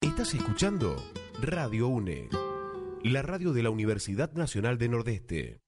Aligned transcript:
Estás 0.00 0.34
escuchando 0.34 0.96
Radio 1.40 1.88
UNE, 1.88 2.28
la 3.02 3.22
radio 3.22 3.52
de 3.52 3.62
la 3.62 3.70
Universidad 3.70 4.30
Nacional 4.34 4.76
de 4.76 4.88
Nordeste. 4.88 5.60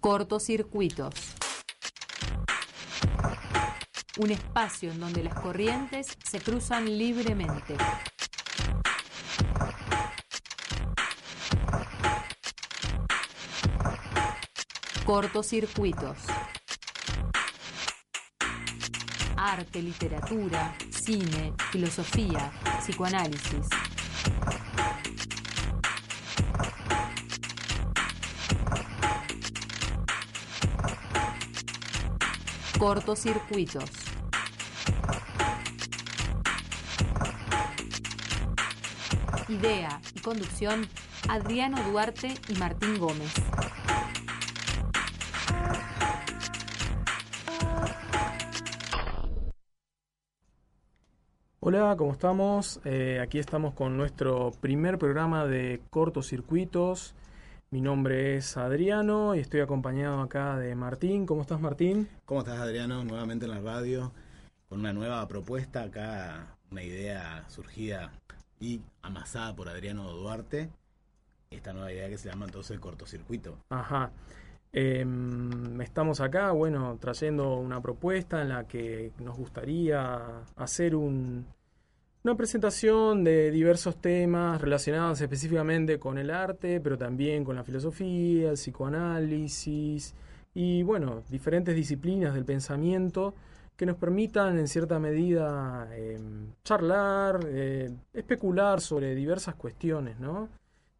Cortocircuitos. 0.00 1.14
Un 4.18 4.30
espacio 4.32 4.90
en 4.90 4.98
donde 4.98 5.22
las 5.22 5.34
corrientes 5.34 6.18
se 6.24 6.40
cruzan 6.40 6.86
libremente. 6.98 7.76
Cortocircuitos. 15.04 16.16
Arte, 19.36 19.82
literatura, 19.82 20.76
cine, 20.90 21.52
filosofía, 21.72 22.52
psicoanálisis. 22.78 23.66
Cortocircuitos. 32.78 33.90
Idea 39.48 40.00
y 40.14 40.20
conducción, 40.20 40.88
Adriano 41.28 41.82
Duarte 41.90 42.34
y 42.48 42.54
Martín 42.54 42.98
Gómez. 42.98 43.32
Hola, 51.74 51.96
¿cómo 51.96 52.12
estamos? 52.12 52.80
Eh, 52.84 53.18
aquí 53.18 53.38
estamos 53.38 53.72
con 53.72 53.96
nuestro 53.96 54.50
primer 54.60 54.98
programa 54.98 55.46
de 55.46 55.80
cortocircuitos. 55.88 57.14
Mi 57.70 57.80
nombre 57.80 58.36
es 58.36 58.58
Adriano 58.58 59.34
y 59.34 59.38
estoy 59.38 59.60
acompañado 59.60 60.20
acá 60.20 60.58
de 60.58 60.74
Martín. 60.74 61.24
¿Cómo 61.24 61.40
estás, 61.40 61.62
Martín? 61.62 62.10
¿Cómo 62.26 62.40
estás, 62.40 62.58
Adriano? 62.58 63.02
Nuevamente 63.04 63.46
en 63.46 63.52
la 63.52 63.60
radio 63.60 64.12
con 64.68 64.80
una 64.80 64.92
nueva 64.92 65.26
propuesta 65.28 65.84
acá, 65.84 66.58
una 66.70 66.82
idea 66.82 67.46
surgida 67.48 68.12
y 68.60 68.82
amasada 69.00 69.56
por 69.56 69.70
Adriano 69.70 70.12
Duarte. 70.12 70.68
Esta 71.50 71.72
nueva 71.72 71.90
idea 71.90 72.10
que 72.10 72.18
se 72.18 72.28
llama 72.28 72.44
entonces 72.44 72.78
cortocircuito. 72.80 73.56
Ajá. 73.70 74.12
Em, 74.74 75.80
estamos 75.80 76.20
acá, 76.20 76.50
bueno, 76.52 76.98
trayendo 77.00 77.56
una 77.56 77.80
propuesta 77.80 78.42
en 78.42 78.50
la 78.50 78.68
que 78.68 79.12
nos 79.18 79.38
gustaría 79.38 80.42
hacer 80.56 80.94
un, 80.94 81.46
una 82.24 82.36
presentación 82.36 83.24
de 83.24 83.50
diversos 83.50 83.96
temas 84.00 84.60
relacionados 84.60 85.20
específicamente 85.20 85.98
con 85.98 86.18
el 86.18 86.30
arte, 86.30 86.80
pero 86.80 86.96
también 86.96 87.44
con 87.44 87.56
la 87.56 87.64
filosofía, 87.64 88.50
el 88.50 88.54
psicoanálisis 88.54 90.14
y, 90.54 90.84
bueno, 90.84 91.24
diferentes 91.28 91.74
disciplinas 91.74 92.34
del 92.34 92.44
pensamiento 92.44 93.34
que 93.76 93.86
nos 93.86 93.96
permitan 93.96 94.56
en 94.58 94.68
cierta 94.68 95.00
medida 95.00 95.88
em, 95.96 96.52
charlar, 96.62 97.40
eh, 97.48 97.90
especular 98.12 98.80
sobre 98.80 99.16
diversas 99.16 99.56
cuestiones, 99.56 100.20
¿no? 100.20 100.48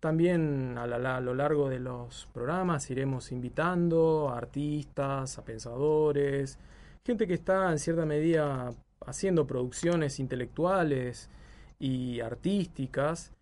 También 0.01 0.77
a, 0.77 1.21
lo 1.21 1.35
largo 1.35 1.69
de 1.69 1.79
los 1.79 2.27
programas 2.33 2.91
iremos 2.91 3.31
invitando 3.31 4.31
a 4.31 4.39
artistas, 4.39 5.39
a 5.39 5.45
pensadores, 5.45 6.59
gente 7.05 7.29
que 7.29 7.35
está 7.35 7.71
en 7.71 7.79
cierta 7.79 8.05
medida 8.05 8.73
haciendo 9.07 9.47
producciones 9.47 10.19
intelectuales 10.21 11.31
y 11.79 12.21
artísticas, 12.21 13.33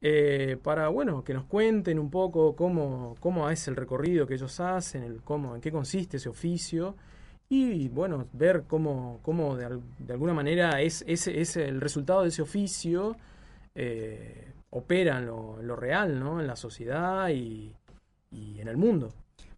eh, 0.00 0.56
para 0.62 0.88
bueno, 0.88 1.24
que 1.24 1.34
nos 1.34 1.44
cuenten 1.44 1.98
un 1.98 2.10
poco 2.10 2.54
cómo, 2.54 3.16
cómo 3.20 3.50
es 3.50 3.66
el 3.68 3.76
recorrido 3.76 4.26
que 4.26 4.34
ellos 4.34 4.60
hacen, 4.60 5.02
el 5.02 5.22
cómo, 5.22 5.54
en 5.54 5.60
qué 5.60 5.72
consiste 5.72 6.18
ese 6.18 6.28
oficio, 6.28 6.94
y 7.48 7.88
bueno, 7.88 8.28
ver 8.32 8.64
cómo, 8.66 9.20
cómo 9.22 9.56
de, 9.56 9.64
alguna 10.10 10.34
manera 10.34 10.82
es, 10.82 11.02
es, 11.06 11.56
el 11.56 11.80
resultado 11.80 12.22
de 12.22 12.28
ese 12.28 12.42
oficio. 12.42 13.16
Eh, 13.74 14.52
opera 14.70 15.18
en 15.18 15.26
lo, 15.26 15.76
real, 15.76 16.18
¿no? 16.18 16.40
En 16.40 16.46
la 16.46 16.56
sociedad 16.56 17.28
y, 17.30 17.74
en 18.30 18.68
el 18.68 18.76
mundo. 18.76 19.12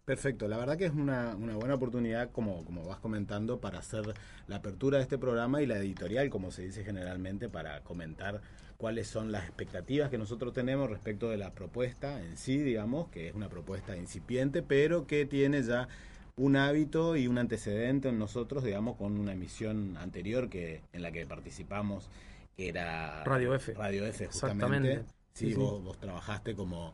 Perfecto, 0.05 0.47
la 0.47 0.57
verdad 0.57 0.77
que 0.77 0.85
es 0.85 0.93
una, 0.93 1.35
buena 1.35 1.75
oportunidad, 1.75 2.31
como, 2.31 2.65
como 2.65 2.85
vas 2.85 2.99
comentando, 2.99 3.59
para 3.59 3.79
hacer 3.79 4.13
la 4.47 4.57
apertura 4.57 4.97
de 4.97 5.03
este 5.03 5.17
programa 5.17 5.61
y 5.61 5.67
la 5.67 5.77
editorial, 5.77 6.29
como 6.29 6.51
se 6.51 6.63
dice 6.63 6.83
generalmente, 6.83 7.49
para 7.49 7.81
comentar 7.81 8.41
cuáles 8.77 9.07
son 9.07 9.31
las 9.31 9.43
expectativas 9.43 10.09
que 10.09 10.17
nosotros 10.17 10.53
tenemos 10.53 10.89
respecto 10.89 11.29
de 11.29 11.37
la 11.37 11.53
propuesta 11.53 12.19
en 12.19 12.35
sí, 12.35 12.57
digamos, 12.57 13.09
que 13.09 13.27
es 13.27 13.35
una 13.35 13.47
propuesta 13.47 13.95
incipiente, 13.95 14.63
pero 14.63 15.05
que 15.05 15.27
tiene 15.27 15.61
ya 15.61 15.87
un 16.35 16.55
hábito 16.55 17.15
y 17.15 17.27
un 17.27 17.37
antecedente 17.37 18.09
en 18.09 18.17
nosotros, 18.17 18.63
digamos, 18.63 18.97
con 18.97 19.19
una 19.19 19.33
emisión 19.33 19.97
anterior 19.97 20.49
que 20.49 20.81
en 20.93 21.03
la 21.03 21.11
que 21.11 21.27
participamos 21.27 22.09
era 22.57 23.23
Radio 23.23 23.53
F. 23.53 23.73
Radio 23.75 24.05
F, 24.07 24.27
justamente. 24.27 25.03
Sí, 25.33 25.53
Vos, 25.53 25.97
trabajaste 25.99 26.55
como, 26.55 26.93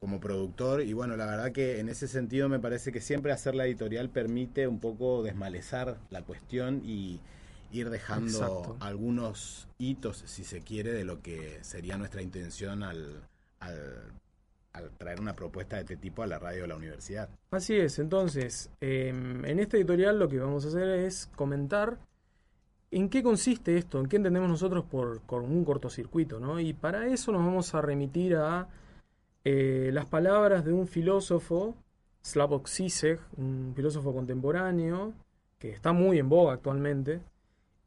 como 0.00 0.20
productor 0.20 0.82
y 0.82 0.92
bueno, 0.92 1.16
la 1.16 1.26
verdad 1.26 1.52
que 1.52 1.80
en 1.80 1.88
ese 1.88 2.06
sentido 2.06 2.48
me 2.48 2.58
parece 2.58 2.92
que 2.92 3.00
siempre 3.00 3.32
hacer 3.32 3.54
la 3.54 3.66
editorial 3.66 4.10
permite 4.10 4.66
un 4.66 4.78
poco 4.78 5.22
desmalezar 5.22 5.96
la 6.10 6.22
cuestión 6.22 6.82
y 6.84 7.20
ir 7.72 7.90
dejando 7.90 8.76
algunos 8.80 9.68
hitos, 9.78 10.22
si 10.26 10.44
se 10.44 10.60
quiere, 10.60 10.92
de 10.92 11.04
lo 11.04 11.22
que 11.22 11.58
sería 11.62 11.96
nuestra 11.96 12.22
intención 12.22 12.82
al, 12.82 13.22
al, 13.60 14.90
traer 14.98 15.20
una 15.20 15.34
propuesta 15.34 15.76
de 15.76 15.82
este 15.82 15.96
tipo 15.96 16.22
a 16.22 16.26
la 16.26 16.38
radio 16.38 16.62
de 16.62 16.68
la 16.68 16.76
universidad. 16.76 17.28
Así 17.50 17.74
es, 17.74 17.98
entonces, 17.98 18.70
em, 18.80 19.44
en 19.44 19.58
esta 19.58 19.76
editorial 19.78 20.18
lo 20.18 20.28
que 20.28 20.38
vamos 20.38 20.64
a 20.64 20.68
hacer 20.68 20.88
es 20.88 21.28
comentar 21.34 21.98
¿En 22.90 23.08
qué 23.08 23.22
consiste 23.22 23.76
esto? 23.76 23.98
¿En 23.98 24.06
qué 24.06 24.16
entendemos 24.16 24.48
nosotros 24.48 24.84
por, 24.84 25.42
un 25.42 25.64
cortocircuito? 25.64 26.38
¿no? 26.38 26.60
Y 26.60 26.72
para 26.72 27.08
eso 27.08 27.32
nos 27.32 27.44
vamos 27.44 27.74
a 27.74 27.82
remitir 27.82 28.36
a 28.36 28.68
eh, 29.48 29.90
las 29.92 30.06
palabras 30.06 30.64
de 30.64 30.72
un 30.72 30.88
filósofo, 30.88 31.76
Slavoj 32.20 32.66
Zizek, 32.66 33.20
un 33.36 33.74
filósofo 33.76 34.12
contemporáneo, 34.12 35.14
que 35.56 35.70
está 35.70 35.92
muy 35.92 36.18
en 36.18 36.28
boga 36.28 36.54
actualmente. 36.54 37.20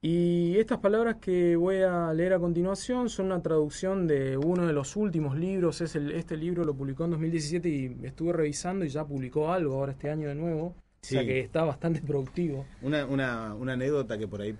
Y 0.01 0.57
estas 0.57 0.77
palabras 0.77 1.17
que 1.17 1.57
voy 1.57 1.81
a 1.81 2.13
leer 2.13 2.31
a 2.31 2.39
continuación 2.39 3.09
son 3.09 3.25
una 3.25 3.41
traducción 3.41 4.07
de 4.07 4.37
uno 4.37 4.67
de 4.67 4.71
los 4.71 4.95
últimos 4.95 5.37
libros. 5.37 5.81
Es 5.81 5.97
el, 5.97 6.11
este 6.11 6.37
libro 6.37 6.63
lo 6.63 6.73
publicó 6.73 7.03
en 7.03 7.11
2017 7.11 7.67
y 7.67 7.97
estuve 8.03 8.31
revisando 8.31 8.85
y 8.85 8.87
ya 8.87 9.05
publicó 9.05 9.51
algo 9.51 9.75
ahora 9.75 9.91
este 9.91 10.09
año 10.09 10.29
de 10.29 10.35
nuevo. 10.35 10.67
O 10.67 10.75
sea 11.01 11.25
que 11.25 11.41
está 11.41 11.65
bastante 11.65 12.01
productivo. 12.01 12.65
Una, 12.81 13.05
una, 13.05 13.53
una 13.53 13.73
anécdota 13.73 14.17
que 14.17 14.29
por 14.29 14.39
ahí 14.39 14.55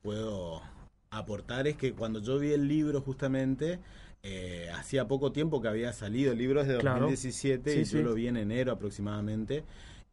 puedo 0.00 0.62
aportar 1.10 1.66
es 1.66 1.76
que 1.76 1.92
cuando 1.92 2.20
yo 2.20 2.38
vi 2.38 2.52
el 2.52 2.68
libro 2.68 3.00
justamente, 3.00 3.78
eh, 4.22 4.70
hacía 4.74 5.06
poco 5.06 5.32
tiempo 5.32 5.62
que 5.62 5.68
había 5.68 5.92
salido, 5.92 6.32
el 6.32 6.38
libro 6.38 6.60
es 6.60 6.68
de 6.68 6.74
2017 6.74 7.80
y 7.80 7.84
yo 7.84 8.02
lo 8.02 8.14
vi 8.14 8.28
en 8.28 8.36
enero 8.36 8.72
aproximadamente. 8.72 9.64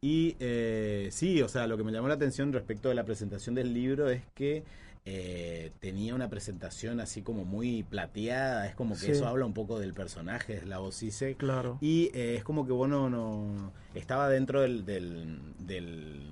Y 0.01 0.35
eh, 0.39 1.09
sí, 1.11 1.41
o 1.41 1.47
sea, 1.47 1.65
lo 1.65 1.77
que 1.77 1.83
me 1.83 1.91
llamó 1.91 2.09
la 2.09 2.15
atención 2.15 2.51
respecto 2.51 2.89
de 2.89 2.95
la 2.95 3.05
presentación 3.05 3.55
del 3.55 3.73
libro 3.73 4.09
es 4.09 4.21
que 4.35 4.63
eh, 5.05 5.71
tenía 5.81 6.15
una 6.15 6.29
presentación 6.29 7.01
así 7.01 7.21
como 7.21 7.43
muy 7.43 7.83
plateada, 7.83 8.67
es 8.67 8.75
como 8.75 8.97
que 8.97 9.11
eso 9.11 9.27
habla 9.27 9.45
un 9.45 9.53
poco 9.53 9.77
del 9.77 9.93
personaje 9.93 10.61
de 10.61 10.77
voz 10.77 10.99
Zizek. 10.99 11.37
Claro. 11.37 11.77
Y 11.81 12.09
eh, 12.13 12.35
es 12.37 12.43
como 12.45 12.65
que 12.65 12.71
bueno, 12.71 13.09
no 13.09 13.73
estaba 13.95 14.29
dentro 14.29 14.61
del, 14.61 14.85
del, 14.85 15.39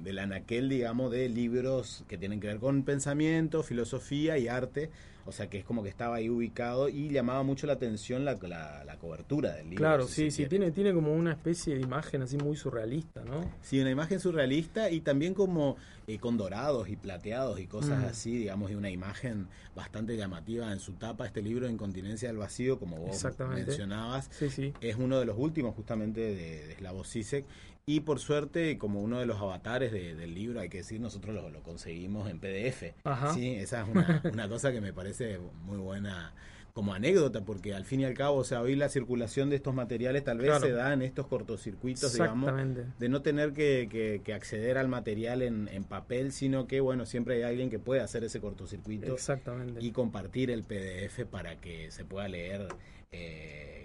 del, 0.06 0.20
anaquel, 0.20 0.70
digamos, 0.70 1.12
de 1.12 1.28
libros 1.28 2.06
que 2.08 2.18
tienen 2.18 2.40
que 2.40 2.48
ver 2.48 2.60
con 2.60 2.84
pensamiento, 2.84 3.62
filosofía 3.62 4.38
y 4.38 4.48
arte. 4.48 4.90
O 5.26 5.32
sea 5.32 5.50
que 5.50 5.60
es 5.60 5.66
como 5.66 5.84
que 5.84 5.90
estaba 5.90 6.16
ahí 6.16 6.30
ubicado 6.30 6.90
y 6.90 7.10
llamaba 7.10 7.44
mucho 7.44 7.68
la 7.68 7.74
atención 7.74 8.26
la, 8.26 8.36
la, 8.42 8.98
cobertura 9.00 9.54
del 9.54 9.70
libro. 9.70 9.84
Claro, 9.84 10.08
sí, 10.08 10.32
sí, 10.32 10.46
tiene, 10.46 10.72
tiene 10.72 10.94
como 10.94 11.14
una 11.14 11.32
especie 11.32 11.76
de 11.76 11.82
imagen 11.82 12.22
así 12.22 12.38
muy 12.38 12.56
surrealista, 12.56 13.24
¿no? 13.24 13.50
Sí, 13.62 13.80
una 13.80 13.90
imagen 13.90 14.20
surrealista 14.20 14.90
y 14.90 15.02
también 15.02 15.34
como 15.34 15.78
eh, 16.08 16.20
con 16.20 16.38
dorados 16.38 16.90
y 16.90 16.96
plateados 16.96 17.60
y 17.60 17.68
cosas 17.68 18.04
mm. 18.04 18.06
así, 18.06 18.38
digamos, 18.38 18.72
y 18.72 18.76
una 18.76 18.90
imagen 18.90 19.48
bastante 19.76 20.18
llamativa 20.18 20.72
en 20.72 20.80
su 20.80 20.94
tapa. 20.94 21.26
Este 21.26 21.42
libro, 21.42 21.70
Incontinencia 21.70 22.28
del 22.28 22.38
Vacío, 22.38 22.80
como 22.80 22.98
vos 22.98 23.26
mencionabas, 23.50 24.30
es 24.82 24.96
uno 24.98 25.20
de 25.20 25.26
los 25.26 25.38
últimos 25.38 25.76
justamente 25.76 26.22
de, 26.22 26.68
de 26.68 26.76
Slavoj 26.76 27.06
y 27.86 28.02
por 28.02 28.20
suerte, 28.20 28.78
como 28.78 29.02
uno 29.02 29.20
de 29.20 29.26
los 29.26 29.42
avatares 29.42 29.92
del 29.92 30.34
libro, 30.34 30.60
hay 30.60 30.70
que 30.70 30.78
decir, 30.78 31.02
nosotros 31.02 31.36
lo, 31.52 31.64
conseguimos 31.64 32.30
en 32.30 32.40
PDF. 32.40 32.94
Sí, 33.34 33.56
esa 33.56 33.82
es 33.82 33.88
una, 34.34 34.50
cosa 34.50 34.72
que 34.72 34.82
me 34.82 34.94
parece 34.94 35.40
muy 35.64 35.78
buena 35.78 36.34
como 36.74 36.94
anécdota, 36.94 37.42
porque 37.42 37.74
al 37.74 37.84
fin 37.84 38.00
y 38.00 38.06
al 38.06 38.14
cabo, 38.14 38.38
o 38.38 38.44
sea, 38.46 38.62
hoy 38.62 38.76
la 38.76 38.88
circulación 38.88 39.50
de 39.50 39.58
estos 39.58 39.74
materiales 39.74 40.24
tal 40.24 40.38
vez 40.38 40.58
se 40.62 40.72
da 40.72 40.94
en 40.94 41.02
estos 41.02 41.28
cortocircuitos, 41.28 42.14
digamos, 42.14 42.54
de 42.98 43.10
no 43.10 43.22
tener 43.22 43.52
que, 43.52 44.22
que, 44.24 44.34
acceder 44.34 44.78
al 44.78 44.88
material 44.88 45.42
en, 45.42 45.68
en, 45.68 45.84
papel, 45.84 46.32
sino 46.32 46.68
que, 46.68 46.80
bueno, 46.80 47.06
siempre 47.06 47.36
hay 47.36 47.44
alguien 47.44 47.70
que 47.70 47.80
puede 47.80 48.00
hacer 48.00 48.24
ese 48.24 48.40
cortocircuito 48.40 49.14
Exactamente. 49.14 49.84
y 49.84 49.92
compartir 49.92 50.50
el 50.50 50.64
PDF 50.64 51.26
para 51.30 51.60
que 51.60 51.92
se 51.92 52.06
pueda 52.06 52.30
leer 52.30 52.70
eh, 53.12 53.81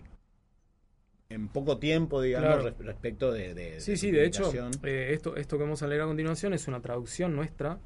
en 1.29 1.49
poco 1.49 1.79
tiempo, 1.79 2.21
digamos, 2.21 2.77
respecto 2.79 3.33
de, 3.33 3.81
Sí, 3.81 3.97
sí, 3.97 4.11
de 4.11 4.25
hecho, 4.25 4.53
eh, 4.85 5.13
esto, 5.13 5.37
esto 5.37 5.57
que 5.57 5.65
vamos 5.65 5.83
a 5.83 5.87
leer 5.87 6.03
a 6.03 6.07
continuación 6.07 6.55
es 6.55 6.69
una 6.69 6.81
traducción 6.81 7.35
nuestra 7.35 7.79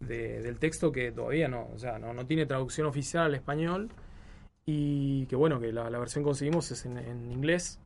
del 0.00 0.58
texto 0.58 0.90
que 0.90 1.12
todavía 1.12 1.46
no, 1.46 1.68
o 1.72 1.78
sea, 1.78 1.98
no, 1.98 2.12
no, 2.12 2.26
tiene 2.26 2.44
traducción 2.44 2.88
oficial 2.88 3.26
al 3.26 3.34
español 3.36 3.88
y 4.66 5.26
que 5.26 5.36
bueno, 5.36 5.60
que 5.60 5.72
la, 5.72 5.88
versión 5.90 6.24
que 6.24 6.28
conseguimos 6.28 6.70
es 6.72 6.84
en, 6.86 6.98
en, 6.98 7.30
inglés. 7.30 7.78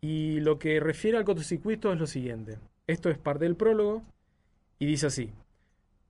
Y 0.00 0.40
lo 0.40 0.58
que 0.58 0.78
refiere 0.80 1.16
al 1.16 1.24
cortocircuito 1.24 1.92
es 1.92 1.98
lo 1.98 2.06
siguiente. 2.06 2.58
Esto 2.86 3.10
es 3.10 3.18
parte 3.18 3.44
del 3.44 3.56
prólogo 3.56 4.02
y 4.78 4.86
dice 4.86 5.06
así. 5.06 5.32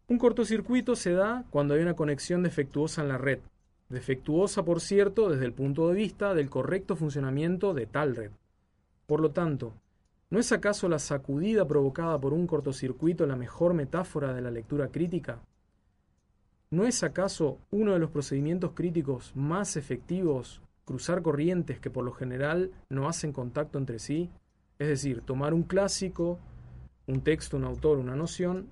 Un 0.08 0.18
cortocircuito 0.18 0.96
se 0.96 1.12
da 1.12 1.44
cuando 1.50 1.74
hay 1.74 1.80
una 1.80 1.94
conexión 1.94 2.42
defectuosa 2.42 3.02
en 3.02 3.08
la 3.08 3.18
red, 3.18 3.40
defectuosa 3.88 4.64
por 4.64 4.80
cierto 4.80 5.28
desde 5.30 5.44
el 5.44 5.52
punto 5.52 5.88
de 5.88 5.94
vista 5.94 6.34
del 6.34 6.50
correcto 6.50 6.96
funcionamiento 6.96 7.74
de 7.74 7.86
tal 7.86 8.16
red. 8.16 8.30
Por 9.06 9.20
lo 9.20 9.30
tanto, 9.30 9.72
¿no 10.30 10.38
es 10.38 10.50
acaso 10.52 10.88
la 10.88 10.98
sacudida 10.98 11.66
provocada 11.66 12.20
por 12.20 12.32
un 12.32 12.46
cortocircuito 12.46 13.26
la 13.26 13.36
mejor 13.36 13.74
metáfora 13.74 14.34
de 14.34 14.42
la 14.42 14.50
lectura 14.50 14.88
crítica? 14.88 15.40
¿No 16.70 16.84
es 16.84 17.04
acaso 17.04 17.58
uno 17.70 17.92
de 17.92 18.00
los 18.00 18.10
procedimientos 18.10 18.72
críticos 18.72 19.32
más 19.36 19.76
efectivos 19.76 20.60
cruzar 20.84 21.22
corrientes 21.22 21.78
que 21.78 21.90
por 21.90 22.04
lo 22.04 22.12
general 22.12 22.72
no 22.88 23.08
hacen 23.08 23.32
contacto 23.32 23.78
entre 23.78 24.00
sí? 24.00 24.30
Es 24.78 24.88
decir, 24.88 25.20
tomar 25.20 25.54
un 25.54 25.62
clásico, 25.62 26.38
un 27.06 27.20
texto, 27.20 27.56
un 27.56 27.64
autor, 27.64 27.98
una 27.98 28.16
noción, 28.16 28.68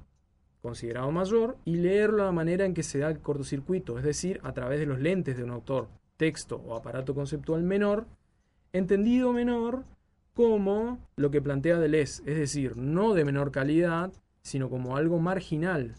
considerado 0.65 1.13
mayor 1.13 1.59
y 1.67 1.77
leerlo 1.77 2.17
de 2.17 2.25
la 2.25 2.33
manera 2.33 2.65
en 2.65 2.73
que 2.73 2.83
se 2.83 2.99
da 2.99 3.11
el 3.11 3.19
cortocircuito, 3.19 3.99
es 3.99 4.05
decir, 4.05 4.41
a 4.43 4.55
través 4.55 4.81
de 4.81 4.87
los 4.87 4.99
lentes 4.99 5.37
de 5.37 5.45
un 5.45 5.51
autor, 5.51 5.89
texto 6.17 6.57
o 6.57 6.75
aparato 6.75 7.15
conceptual 7.15 7.63
menor, 7.63 8.07
entendido 8.73 9.35
menor 9.35 9.85
como 10.33 10.99
lo 11.17 11.31
que 11.31 11.43
plantea 11.43 11.79
Deleuze, 11.79 12.23
es 12.25 12.39
decir, 12.39 12.79
no 12.79 13.13
de 13.13 13.27
menor 13.27 13.53
calidad, 13.53 14.11
sino 14.41 14.71
como 14.71 14.97
algo 14.97 15.19
marginal, 15.19 15.97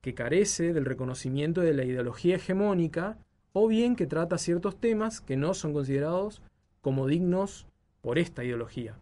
que 0.00 0.14
carece 0.14 0.72
del 0.72 0.86
reconocimiento 0.86 1.60
de 1.60 1.74
la 1.74 1.84
ideología 1.84 2.36
hegemónica, 2.36 3.18
o 3.52 3.68
bien 3.68 3.96
que 3.96 4.06
trata 4.06 4.38
ciertos 4.38 4.80
temas 4.80 5.20
que 5.20 5.36
no 5.36 5.52
son 5.52 5.74
considerados 5.74 6.40
como 6.80 7.06
dignos 7.06 7.66
por 8.00 8.18
esta 8.18 8.42
ideología. 8.44 8.98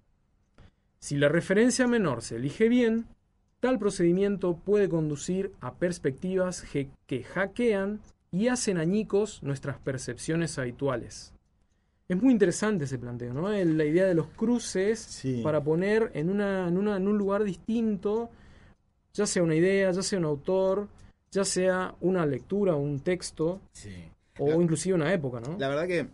Si 0.99 1.17
la 1.17 1.29
referencia 1.29 1.87
menor 1.87 2.21
se 2.23 2.35
elige 2.35 2.69
bien, 2.69 3.07
Tal 3.65 3.79
procedimiento 3.79 4.57
puede 4.57 4.91
conducir 4.91 5.51
a 5.63 5.73
perspectivas 5.73 6.67
que 7.07 7.23
hackean 7.23 7.99
y 8.31 8.49
hacen 8.49 8.77
añicos 8.77 9.43
nuestras 9.43 9.79
percepciones 9.79 10.59
habituales. 10.59 11.33
Es 12.07 12.23
muy 12.23 12.31
interesante 12.31 12.85
ese 12.85 12.99
planteo, 12.99 13.33
¿no? 13.33 13.49
La 13.49 13.85
idea 13.87 14.05
de 14.05 14.13
los 14.13 14.27
cruces 14.27 15.23
para 15.43 15.65
poner 15.65 16.11
en, 16.13 16.29
una, 16.29 16.69
en, 16.69 16.77
una, 16.77 16.99
en 16.99 17.09
un 17.09 17.17
lugar 17.17 17.43
distinto, 17.43 18.29
ya 19.15 19.25
sea 19.25 19.43
una 19.43 19.55
idea, 19.55 19.91
ya 19.93 20.03
sea 20.03 20.19
un 20.19 20.27
autor, 20.27 20.89
ya 21.31 21.47
sea 21.47 21.95
una 22.03 22.27
lectura, 22.27 22.75
un 22.75 23.01
texto, 23.01 23.63
o 24.41 24.61
inclusive 24.61 24.95
una 24.95 25.11
época, 25.11 25.41
¿no? 25.41 25.57
La 25.59 25.69
verdad 25.69 25.87
que 25.87 26.07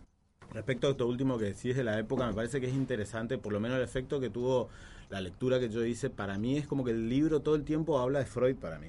respecto 0.53 0.87
a 0.87 0.91
esto 0.91 1.05
último 1.05 1.37
que 1.37 1.47
decís 1.47 1.75
de 1.75 1.83
la 1.83 1.99
época, 1.99 2.27
me 2.27 2.33
parece 2.33 2.61
que 2.61 2.67
es 2.67 2.73
interesante, 2.73 3.37
por 3.37 3.51
lo 3.51 3.59
menos 3.59 3.75
el 3.75 3.83
efecto 3.83 4.21
que 4.21 4.29
tuvo 4.29 4.69
la 5.11 5.19
lectura 5.19 5.59
que 5.59 5.69
yo 5.69 5.85
hice, 5.85 6.09
para 6.09 6.37
mí 6.37 6.57
es 6.57 6.65
como 6.65 6.85
que 6.85 6.91
el 6.91 7.09
libro 7.09 7.41
todo 7.41 7.55
el 7.55 7.65
tiempo 7.65 7.99
habla 7.99 8.19
de 8.19 8.25
Freud 8.25 8.55
para 8.55 8.79
mí. 8.79 8.87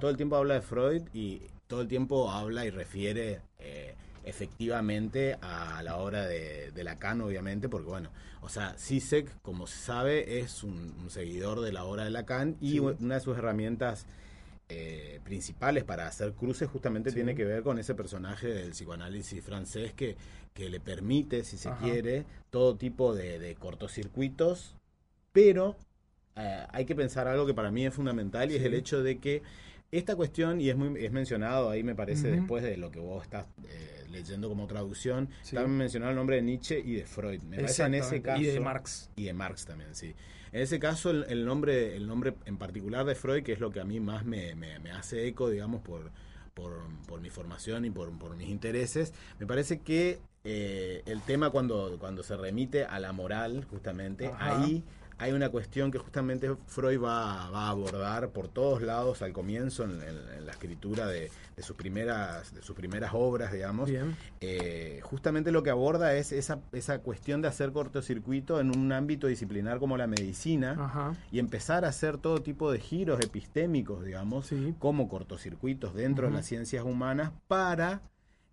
Todo 0.00 0.10
el 0.10 0.16
tiempo 0.16 0.36
habla 0.36 0.54
de 0.54 0.62
Freud 0.62 1.02
y 1.12 1.42
todo 1.68 1.82
el 1.82 1.88
tiempo 1.88 2.32
habla 2.32 2.64
y 2.64 2.70
refiere 2.70 3.42
eh, 3.58 3.94
efectivamente 4.24 5.36
a 5.42 5.82
la 5.82 5.98
obra 5.98 6.26
de, 6.26 6.72
Lacan, 6.82 7.20
obviamente, 7.20 7.68
porque 7.68 7.88
bueno, 7.88 8.10
o 8.40 8.48
sea, 8.48 8.76
Sisek, 8.78 9.40
como 9.42 9.66
se 9.66 9.78
sabe, 9.78 10.40
es 10.40 10.64
un, 10.64 10.94
seguidor 11.10 11.60
de 11.60 11.70
la 11.70 11.84
obra 11.84 12.04
de 12.04 12.10
Lacan 12.10 12.56
y 12.60 12.78
una 12.78 13.16
de 13.16 13.20
sus 13.20 13.36
herramientas 13.36 14.06
eh, 14.70 15.20
principales 15.22 15.84
para 15.84 16.06
hacer 16.06 16.32
cruces 16.32 16.68
justamente 16.68 17.12
tiene 17.12 17.34
que 17.34 17.44
ver 17.44 17.62
con 17.62 17.78
ese 17.78 17.94
personaje 17.94 18.48
del 18.48 18.70
psicoanálisis 18.70 19.44
francés 19.44 19.92
que, 19.92 20.16
que 20.54 20.70
le 20.70 20.80
permite, 20.80 21.44
si 21.44 21.58
se 21.58 21.70
quiere, 21.82 22.24
todo 22.48 22.76
tipo 22.76 23.14
de, 23.14 23.38
de 23.38 23.54
cortocircuitos 23.54 24.77
pero 25.38 25.76
eh, 26.34 26.66
hay 26.70 26.84
que 26.84 26.96
pensar 26.96 27.28
algo 27.28 27.46
que 27.46 27.54
para 27.54 27.70
mí 27.70 27.86
es 27.86 27.94
fundamental 27.94 28.50
y 28.50 28.56
es 28.56 28.62
el 28.64 28.74
hecho 28.74 29.04
de 29.04 29.18
que 29.18 29.44
esta 29.92 30.16
cuestión, 30.16 30.60
y 30.60 30.68
es, 30.68 30.76
muy, 30.76 31.04
es 31.04 31.12
mencionado 31.12 31.70
ahí, 31.70 31.84
me 31.84 31.94
parece, 31.94 32.28
después 32.28 32.64
de 32.64 32.76
lo 32.76 32.90
que 32.90 32.98
vos 32.98 33.22
estás 33.22 33.46
eh, 33.68 34.04
leyendo 34.10 34.48
como 34.48 34.66
traducción, 34.66 35.28
también 35.48 35.78
mencionado 35.78 36.10
el 36.10 36.16
nombre 36.16 36.36
de 36.36 36.42
Nietzsche 36.42 36.80
y 36.80 36.96
de 36.96 37.06
Freud. 37.06 37.40
Me 37.42 37.58
parece 37.58 37.84
en 37.84 37.94
ese 37.94 38.20
caso. 38.20 38.42
Y 38.42 38.46
de 38.46 38.58
Marx. 38.58 39.10
Y 39.14 39.24
de 39.26 39.32
Marx 39.32 39.64
también, 39.64 39.94
sí. 39.94 40.12
En 40.50 40.60
ese 40.60 40.80
caso, 40.80 41.10
el, 41.10 41.44
nombre, 41.44 41.94
el 41.94 42.08
nombre 42.08 42.34
en 42.44 42.56
particular 42.56 43.06
de 43.06 43.14
Freud, 43.14 43.44
que 43.44 43.52
es 43.52 43.60
lo 43.60 43.70
que 43.70 43.78
a 43.78 43.84
mí 43.84 44.00
más 44.00 44.24
me, 44.24 44.56
me, 44.56 44.90
hace 44.90 45.24
eco, 45.28 45.48
digamos, 45.48 45.82
por, 45.82 46.10
por, 46.52 46.80
por, 47.06 47.20
mi 47.20 47.30
formación 47.30 47.84
y 47.84 47.90
por, 47.90 48.10
por 48.18 48.34
mis 48.34 48.48
intereses, 48.48 49.14
me 49.38 49.46
parece 49.46 49.78
que 49.82 50.18
eh, 50.42 51.02
el 51.06 51.22
tema 51.22 51.50
cuando, 51.50 51.96
cuando 52.00 52.24
se 52.24 52.36
remite 52.36 52.84
a 52.84 52.98
la 52.98 53.12
moral, 53.12 53.64
justamente, 53.70 54.30
ahí 54.38 54.84
hay 55.18 55.32
una 55.32 55.48
cuestión 55.48 55.90
que 55.90 55.98
justamente 55.98 56.54
Freud 56.66 57.02
va, 57.02 57.46
a 57.46 57.68
abordar 57.68 58.30
por 58.30 58.48
todos 58.48 58.82
lados 58.82 59.20
al 59.22 59.32
comienzo 59.32 59.84
en, 59.84 59.98
la 60.46 60.52
escritura 60.52 61.06
de, 61.06 61.30
sus 61.58 61.76
primeras 61.76 62.54
de 62.54 62.62
sus 62.62 62.76
primeras 62.76 63.10
obras, 63.14 63.52
digamos. 63.52 63.90
Eh, 64.40 65.00
justamente 65.02 65.50
lo 65.50 65.62
que 65.62 65.70
aborda 65.70 66.14
es 66.14 66.30
esa, 66.32 66.60
esa 66.72 67.00
cuestión 67.00 67.42
de 67.42 67.48
hacer 67.48 67.72
cortocircuito 67.72 68.60
en 68.60 68.76
un 68.76 68.92
ámbito 68.92 69.26
disciplinar 69.26 69.78
como 69.78 69.96
la 69.96 70.06
medicina 70.06 71.16
y 71.32 71.40
empezar 71.40 71.84
a 71.84 71.88
hacer 71.88 72.18
todo 72.18 72.40
tipo 72.40 72.70
de 72.70 72.78
giros 72.78 73.20
epistémicos, 73.20 74.04
digamos, 74.04 74.50
como 74.78 75.08
cortocircuitos 75.08 75.94
dentro 75.94 76.28
de 76.28 76.34
las 76.34 76.46
ciencias 76.46 76.84
humanas 76.84 77.32
para 77.48 78.02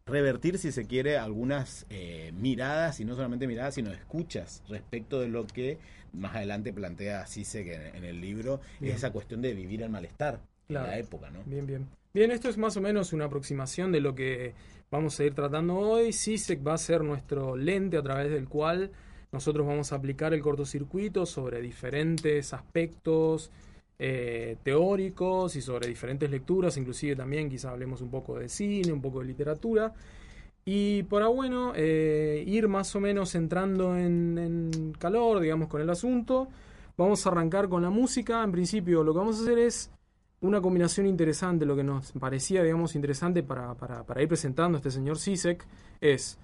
revertir, 0.05 0.59
si 0.59 0.71
se 0.71 0.85
quiere, 0.85 1.17
algunas 1.17 1.85
eh, 1.89 2.31
miradas, 2.35 2.99
y 2.99 3.05
no 3.05 3.15
solamente 3.15 3.47
miradas, 3.47 3.75
sino 3.75 3.91
escuchas 3.91 4.63
respecto 4.69 5.19
de 5.19 5.29
lo 5.29 5.47
que 5.47 5.79
más 6.13 6.35
adelante 6.35 6.71
plantea 6.71 7.25
Cisse 7.25 7.55
en, 7.55 7.95
en 7.95 8.03
el 8.03 8.21
libro, 8.21 8.61
es 8.81 8.95
esa 8.95 9.11
cuestión 9.11 9.41
de 9.41 9.53
vivir 9.53 9.81
el 9.81 9.89
malestar 9.89 10.39
en 10.69 10.75
la 10.75 10.97
época, 10.97 11.29
¿no? 11.31 11.43
Bien, 11.45 11.65
bien. 11.65 11.87
Bien, 12.13 12.31
esto 12.31 12.49
es 12.49 12.57
más 12.57 12.77
o 12.77 12.81
menos 12.81 13.13
una 13.13 13.25
aproximación 13.25 13.91
de 13.91 13.99
lo 13.99 14.15
que 14.15 14.53
vamos 14.89 15.19
a 15.19 15.23
ir 15.25 15.33
tratando 15.33 15.75
hoy. 15.75 16.13
CISEC 16.13 16.65
va 16.65 16.75
a 16.75 16.77
ser 16.77 17.03
nuestro 17.03 17.57
lente 17.57 17.97
a 17.97 18.03
través 18.03 18.31
del 18.31 18.47
cual 18.47 18.91
nosotros 19.31 19.67
vamos 19.67 19.91
a 19.91 19.97
aplicar 19.97 20.33
el 20.33 20.41
cortocircuito 20.41 21.25
sobre 21.25 21.61
diferentes 21.61 22.53
aspectos 22.53 23.51
eh, 23.97 24.57
teóricos 24.63 25.55
y 25.55 25.61
sobre 25.61 25.87
diferentes 25.87 26.29
lecturas, 26.29 26.75
inclusive 26.77 27.15
también 27.15 27.49
quizá 27.49 27.71
hablemos 27.71 28.01
un 28.01 28.09
poco 28.09 28.37
de 28.37 28.49
cine, 28.49 28.91
un 28.91 29.01
poco 29.01 29.19
de 29.19 29.25
literatura. 29.25 29.93
Y 30.65 31.03
para 31.03 31.27
bueno, 31.27 31.73
eh, 31.75 32.43
ir 32.47 32.67
más 32.67 32.95
o 32.95 32.99
menos 32.99 33.35
entrando 33.35 33.95
en, 33.95 34.93
calor, 34.97 35.39
digamos, 35.39 35.67
con 35.67 35.79
el 35.79 35.89
asunto, 35.89 36.47
vamos 36.97 37.25
a 37.25 37.29
arrancar 37.29 37.69
con 37.69 37.83
la 37.83 37.91
música. 37.91 38.43
En 38.43 38.51
principio 38.51 39.03
lo 39.03 39.13
que 39.13 39.19
vamos 39.19 39.39
a 39.39 39.43
hacer 39.43 39.59
es 39.59 39.91
una 40.41 40.61
combinación 40.61 41.05
interesante, 41.05 41.65
lo 41.65 41.75
que 41.75 41.83
nos 41.83 42.11
parecía, 42.13 42.63
digamos, 42.63 42.95
interesante 42.95 43.43
para, 43.43 43.75
para, 43.75 44.21
ir 44.21 44.27
presentando 44.27 44.77
a 44.77 44.79
este 44.79 44.91
señor 44.91 45.17
Sisek, 45.17 45.65
es, 46.01 46.37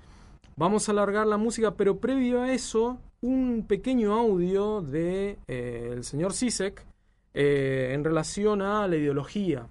vamos 0.56 0.88
a 0.88 0.92
alargar 0.92 1.28
la 1.28 1.38
música, 1.38 1.76
pero 1.76 1.98
previo 1.98 2.42
a 2.42 2.54
eso, 2.54 3.00
un 3.22 3.66
pequeño 3.68 4.14
audio 4.14 4.82
de 4.82 5.38
eh, 5.48 5.98
señor 6.02 6.34
Sisek, 6.34 6.86
eh, 7.34 7.92
en 7.94 8.04
relación 8.04 8.62
a 8.62 8.88
la 8.88 8.96
ideología. 8.98 9.68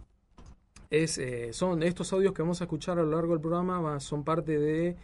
eh, 0.91 1.51
son 1.53 1.83
estos 1.83 2.13
audios 2.13 2.33
que 2.33 2.43
vamos 2.43 2.61
a 2.61 2.65
escuchar 2.65 2.99
a 2.99 3.03
lo 3.03 3.11
largo 3.13 3.33
del 3.33 3.41
programa 3.41 4.01
son 4.01 4.25
parte 4.25 4.59
de 4.59 4.97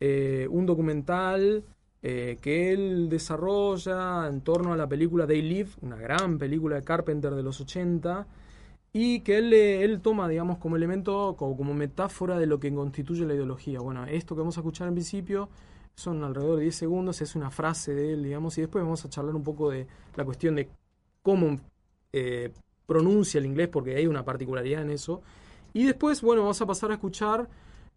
eh, 0.00 0.46
un 0.50 0.66
documental 0.66 1.64
que 2.00 2.72
él 2.72 3.08
desarrolla 3.08 4.28
en 4.28 4.40
torno 4.42 4.72
a 4.72 4.76
la 4.76 4.88
película 4.88 5.26
They 5.26 5.42
Live, 5.42 5.70
una 5.82 5.96
gran 5.96 6.38
película 6.38 6.76
de 6.76 6.82
Carpenter 6.82 7.34
de 7.34 7.42
los 7.42 7.60
80, 7.60 8.26
y 8.92 9.20
que 9.20 9.38
él, 9.38 9.52
él 9.52 10.00
toma, 10.00 10.28
digamos, 10.28 10.58
como 10.58 10.76
elemento, 10.76 11.34
como, 11.36 11.56
como 11.56 11.74
metáfora 11.74 12.38
de 12.38 12.46
lo 12.46 12.60
que 12.60 12.72
constituye 12.72 13.26
la 13.26 13.34
ideología. 13.34 13.80
Bueno, 13.80 14.06
esto 14.06 14.36
que 14.36 14.40
vamos 14.40 14.56
a 14.56 14.60
escuchar 14.60 14.88
en 14.88 14.94
principio 14.94 15.48
son 15.98 16.22
alrededor 16.22 16.56
de 16.58 16.62
10 16.62 16.74
segundos, 16.76 17.20
es 17.20 17.34
una 17.34 17.50
frase 17.50 17.92
de 17.92 18.12
él, 18.12 18.22
digamos, 18.22 18.56
y 18.56 18.60
después 18.62 18.84
vamos 18.84 19.04
a 19.04 19.10
charlar 19.10 19.34
un 19.34 19.42
poco 19.42 19.70
de 19.70 19.88
la 20.14 20.24
cuestión 20.24 20.54
de 20.54 20.70
cómo 21.22 21.58
eh, 22.12 22.50
pronuncia 22.86 23.38
el 23.38 23.46
inglés, 23.46 23.68
porque 23.68 23.96
hay 23.96 24.06
una 24.06 24.24
particularidad 24.24 24.82
en 24.82 24.90
eso. 24.90 25.22
Y 25.74 25.84
después, 25.84 26.22
bueno, 26.22 26.42
vamos 26.42 26.60
a 26.60 26.66
pasar 26.66 26.90
a 26.90 26.94
escuchar 26.94 27.48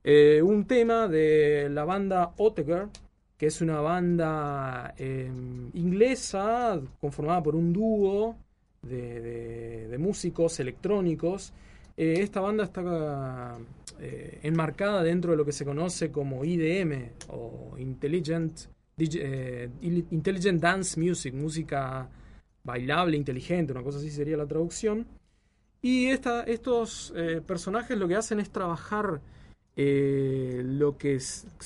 eh, 0.03 0.41
un 0.43 0.65
tema 0.65 1.07
de 1.07 1.69
la 1.69 1.85
banda 1.85 2.33
Oteger, 2.37 2.89
que 3.37 3.47
es 3.47 3.61
una 3.61 3.79
banda 3.79 4.93
em, 4.97 5.69
inglesa 5.73 6.79
conformada 6.99 7.41
por 7.41 7.55
un 7.55 7.71
dúo 7.71 8.35
de, 8.81 9.95
músicos 9.97 10.59
electrónicos. 10.59 11.53
Eh, 11.95 12.15
esta 12.19 12.41
banda 12.41 12.65
está 12.65 13.57
enmarcada 14.43 15.03
dentro 15.03 15.31
de 15.31 15.37
lo 15.37 15.45
que 15.45 15.51
se 15.51 15.63
conoce 15.63 16.11
como 16.11 16.43
IDM 16.43 17.11
o 17.29 17.75
Intelligent, 17.77 18.61
Intelligent 18.97 20.59
Dance 20.59 20.99
Music, 20.99 21.33
música 21.33 22.09
bailable, 22.63 23.17
inteligente, 23.17 23.73
una 23.73 23.83
cosa 23.83 23.97
así 23.99 24.09
sería 24.09 24.37
la 24.37 24.45
traducción. 24.45 25.05
Y 25.81 26.07
esta, 26.07 26.43
estos 26.43 27.11
eh, 27.15 27.41
personajes 27.45 27.97
lo 27.97 28.07
que 28.07 28.15
hacen 28.15 28.39
es 28.39 28.51
trabajar 28.51 29.19
eh, 29.75 30.61
lo 30.63 30.97
que 30.97 31.17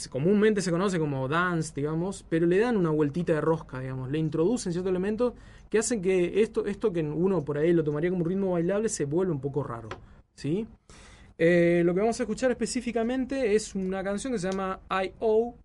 comúnmente 0.10 0.62
se 0.62 0.72
conoce 0.72 1.00
como 1.00 1.28
dance, 1.28 1.74
digamos, 1.76 2.26
pero 2.30 2.46
le 2.46 2.60
dan 2.60 2.78
una 2.78 2.92
vueltita 2.92 3.34
de 3.34 3.42
rosca, 3.42 3.80
digamos, 3.80 4.12
le 4.12 4.20
introducen 4.20 4.72
ciertos 4.72 4.92
elementos 4.92 5.34
que 5.70 5.80
hacen 5.80 6.02
que 6.02 6.42
esto, 6.42 6.66
esto 6.66 6.94
que 6.94 7.02
uno 7.02 7.44
por 7.44 7.58
ahí 7.58 7.74
lo 7.74 7.84
tomaría 7.84 8.12
como 8.12 8.24
un 8.24 8.30
ritmo 8.30 8.52
bailable 8.52 8.90
se 8.90 9.06
vuelva 9.06 9.34
un 9.34 9.42
poco 9.42 9.64
raro, 9.64 9.90
¿sí? 10.36 10.68
Eh, 11.38 11.82
lo 11.84 11.94
que 11.94 12.00
vamos 12.00 12.20
a 12.20 12.24
escuchar 12.24 12.52
específicamente 12.52 13.56
es 13.56 13.76
una 13.76 14.04
canción 14.04 14.32
que 14.32 14.40
se 14.40 14.50
llama 14.50 14.80
I.O., 14.90 15.56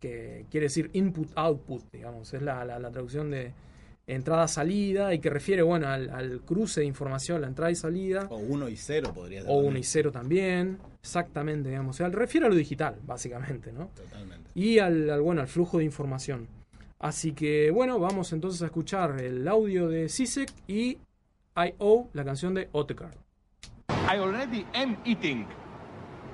que 0.00 0.46
quiere 0.50 0.66
decir 0.66 0.88
input-output, 0.94 1.92
digamos, 1.92 2.32
es 2.32 2.42
la 2.42 2.90
traducción 2.90 3.30
de, 3.30 3.52
entrada-salida 4.06 5.14
y 5.14 5.20
que 5.20 5.30
refiere, 5.30 5.62
bueno, 5.62 5.88
al, 5.88 6.40
cruce 6.44 6.80
de 6.80 6.86
información, 6.86 7.40
la 7.40 7.48
entrada 7.48 7.70
y 7.70 7.74
salida. 7.74 8.26
O 8.30 8.36
1 8.36 8.68
y 8.68 8.76
0 8.76 9.12
podría 9.14 9.42
ser. 9.42 9.50
O 9.50 9.54
1 9.54 9.78
y 9.78 9.82
0 9.82 10.12
también, 10.12 10.78
exactamente, 11.00 11.68
digamos. 11.68 11.96
O 11.96 11.98
sea, 11.98 12.08
refiere 12.08 12.46
a 12.46 12.50
lo 12.50 12.54
digital, 12.54 12.96
básicamente, 13.04 13.72
¿no? 13.72 13.90
Totalmente. 13.94 14.50
Y 14.54 14.78
al, 14.78 15.20
bueno, 15.20 15.40
al 15.40 15.48
flujo 15.48 15.78
de 15.78 15.84
información. 15.84 16.48
Así 16.98 17.32
que, 17.32 17.70
bueno, 17.70 17.98
vamos 17.98 18.32
entonces 18.32 18.62
a 18.62 18.66
escuchar 18.66 19.20
el 19.20 19.46
audio 19.48 19.88
de 19.88 20.08
CISEC 20.08 20.52
y 20.68 20.98
I.O., 21.56 22.08
la 22.12 22.24
canción 22.24 22.54
de 22.54 22.68
Otekar. 22.72 23.10
I 23.88 24.18
already 24.18 24.64
am 24.74 24.96
eating 25.04 25.46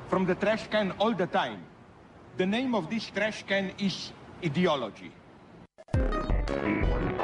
from 0.09 0.27
the 0.27 0.35
trash 0.35 0.69
can 0.69 0.93
all 0.99 1.15
the 1.15 1.27
time. 1.27 1.59
The 2.37 2.47
name 2.47 2.75
of 2.75 2.89
this 2.89 3.11
trash 3.11 3.45
can 3.45 3.73
is 3.79 4.13
ideology. 4.43 5.11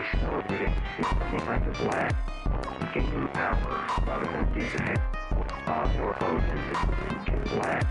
additional 0.00 0.42
reading, 0.48 0.74
causing 1.02 1.64
the 1.66 1.74
flag, 1.74 2.14
gaining 2.94 3.28
power 3.28 3.86
rather 4.06 4.24
than 4.24 4.52
decay. 4.54 4.94
On 5.66 5.94
your 5.94 6.10
opponent, 6.12 6.60
seeking 7.24 7.44
flag, 7.44 7.86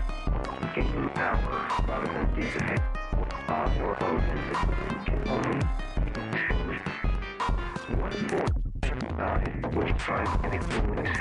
gaining 0.74 1.08
power 1.10 1.68
rather 1.86 2.06
than 2.12 2.34
decay. 2.34 2.76
On 3.48 3.76
your 3.76 3.92
opponent, 3.92 4.56
seeking 5.04 5.28
only. 5.28 5.60
One 8.00 8.16
more. 8.30 8.50
Nine, 9.16 9.62
which 9.74 9.96
tries 9.98 10.28
and 10.42 10.54
influence. 10.54 11.18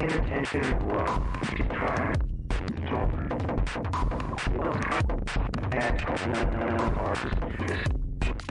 Inattention 0.00 0.88
love, 0.88 1.14
deprive, 1.56 2.16
stop. 2.86 3.10
Well, 4.54 4.74
and 5.72 5.96
no, 6.26 6.66
no, 6.66 6.76
no, 6.76 7.95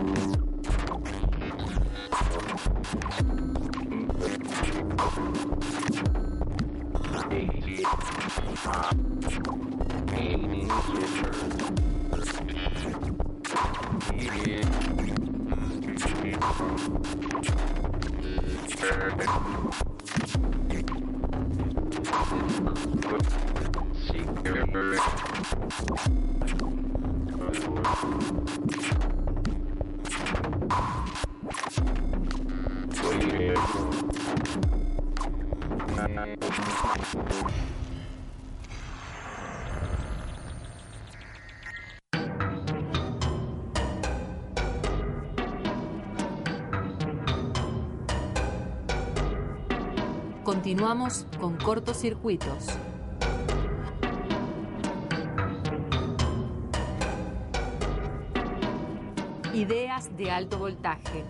Thank 0.00 0.34
you. 0.34 0.39
Continuamos 50.50 51.26
con 51.40 51.56
cortocircuitos. 51.56 52.66
Ideas 59.54 60.16
de 60.16 60.30
alto 60.30 60.58
voltaje. 60.58 61.24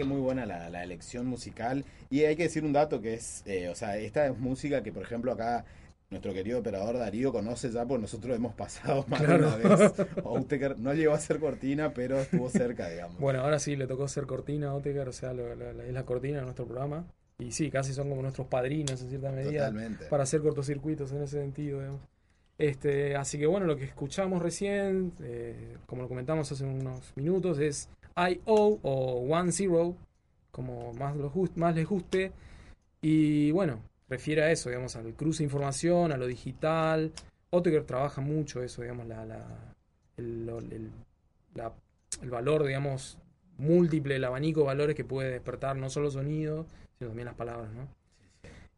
Que 0.00 0.04
muy 0.04 0.20
buena 0.20 0.46
la, 0.46 0.82
elección 0.82 1.26
musical. 1.26 1.84
Y 2.08 2.24
hay 2.24 2.36
que 2.36 2.44
decir 2.44 2.64
un 2.64 2.72
dato 2.72 3.00
que 3.00 3.14
es, 3.14 3.42
eh, 3.46 3.68
o 3.68 3.74
sea, 3.74 3.96
esta 3.98 4.26
es 4.26 4.38
música 4.38 4.82
que, 4.82 4.92
por 4.92 5.02
ejemplo, 5.02 5.32
acá 5.32 5.64
nuestro 6.08 6.32
querido 6.32 6.58
operador 6.58 6.98
Darío 6.98 7.32
conoce 7.32 7.70
ya, 7.70 7.86
porque 7.86 8.02
nosotros 8.02 8.34
hemos 8.34 8.54
pasado 8.54 9.04
más 9.08 9.20
de 9.20 9.34
una 9.34 9.56
vez. 9.56 10.78
no 10.78 10.94
llegó 10.94 11.12
a 11.12 11.20
ser 11.20 11.38
cortina, 11.38 11.92
pero 11.92 12.18
estuvo 12.20 12.48
cerca, 12.48 12.88
digamos. 12.88 13.18
Bueno, 13.18 13.40
ahora 13.40 13.58
sí 13.58 13.76
le 13.76 13.86
tocó 13.86 14.08
ser 14.08 14.26
cortina 14.26 14.70
a 14.70 14.74
Oteker, 14.74 15.08
o 15.08 15.12
sea, 15.12 15.32
es 15.32 15.92
la 15.92 16.04
cortina 16.04 16.38
de 16.38 16.44
nuestro 16.44 16.66
programa. 16.66 17.04
Y 17.38 17.52
sí, 17.52 17.70
casi 17.70 17.92
son 17.94 18.08
como 18.08 18.22
nuestros 18.22 18.48
padrinos 18.48 19.00
en 19.02 19.08
cierta 19.08 19.30
medida 19.30 19.72
para 20.08 20.24
hacer 20.24 20.40
cortocircuitos 20.40 21.12
en 21.12 21.22
ese 21.22 21.40
sentido, 21.40 21.80
digamos. 21.80 22.00
Este, 22.58 23.16
así 23.16 23.38
que 23.38 23.46
bueno, 23.46 23.64
lo 23.64 23.76
que 23.76 23.84
escuchamos 23.84 24.42
recién, 24.42 25.12
eh, 25.22 25.76
como 25.86 26.02
lo 26.02 26.08
comentamos 26.08 26.52
hace 26.52 26.64
unos 26.64 27.12
minutos, 27.16 27.58
es 27.58 27.88
I.O. 28.16 28.78
o 28.82 29.20
One 29.28 29.52
Zero, 29.52 29.96
como 30.50 30.92
más, 30.94 31.14
más 31.56 31.74
les 31.74 31.86
guste. 31.86 32.32
Y 33.02 33.50
bueno, 33.52 33.80
refiere 34.08 34.42
a 34.42 34.50
eso, 34.50 34.68
digamos, 34.68 34.96
al 34.96 35.14
cruce 35.14 35.38
de 35.38 35.44
información, 35.44 36.12
a 36.12 36.16
lo 36.16 36.26
digital. 36.26 37.12
Oteker 37.50 37.84
trabaja 37.84 38.20
mucho 38.20 38.62
eso, 38.62 38.82
digamos, 38.82 39.06
la, 39.06 39.24
la, 39.24 39.74
el, 40.16 40.48
el, 40.70 42.30
valor, 42.30 42.66
digamos, 42.66 43.18
múltiple, 43.58 44.16
el 44.16 44.24
abanico 44.24 44.60
de 44.60 44.66
valores 44.66 44.96
que 44.96 45.04
puede 45.04 45.30
despertar 45.30 45.76
no 45.76 45.90
solo 45.90 46.10
sonido, 46.10 46.66
sino 46.98 47.10
también 47.10 47.26
las 47.26 47.34
palabras, 47.34 47.72
¿no? 47.72 47.88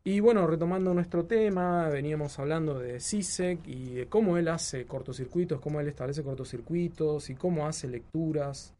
Y 0.05 0.19
bueno, 0.19 0.49
retomando 0.49 0.93
nuestro 0.95 1.27
tema, 1.27 1.89
veníamos 1.89 2.37
hablando 2.41 2.77
de 2.77 2.99
CISEC 2.99 3.61
y 3.69 3.95
de 3.95 4.07
cómo 4.07 4.37
él 4.37 4.49
hace 4.49 4.85
cortocircuitos, 4.85 5.61
cómo 5.61 5.81
él 5.81 5.87
establece 5.87 6.25
cortocircuitos 6.25 7.31
y 7.31 7.37
cómo 7.37 7.69
hace 7.69 7.87
lecturas 7.87 8.75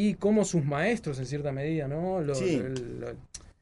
y 0.00 0.14
cómo 0.14 0.44
sus 0.44 0.64
maestros, 0.64 1.18
en 1.18 1.26
cierta 1.26 1.50
medida, 1.50 1.88
¿no? 1.88 2.20
Lo, 2.20 2.32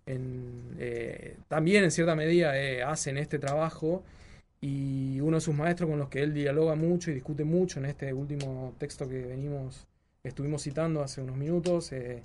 eh, 0.07 1.37
también 1.49 1.83
en 1.83 1.91
cierta 1.91 2.15
medida 2.15 2.61
eh, 2.61 2.83
hacen 2.83 3.17
este 3.17 3.39
trabajo 3.39 4.05
y 4.61 5.19
uno 5.21 5.39
de 5.39 5.41
sus 5.41 5.55
maestros 5.55 5.89
con 5.89 5.99
los 5.99 6.11
que 6.11 6.23
él 6.23 6.35
dialoga 6.35 6.75
mucho 6.75 7.11
y 7.11 7.15
discute 7.15 7.45
mucho 7.45 7.79
en 7.81 7.87
este 7.87 8.13
último 8.13 8.75
texto 8.79 9.09
que 9.09 9.23
venimos 9.23 9.87
estuvimos 10.23 10.63
citando 10.63 11.03
hace 11.03 11.23
unos 11.23 11.37
minutos 11.37 11.91
eh, 11.93 12.23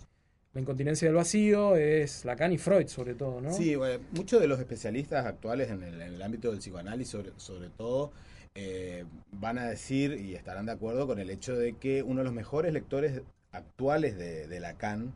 la 0.53 0.62
incontinencia 0.62 1.08
del 1.08 1.15
vacío 1.15 1.75
es 1.75 2.24
Lacan 2.24 2.51
y 2.51 2.58
Freud 2.58 2.88
sobre 2.88 3.15
todo 3.15 3.41
¿no? 3.41 3.51
sí 3.51 3.75
muchos 4.12 4.39
de 4.39 4.48
los 4.48 4.60
especialistas 4.60 5.25
actuales 5.25 5.72
en 5.72 5.84
el, 5.84 6.22
ámbito 6.22 6.51
del 6.51 6.60
psicoanálisis 6.60 7.12
sobre, 7.12 7.32
sobre 7.38 7.70
todo 7.70 8.12
van 9.32 9.58
a 9.58 9.68
decir 9.68 10.13
y 10.13 10.36
estarán 10.36 10.68
de 10.68 10.74
acuerdo 10.74 11.08
con 11.08 11.18
el 11.18 11.30
hecho 11.30 11.56
de 11.56 11.74
que 11.74 12.03
uno 12.03 12.20
de 12.20 12.25
los 12.25 12.34
mejores 12.34 12.74
lectores 12.74 13.22
actuales 13.51 14.17
de, 14.17 14.48
de 14.48 14.60
Lacan 14.60 15.13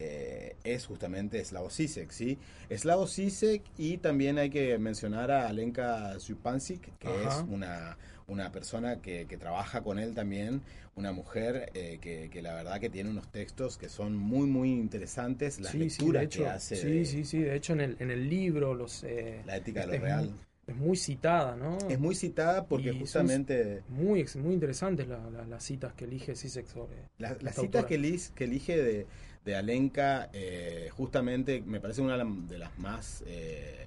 eh, 0.00 0.56
es 0.64 0.86
justamente 0.86 1.44
Slavo 1.44 1.70
Zizek, 1.70 2.10
¿sí? 2.10 2.36
Slavo 2.68 3.06
Zizek 3.06 3.62
y 3.78 3.98
también 3.98 4.38
hay 4.38 4.50
que 4.50 4.76
mencionar 4.78 5.30
a 5.30 5.46
Alenka 5.46 6.18
Zupancic, 6.18 6.98
que 6.98 7.08
es 7.08 7.44
una, 7.48 7.96
una 8.26 8.50
persona 8.50 9.00
que, 9.00 9.24
trabaja 9.38 9.82
con 9.82 10.00
él 10.00 10.12
también, 10.14 10.62
una 10.96 11.12
mujer 11.12 11.70
eh, 11.74 11.98
que, 12.00 12.42
la 12.42 12.54
verdad 12.54 12.80
que 12.80 12.90
tiene 12.90 13.10
unos 13.10 13.30
textos 13.30 13.78
que 13.78 13.88
son 13.88 14.16
muy, 14.16 14.48
muy 14.48 14.72
interesantes, 14.72 15.60
las 15.60 15.74
lecturas 15.74 16.26
que 16.26 16.48
hace. 16.48 16.74
Sí, 16.74 17.06
sí, 17.06 17.24
sí, 17.24 17.38
de 17.38 17.54
hecho 17.54 17.74
en 17.74 17.80
el, 17.80 17.96
en 18.00 18.10
el 18.10 18.28
libro, 18.28 18.74
los... 18.74 19.04
Eh, 19.04 19.42
la 19.46 19.56
ética 19.56 19.86
de 19.86 19.98
lo 19.98 20.04
real. 20.04 20.32
Es 20.66 20.76
muy 20.76 20.96
citada, 20.96 21.56
¿no? 21.56 21.78
Es 21.88 21.98
muy 21.98 22.14
citada 22.14 22.66
porque 22.66 22.92
justamente... 22.92 23.82
Muy, 23.88 24.26
muy 24.36 24.54
interesantes 24.54 25.06
las 25.08 25.62
citas 25.62 25.92
que 25.94 26.04
elige 26.04 26.34
Zizek 26.34 26.66
sobre... 26.66 27.08
las 27.18 27.54
citas 27.54 27.84
que, 27.84 28.18
que 28.34 28.44
elige 28.44 28.76
de 28.76 29.06
de 29.44 29.56
Alenka, 29.56 30.30
eh, 30.32 30.88
justamente 30.92 31.62
me 31.64 31.80
parece 31.80 32.00
una 32.00 32.16
de 32.16 32.58
las 32.58 32.78
más, 32.78 33.22
eh, 33.26 33.86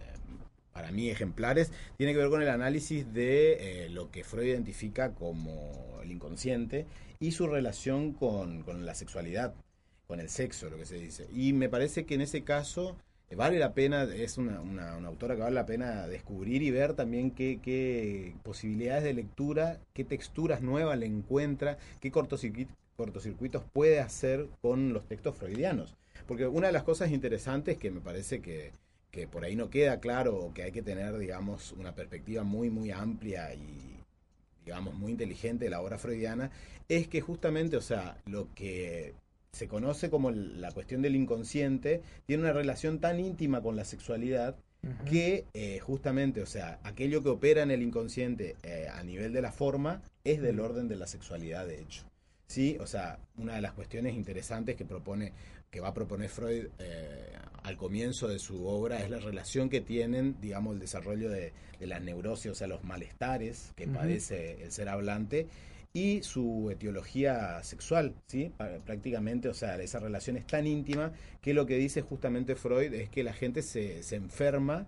para 0.71 0.91
mí, 0.91 1.09
ejemplares, 1.09 1.71
tiene 1.97 2.13
que 2.13 2.19
ver 2.19 2.29
con 2.29 2.41
el 2.41 2.49
análisis 2.49 3.11
de 3.11 3.85
eh, 3.85 3.89
lo 3.89 4.11
que 4.11 4.23
Freud 4.23 4.47
identifica 4.47 5.13
como 5.13 5.99
el 6.03 6.11
inconsciente 6.11 6.85
y 7.19 7.31
su 7.31 7.47
relación 7.47 8.13
con, 8.13 8.63
la 8.85 8.93
sexualidad, 8.93 9.55
con 10.05 10.19
el 10.19 10.29
sexo, 10.29 10.69
lo 10.69 10.77
que 10.77 10.85
se 10.85 10.99
dice. 10.99 11.27
Y 11.33 11.53
me 11.53 11.69
parece 11.69 12.05
que 12.05 12.13
en 12.13 12.21
ese 12.21 12.43
caso 12.43 12.95
vale 13.35 13.59
la 13.59 13.73
pena, 13.73 14.03
es 14.03 14.37
una, 14.37 14.61
una, 14.61 14.93
autora 15.05 15.35
que 15.35 15.41
vale 15.41 15.55
la 15.55 15.65
pena 15.65 16.07
descubrir 16.07 16.61
y 16.61 16.71
ver 16.71 16.93
también 16.93 17.31
qué, 17.31 17.59
qué 17.61 18.35
posibilidades 18.43 19.03
de 19.03 19.13
lectura, 19.13 19.79
qué 19.93 20.03
texturas 20.03 20.61
nuevas 20.61 20.97
le 20.97 21.07
encuentra, 21.07 21.77
qué 21.99 22.11
cortocircuitos 22.11 23.63
puede 23.73 23.99
hacer 23.99 24.47
con 24.61 24.93
los 24.93 25.07
textos 25.07 25.35
freudianos. 25.35 25.95
Porque 26.25 26.47
una 26.47 26.67
de 26.67 26.73
las 26.73 26.83
cosas 26.83 27.11
interesantes 27.11 27.77
que 27.77 27.91
me 27.91 28.01
parece 28.01 28.41
que, 28.41 28.71
que 29.11 29.27
por 29.27 29.43
ahí 29.43 29.55
no 29.55 29.69
queda 29.69 29.99
claro 29.99 30.35
o 30.37 30.53
que 30.53 30.63
hay 30.63 30.71
que 30.71 30.81
tener, 30.81 31.17
digamos, 31.17 31.73
una 31.73 31.93
perspectiva 31.93 32.43
muy, 32.43 32.69
muy 32.69 32.91
amplia 32.91 33.53
y, 33.53 34.03
digamos, 34.65 34.95
muy 34.95 35.11
inteligente 35.11 35.65
de 35.65 35.71
la 35.71 35.81
obra 35.81 35.97
freudiana, 35.97 36.51
es 36.87 37.07
que 37.07 37.21
justamente, 37.21 37.77
o 37.77 37.81
sea, 37.81 38.17
lo 38.25 38.53
que 38.55 39.15
se 39.51 39.67
conoce 39.67 40.09
como 40.09 40.31
la 40.31 40.71
cuestión 40.71 41.01
del 41.01 41.15
inconsciente 41.15 42.01
tiene 42.25 42.43
una 42.43 42.53
relación 42.53 42.99
tan 42.99 43.19
íntima 43.19 43.61
con 43.61 43.75
la 43.75 43.85
sexualidad 43.85 44.55
que 45.09 45.45
eh, 45.53 45.79
justamente, 45.79 46.41
o 46.41 46.45
sea, 46.45 46.79
aquello 46.83 47.21
que 47.21 47.29
opera 47.29 47.61
en 47.61 47.71
el 47.71 47.81
inconsciente 47.81 48.55
eh, 48.63 48.87
a 48.93 49.03
nivel 49.03 49.33
de 49.33 49.41
la 49.41 49.51
forma 49.51 50.01
es 50.23 50.41
del 50.41 50.59
orden 50.59 50.87
de 50.87 50.95
la 50.95 51.07
sexualidad, 51.07 51.67
de 51.67 51.81
hecho. 51.81 52.03
Sí, 52.47 52.77
o 52.79 52.87
sea, 52.87 53.19
una 53.37 53.55
de 53.55 53.61
las 53.61 53.73
cuestiones 53.73 54.15
interesantes 54.15 54.75
que 54.77 54.85
propone, 54.85 55.33
que 55.69 55.81
va 55.81 55.89
a 55.89 55.93
proponer 55.93 56.29
Freud 56.29 56.67
eh, 56.79 57.33
al 57.63 57.75
comienzo 57.75 58.29
de 58.29 58.39
su 58.39 58.65
obra 58.65 58.99
es 58.99 59.09
la 59.09 59.19
relación 59.19 59.69
que 59.69 59.81
tienen, 59.81 60.39
digamos, 60.39 60.75
el 60.75 60.79
desarrollo 60.79 61.29
de, 61.29 61.51
la 61.81 61.99
neurosis, 61.99 62.51
o 62.51 62.55
sea, 62.55 62.67
los 62.67 62.83
malestares 62.83 63.73
que 63.75 63.87
padece 63.87 64.63
el 64.63 64.71
ser 64.71 64.89
hablante 64.89 65.47
y 65.93 66.21
su 66.23 66.69
etiología 66.71 67.63
sexual, 67.63 68.15
¿sí? 68.27 68.51
Prácticamente, 68.85 69.49
o 69.49 69.53
sea, 69.53 69.81
esa 69.81 69.99
relación 69.99 70.37
es 70.37 70.45
tan 70.45 70.67
íntima 70.67 71.11
que 71.41 71.53
lo 71.53 71.65
que 71.65 71.77
dice 71.77 72.01
justamente 72.01 72.55
Freud 72.55 72.93
es 72.93 73.09
que 73.09 73.23
la 73.23 73.33
gente 73.33 73.61
se, 73.61 74.03
se 74.03 74.15
enferma 74.15 74.87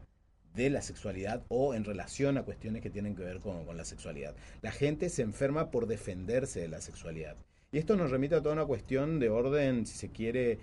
de 0.54 0.70
la 0.70 0.82
sexualidad 0.82 1.44
o 1.48 1.74
en 1.74 1.86
relación 1.86 2.38
a 2.38 2.44
cuestiones 2.44 2.82
que 2.82 2.90
tienen 2.90 3.16
que 3.16 3.24
ver 3.24 3.40
con, 3.40 3.66
con, 3.66 3.78
la 3.78 3.86
sexualidad. 3.86 4.36
La 4.62 4.72
gente 4.72 5.10
se 5.10 5.22
enferma 5.22 5.72
por 5.72 5.88
defenderse 5.88 6.60
de 6.60 6.68
la 6.68 6.82
sexualidad. 6.82 7.36
Y 7.72 7.78
esto 7.78 7.96
nos 7.96 8.12
remite 8.12 8.36
a 8.36 8.42
toda 8.42 8.54
una 8.54 8.66
cuestión 8.66 9.20
de 9.20 9.30
orden, 9.30 9.86
si 9.86 9.98
se 9.98 10.10
quiere, 10.10 10.60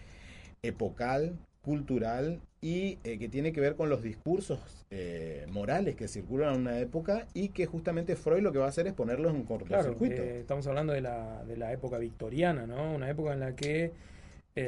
epocal, 0.62 1.38
cultural 1.62 2.40
y 2.60 2.98
eh, 3.04 3.18
que 3.18 3.28
tiene 3.28 3.52
que 3.52 3.60
ver 3.60 3.76
con 3.76 3.88
los 3.88 4.02
discursos 4.02 4.58
eh, 4.90 5.46
morales 5.50 5.94
que 5.94 6.08
circulan 6.08 6.54
en 6.54 6.60
una 6.62 6.78
época 6.78 7.26
y 7.34 7.50
que 7.50 7.66
justamente 7.66 8.16
Freud 8.16 8.42
lo 8.42 8.52
que 8.52 8.58
va 8.58 8.66
a 8.66 8.68
hacer 8.68 8.86
es 8.86 8.94
ponerlos 8.94 9.34
en 9.34 9.44
cortocircuito. 9.44 10.16
Claro, 10.16 10.30
eh, 10.30 10.40
estamos 10.40 10.66
hablando 10.66 10.92
de 10.92 11.02
la, 11.02 11.44
de 11.44 11.56
la 11.56 11.72
época 11.72 11.98
victoriana, 11.98 12.66
¿no? 12.66 12.94
Una 12.94 13.10
época 13.10 13.32
en 13.32 13.40
la 13.40 13.54
que 13.54 13.92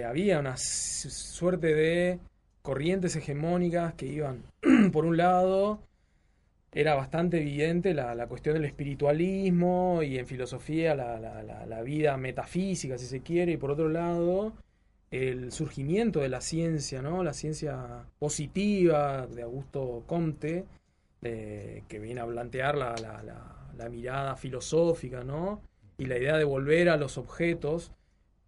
había 0.07 0.39
una 0.39 0.59
suerte 0.59 1.75
de 1.75 2.19
corrientes 2.61 3.17
hegemónicas 3.17 3.95
que 3.95 4.05
iban, 4.05 4.43
por 4.93 5.07
un 5.07 5.17
lado, 5.17 5.81
era 6.73 6.95
bastante 6.95 7.39
evidente 7.39 7.95
la, 7.95 8.15
la, 8.15 8.27
cuestión 8.27 8.55
del 8.55 8.67
espiritualismo 8.67 10.03
y 10.03 10.19
en 10.19 10.27
filosofía 10.27 10.95
la, 10.95 11.19
la, 11.19 11.43
la, 11.43 11.83
vida 11.83 12.19
metafísica, 12.19 12.99
si 12.99 13.07
se 13.07 13.21
quiere, 13.21 13.53
y 13.53 13.57
por 13.57 13.71
otro 13.71 13.89
lado 13.89 14.53
el 15.11 15.53
surgimiento 15.53 16.21
de 16.21 16.29
la 16.29 16.41
ciencia, 16.41 17.03
¿no? 17.03 17.23
la 17.23 17.33
ciencia 17.33 18.05
positiva 18.19 19.27
de 19.27 19.43
Augusto 19.43 20.05
Comte, 20.07 20.65
que 21.21 21.99
viene 22.01 22.21
a 22.21 22.27
plantear 22.27 22.77
la, 22.77 22.95
la, 22.97 23.89
mirada 23.89 24.37
filosófica 24.37 25.25
¿no? 25.25 25.61
y 25.97 26.07
la 26.07 26.19
idea 26.19 26.37
de 26.37 26.45
volver 26.45 26.89
a 26.89 26.97
los 26.97 27.17
objetos, 27.17 27.93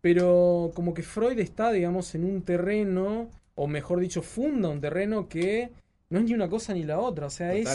pero 0.00 0.70
como 0.74 0.94
que 0.94 1.02
Freud 1.02 1.38
está, 1.38 1.72
digamos, 1.72 2.14
en 2.14 2.24
un 2.24 2.42
terreno, 2.42 3.30
o 3.54 3.66
mejor 3.66 4.00
dicho, 4.00 4.22
funda 4.22 4.68
un 4.68 4.80
terreno 4.80 5.28
que 5.28 5.70
no 6.10 6.18
es 6.18 6.24
ni 6.24 6.34
una 6.34 6.48
cosa 6.48 6.74
ni 6.74 6.82
la 6.82 6.98
otra, 6.98 7.26
o 7.26 7.30
sea, 7.30 7.54
es 7.54 7.68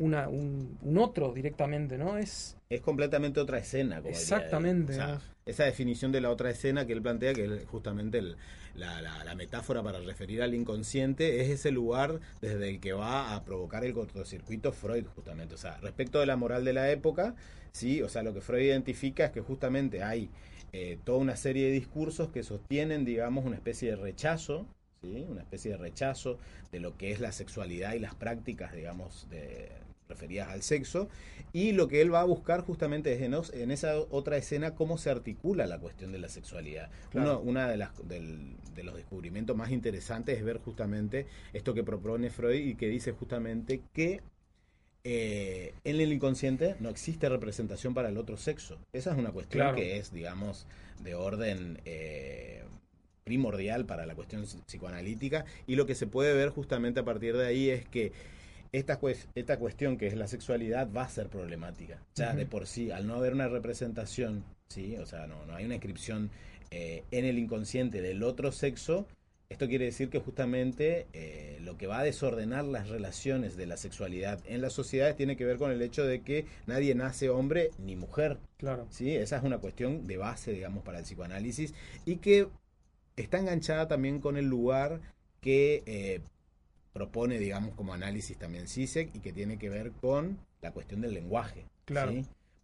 una, 0.00 0.28
un, 0.28 0.76
un, 0.82 0.98
otro 0.98 1.32
directamente, 1.32 1.96
¿no? 1.96 2.18
Es, 2.18 2.56
es 2.68 2.80
completamente 2.80 3.38
otra 3.38 3.58
escena. 3.58 3.98
Como 3.98 4.10
Exactamente. 4.10 4.98
Esa 5.46 5.64
definición 5.64 6.10
de 6.10 6.20
la 6.20 6.30
otra 6.30 6.50
escena 6.50 6.86
que 6.86 6.92
él 6.92 7.00
plantea, 7.00 7.32
que 7.32 7.44
es 7.44 7.66
justamente 7.66 8.20
la, 8.74 9.34
metáfora 9.36 9.82
para 9.82 10.00
referir 10.00 10.42
al 10.42 10.54
inconsciente, 10.54 11.40
es 11.40 11.48
ese 11.50 11.70
lugar 11.70 12.20
desde 12.40 12.68
el 12.68 12.80
que 12.80 12.92
va 12.92 13.34
a 13.34 13.44
provocar 13.44 13.84
el 13.84 13.94
cortocircuito 13.94 14.72
Freud, 14.72 15.06
justamente. 15.14 15.54
O 15.54 15.58
sea, 15.58 15.78
respecto 15.78 16.18
de 16.18 16.26
la 16.26 16.36
moral 16.36 16.64
de 16.64 16.72
la 16.72 16.90
época, 16.90 17.36
sí, 17.70 18.02
o 18.02 18.08
sea, 18.08 18.24
lo 18.24 18.34
que 18.34 18.40
Freud 18.40 18.62
identifica 18.64 19.26
es 19.26 19.30
que 19.30 19.40
justamente 19.40 20.02
hay 20.02 20.30
eh, 20.72 20.98
toda 21.04 21.18
una 21.18 21.36
serie 21.36 21.66
de 21.66 21.72
discursos 21.72 22.30
que 22.30 22.42
sostienen, 22.42 23.04
digamos, 23.04 23.44
una 23.44 23.56
especie 23.56 23.90
de 23.90 23.96
rechazo 23.96 24.66
una 25.28 25.42
especie 25.42 25.70
de 25.70 25.76
rechazo 25.76 26.38
de 26.72 26.80
lo 26.80 26.96
que 26.96 27.12
es 27.12 27.20
la 27.20 27.30
sexualidad 27.30 27.94
y 27.94 28.00
las 28.00 28.16
prácticas, 28.16 28.74
digamos, 28.74 29.28
de, 29.30 29.70
referidas 30.08 30.48
al 30.48 30.62
sexo, 30.62 31.08
y 31.52 31.72
lo 31.72 31.88
que 31.88 32.00
él 32.00 32.12
va 32.12 32.20
a 32.20 32.24
buscar 32.24 32.62
justamente 32.62 33.12
es 33.12 33.22
en, 33.22 33.70
esa 33.70 33.98
otra 33.98 34.36
escena 34.36 34.74
cómo 34.74 34.98
se 34.98 35.10
articula 35.10 35.66
la 35.66 35.78
cuestión 35.78 36.12
de 36.12 36.18
la 36.18 36.28
sexualidad. 36.28 36.90
Uno 37.14 37.40
una 37.40 37.68
de, 37.68 37.76
las, 37.76 37.90
de 38.06 38.82
los 38.82 38.94
descubrimientos 38.94 39.56
más 39.56 39.70
interesantes 39.70 40.38
es 40.38 40.44
ver 40.44 40.58
justamente 40.58 41.26
esto 41.52 41.74
que 41.74 41.82
propone 41.82 42.30
Freud 42.30 42.66
y 42.66 42.74
que 42.74 42.88
dice 42.88 43.12
justamente 43.12 43.82
que 43.92 44.22
eh, 45.08 45.72
en 45.84 46.00
el 46.00 46.12
inconsciente 46.12 46.74
no 46.80 46.88
existe 46.88 47.28
representación 47.28 47.94
para 47.94 48.08
el 48.08 48.18
otro 48.18 48.36
sexo. 48.36 48.76
Esa 48.92 49.12
es 49.12 49.18
una 49.18 49.30
cuestión 49.30 49.76
que 49.76 49.98
es, 49.98 50.12
digamos, 50.12 50.66
de 51.00 51.14
orden 51.14 51.80
eh, 51.84 52.64
primordial 53.22 53.86
para 53.86 54.04
la 54.04 54.16
cuestión 54.16 54.44
psicoanalítica 54.66 55.44
y 55.68 55.76
lo 55.76 55.86
que 55.86 55.94
se 55.94 56.08
puede 56.08 56.34
ver 56.34 56.48
justamente 56.48 56.98
a 56.98 57.04
partir 57.04 57.36
de 57.36 57.46
ahí 57.46 57.70
es 57.70 57.86
que 57.88 58.10
esta, 58.72 58.98
esta 59.34 59.58
cuestión 59.58 59.96
que 59.96 60.06
es 60.06 60.14
la 60.14 60.26
sexualidad 60.26 60.88
va 60.92 61.02
a 61.02 61.08
ser 61.08 61.28
problemática. 61.28 62.00
Ya 62.14 62.34
de 62.34 62.46
por 62.46 62.66
sí, 62.66 62.90
al 62.90 63.06
no 63.06 63.14
haber 63.14 63.34
una 63.34 63.48
representación, 63.48 64.44
¿sí? 64.68 64.96
o 64.96 65.06
sea, 65.06 65.26
no, 65.26 65.44
no 65.46 65.54
hay 65.54 65.64
una 65.64 65.74
inscripción 65.74 66.30
eh, 66.70 67.04
en 67.10 67.24
el 67.24 67.38
inconsciente 67.38 68.02
del 68.02 68.22
otro 68.22 68.52
sexo, 68.52 69.06
esto 69.48 69.68
quiere 69.68 69.84
decir 69.84 70.10
que 70.10 70.18
justamente 70.18 71.06
eh, 71.12 71.58
lo 71.62 71.78
que 71.78 71.86
va 71.86 72.00
a 72.00 72.02
desordenar 72.02 72.64
las 72.64 72.88
relaciones 72.88 73.56
de 73.56 73.66
la 73.66 73.76
sexualidad 73.76 74.40
en 74.46 74.60
las 74.60 74.72
sociedades 74.72 75.14
tiene 75.14 75.36
que 75.36 75.44
ver 75.44 75.56
con 75.56 75.70
el 75.70 75.82
hecho 75.82 76.04
de 76.04 76.22
que 76.22 76.46
nadie 76.66 76.96
nace 76.96 77.30
hombre 77.30 77.70
ni 77.78 77.94
mujer. 77.94 78.38
Claro. 78.56 78.88
¿sí? 78.90 79.14
Esa 79.14 79.36
es 79.36 79.44
una 79.44 79.58
cuestión 79.58 80.08
de 80.08 80.16
base, 80.16 80.52
digamos, 80.52 80.82
para 80.82 80.98
el 80.98 81.04
psicoanálisis 81.04 81.74
y 82.04 82.16
que 82.16 82.48
está 83.14 83.38
enganchada 83.38 83.86
también 83.86 84.20
con 84.20 84.36
el 84.36 84.46
lugar 84.46 85.00
que 85.40 85.84
eh, 85.86 86.22
propone, 86.96 87.38
digamos, 87.38 87.74
como 87.74 87.92
análisis 87.92 88.38
también 88.38 88.68
CISEC 88.68 89.14
y 89.14 89.20
que 89.20 89.30
tiene 89.30 89.58
que 89.58 89.68
ver 89.68 89.92
con 89.92 90.38
la 90.62 90.72
cuestión 90.72 91.02
del 91.02 91.12
lenguaje. 91.12 91.66
Claro. 91.84 92.14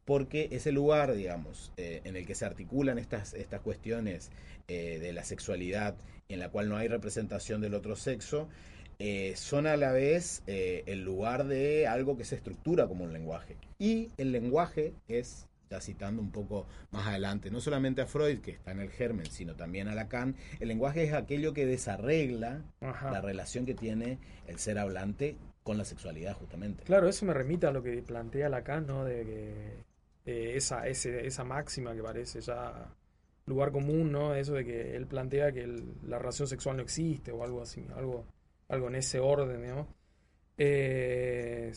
Porque 0.06 0.48
ese 0.52 0.72
lugar, 0.72 1.14
digamos, 1.14 1.70
eh, 1.76 2.00
en 2.04 2.16
el 2.16 2.24
que 2.24 2.34
se 2.34 2.46
articulan 2.46 2.98
estas, 2.98 3.34
estas 3.34 3.60
cuestiones 3.60 4.30
eh, 4.68 4.98
de 4.98 5.12
la 5.12 5.22
sexualidad, 5.22 5.94
en 6.30 6.40
la 6.40 6.48
cual 6.48 6.70
no 6.70 6.78
hay 6.78 6.88
representación 6.88 7.60
del 7.60 7.74
otro 7.74 7.94
sexo, 7.94 8.48
son 9.34 9.66
a 9.66 9.76
la 9.76 9.90
vez 9.90 10.44
el 10.46 11.02
lugar 11.02 11.48
de 11.48 11.88
algo 11.88 12.16
que 12.16 12.24
se 12.24 12.36
estructura 12.36 12.86
como 12.86 13.02
un 13.02 13.12
lenguaje. 13.12 13.56
Y 13.80 14.10
el 14.16 14.30
lenguaje 14.30 14.94
es 15.08 15.48
citando 15.80 16.22
un 16.22 16.30
poco 16.30 16.66
más 16.90 17.06
adelante, 17.06 17.50
no 17.50 17.60
solamente 17.60 18.02
a 18.02 18.06
Freud, 18.06 18.40
que 18.40 18.52
está 18.52 18.72
en 18.72 18.80
el 18.80 18.90
germen, 18.90 19.26
sino 19.26 19.54
también 19.54 19.88
a 19.88 19.94
Lacan, 19.94 20.36
el 20.60 20.68
lenguaje 20.68 21.04
es 21.04 21.12
aquello 21.12 21.52
que 21.52 21.66
desarregla 21.66 22.62
la 22.80 23.20
relación 23.20 23.66
que 23.66 23.74
tiene 23.74 24.18
el 24.46 24.58
ser 24.58 24.78
hablante 24.78 25.36
con 25.62 25.78
la 25.78 25.84
sexualidad, 25.84 26.34
justamente. 26.34 26.84
Claro, 26.84 27.08
eso 27.08 27.24
me 27.24 27.34
remite 27.34 27.66
a 27.66 27.70
lo 27.70 27.82
que 27.82 28.02
plantea 28.02 28.48
Lacan, 28.48 28.86
¿no? 28.86 29.04
De 29.04 29.24
que 30.24 30.56
esa, 30.56 30.86
esa 30.86 31.44
máxima 31.44 31.94
que 31.94 32.02
parece 32.02 32.40
ya 32.40 32.94
lugar 33.46 33.72
común, 33.72 34.12
¿no? 34.12 34.34
Eso 34.34 34.54
de 34.54 34.64
que 34.64 34.96
él 34.96 35.06
plantea 35.06 35.52
que 35.52 35.66
la 36.06 36.18
relación 36.18 36.48
sexual 36.48 36.76
no 36.76 36.82
existe 36.82 37.32
o 37.32 37.42
algo 37.42 37.62
así, 37.62 37.84
algo, 37.96 38.24
algo 38.68 38.88
en 38.88 38.96
ese 38.96 39.20
orden, 39.20 39.66
¿no? 39.66 39.88
Eh, 40.58 41.72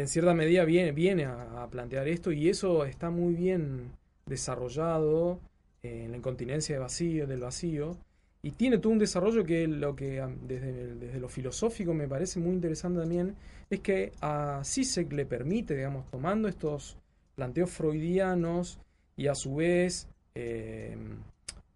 en 0.00 0.08
cierta 0.08 0.34
medida 0.34 0.64
viene, 0.64 0.92
viene 0.92 1.24
a, 1.24 1.66
plantear 1.70 2.08
esto 2.08 2.32
y 2.32 2.48
eso 2.48 2.84
está 2.84 3.10
muy 3.10 3.34
bien 3.34 3.92
desarrollado 4.26 5.40
en 5.82 6.10
la 6.10 6.16
incontinencia 6.16 6.74
de 6.74 6.80
vacío, 6.80 7.26
del 7.26 7.40
vacío 7.40 7.96
y 8.42 8.52
tiene 8.52 8.78
todo 8.78 8.92
un 8.92 8.98
desarrollo 8.98 9.44
que 9.44 9.66
lo 9.66 9.94
que 9.96 10.24
desde, 10.42 10.94
desde 10.94 11.20
lo 11.20 11.28
filosófico 11.28 11.94
me 11.94 12.08
parece 12.08 12.40
muy 12.40 12.52
interesante 12.52 13.00
también 13.00 13.34
es 13.70 13.80
que 13.80 14.12
a 14.20 14.60
Sisek 14.64 15.12
le 15.12 15.26
permite, 15.26 15.76
digamos, 15.76 16.10
tomando 16.10 16.48
estos 16.48 16.96
planteos 17.34 17.70
freudianos 17.70 18.78
y 19.16 19.26
a 19.26 19.34
su 19.34 19.56
vez 19.56 20.08
eh, 20.34 20.96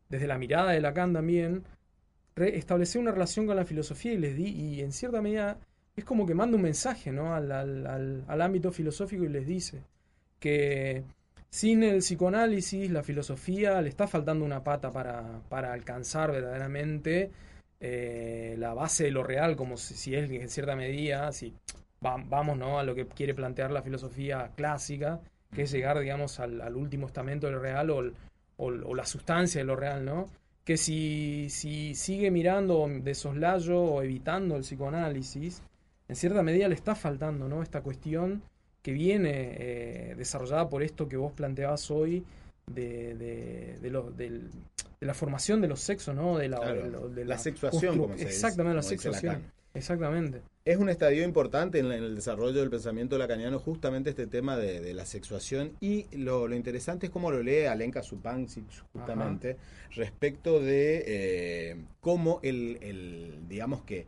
desde 0.09 0.27
la 0.27 0.39
mirada 0.39 0.73
de 0.73 0.81
Lacan 0.81 1.13
también, 1.13 1.65
establecer 2.37 3.01
una 3.01 3.11
relación 3.11 3.47
con 3.47 3.57
la 3.57 3.65
filosofía 3.65 4.13
y 4.13 4.19
les 4.19 4.37
di, 4.37 4.47
y 4.47 4.81
en 4.81 4.93
cierta 4.93 5.21
medida 5.21 5.59
es 5.97 6.05
como 6.05 6.27
que 6.27 6.35
manda 6.35 6.57
un 6.57 6.63
mensaje 6.63 7.13
¿no? 7.13 7.35
al, 7.35 7.51
al, 7.53 8.25
al, 8.27 8.43
ámbito 8.43 8.73
filosófico 8.73 9.25
y 9.25 9.29
les 9.29 9.47
dice 9.47 9.83
que 10.39 11.05
sin 11.51 11.83
el 11.83 11.99
psicoanálisis, 11.99 12.91
la 12.91 13.03
filosofía 13.03 13.81
le 13.83 13.91
está 13.91 14.07
faltando 14.07 14.45
una 14.45 14.65
pata 14.65 14.91
para, 14.91 15.41
para 15.49 15.73
alcanzar 15.73 16.33
verdaderamente 16.33 17.31
eh, 17.79 18.55
la 18.59 18.73
base 18.75 19.05
de 19.05 19.11
lo 19.11 19.23
real, 19.23 19.55
como 19.55 19.77
si, 19.77 20.15
es 20.15 20.31
en 20.31 20.49
cierta 20.49 20.75
medida, 20.77 21.31
si 21.33 21.53
vamos 22.01 22.57
¿no? 22.57 22.79
a 22.79 22.85
lo 22.85 22.95
que 22.95 23.07
quiere 23.07 23.35
plantear 23.35 23.71
la 23.71 23.83
filosofía 23.83 24.51
clásica, 24.57 25.21
que 25.55 25.63
es 25.63 25.73
llegar, 25.73 25.99
digamos, 25.99 26.41
al, 26.41 26.75
último 26.75 27.07
estamento 27.07 27.49
del 27.49 27.61
real 27.61 27.91
o, 27.91 28.03
o, 28.57 28.95
la 28.95 29.05
sustancia 29.05 29.61
de 29.61 29.67
lo 29.67 29.77
real, 29.77 30.05
¿no? 30.05 30.27
Que 30.65 30.77
si, 30.77 31.49
si 31.51 31.95
sigue 31.95 32.31
mirando 32.31 32.89
de 32.89 33.15
soslayo 33.15 33.79
o 33.79 34.03
evitando 34.03 34.57
el 34.57 34.63
psicoanálisis, 34.63 35.63
en 36.09 36.17
cierta 36.17 36.43
medida 36.43 36.69
le 36.69 36.75
está 36.75 36.95
faltando, 36.95 37.49
¿no? 37.49 37.63
Esta 37.63 37.81
cuestión 37.83 38.43
que 38.83 38.93
viene 38.93 39.57
eh, 39.59 40.15
desarrollada 40.17 40.69
por 40.69 40.83
esto 40.83 41.09
que 41.09 41.17
vos 41.17 41.33
planteabas 41.33 41.91
hoy 41.91 42.25
de, 42.67 43.15
de, 43.15 43.79
de, 43.81 44.41
la 45.01 45.15
formación 45.15 45.61
de 45.61 45.69
los 45.69 45.81
sexos, 45.81 46.15
¿no? 46.15 46.39
De 46.39 46.49
la, 46.49 46.59
de 46.61 47.25
la, 47.25 47.39
sexuación, 47.39 47.99
como 47.99 48.17
se 48.17 48.25
Exactamente, 48.25 48.77
la 48.77 48.83
sexuación. 48.83 49.43
Exactamente. 49.75 50.43
Es 50.65 50.77
un 50.77 50.89
estadio 50.89 51.25
importante 51.25 51.79
en, 51.79 51.91
el 51.91 52.15
desarrollo 52.15 52.61
del 52.61 52.71
pensamiento 52.71 53.17
lacaniano 53.17 53.59
justamente 53.59 54.11
este 54.11 54.27
tema 54.27 54.57
de, 54.57 54.93
la 54.93 55.07
sexuación 55.07 55.73
y 55.81 56.07
lo, 56.17 56.53
interesante 56.55 57.07
es 57.07 57.13
cómo 57.13 57.31
lo 57.31 57.43
lee 57.43 57.65
Alenka 57.65 58.03
Supancic 58.03 58.65
justamente 58.93 59.57
respecto 59.93 60.61
de 60.61 61.05
eh, 61.07 61.77
cómo 62.01 62.39
el, 62.43 62.79
el, 62.83 63.49
digamos 63.49 63.83
que 63.83 64.07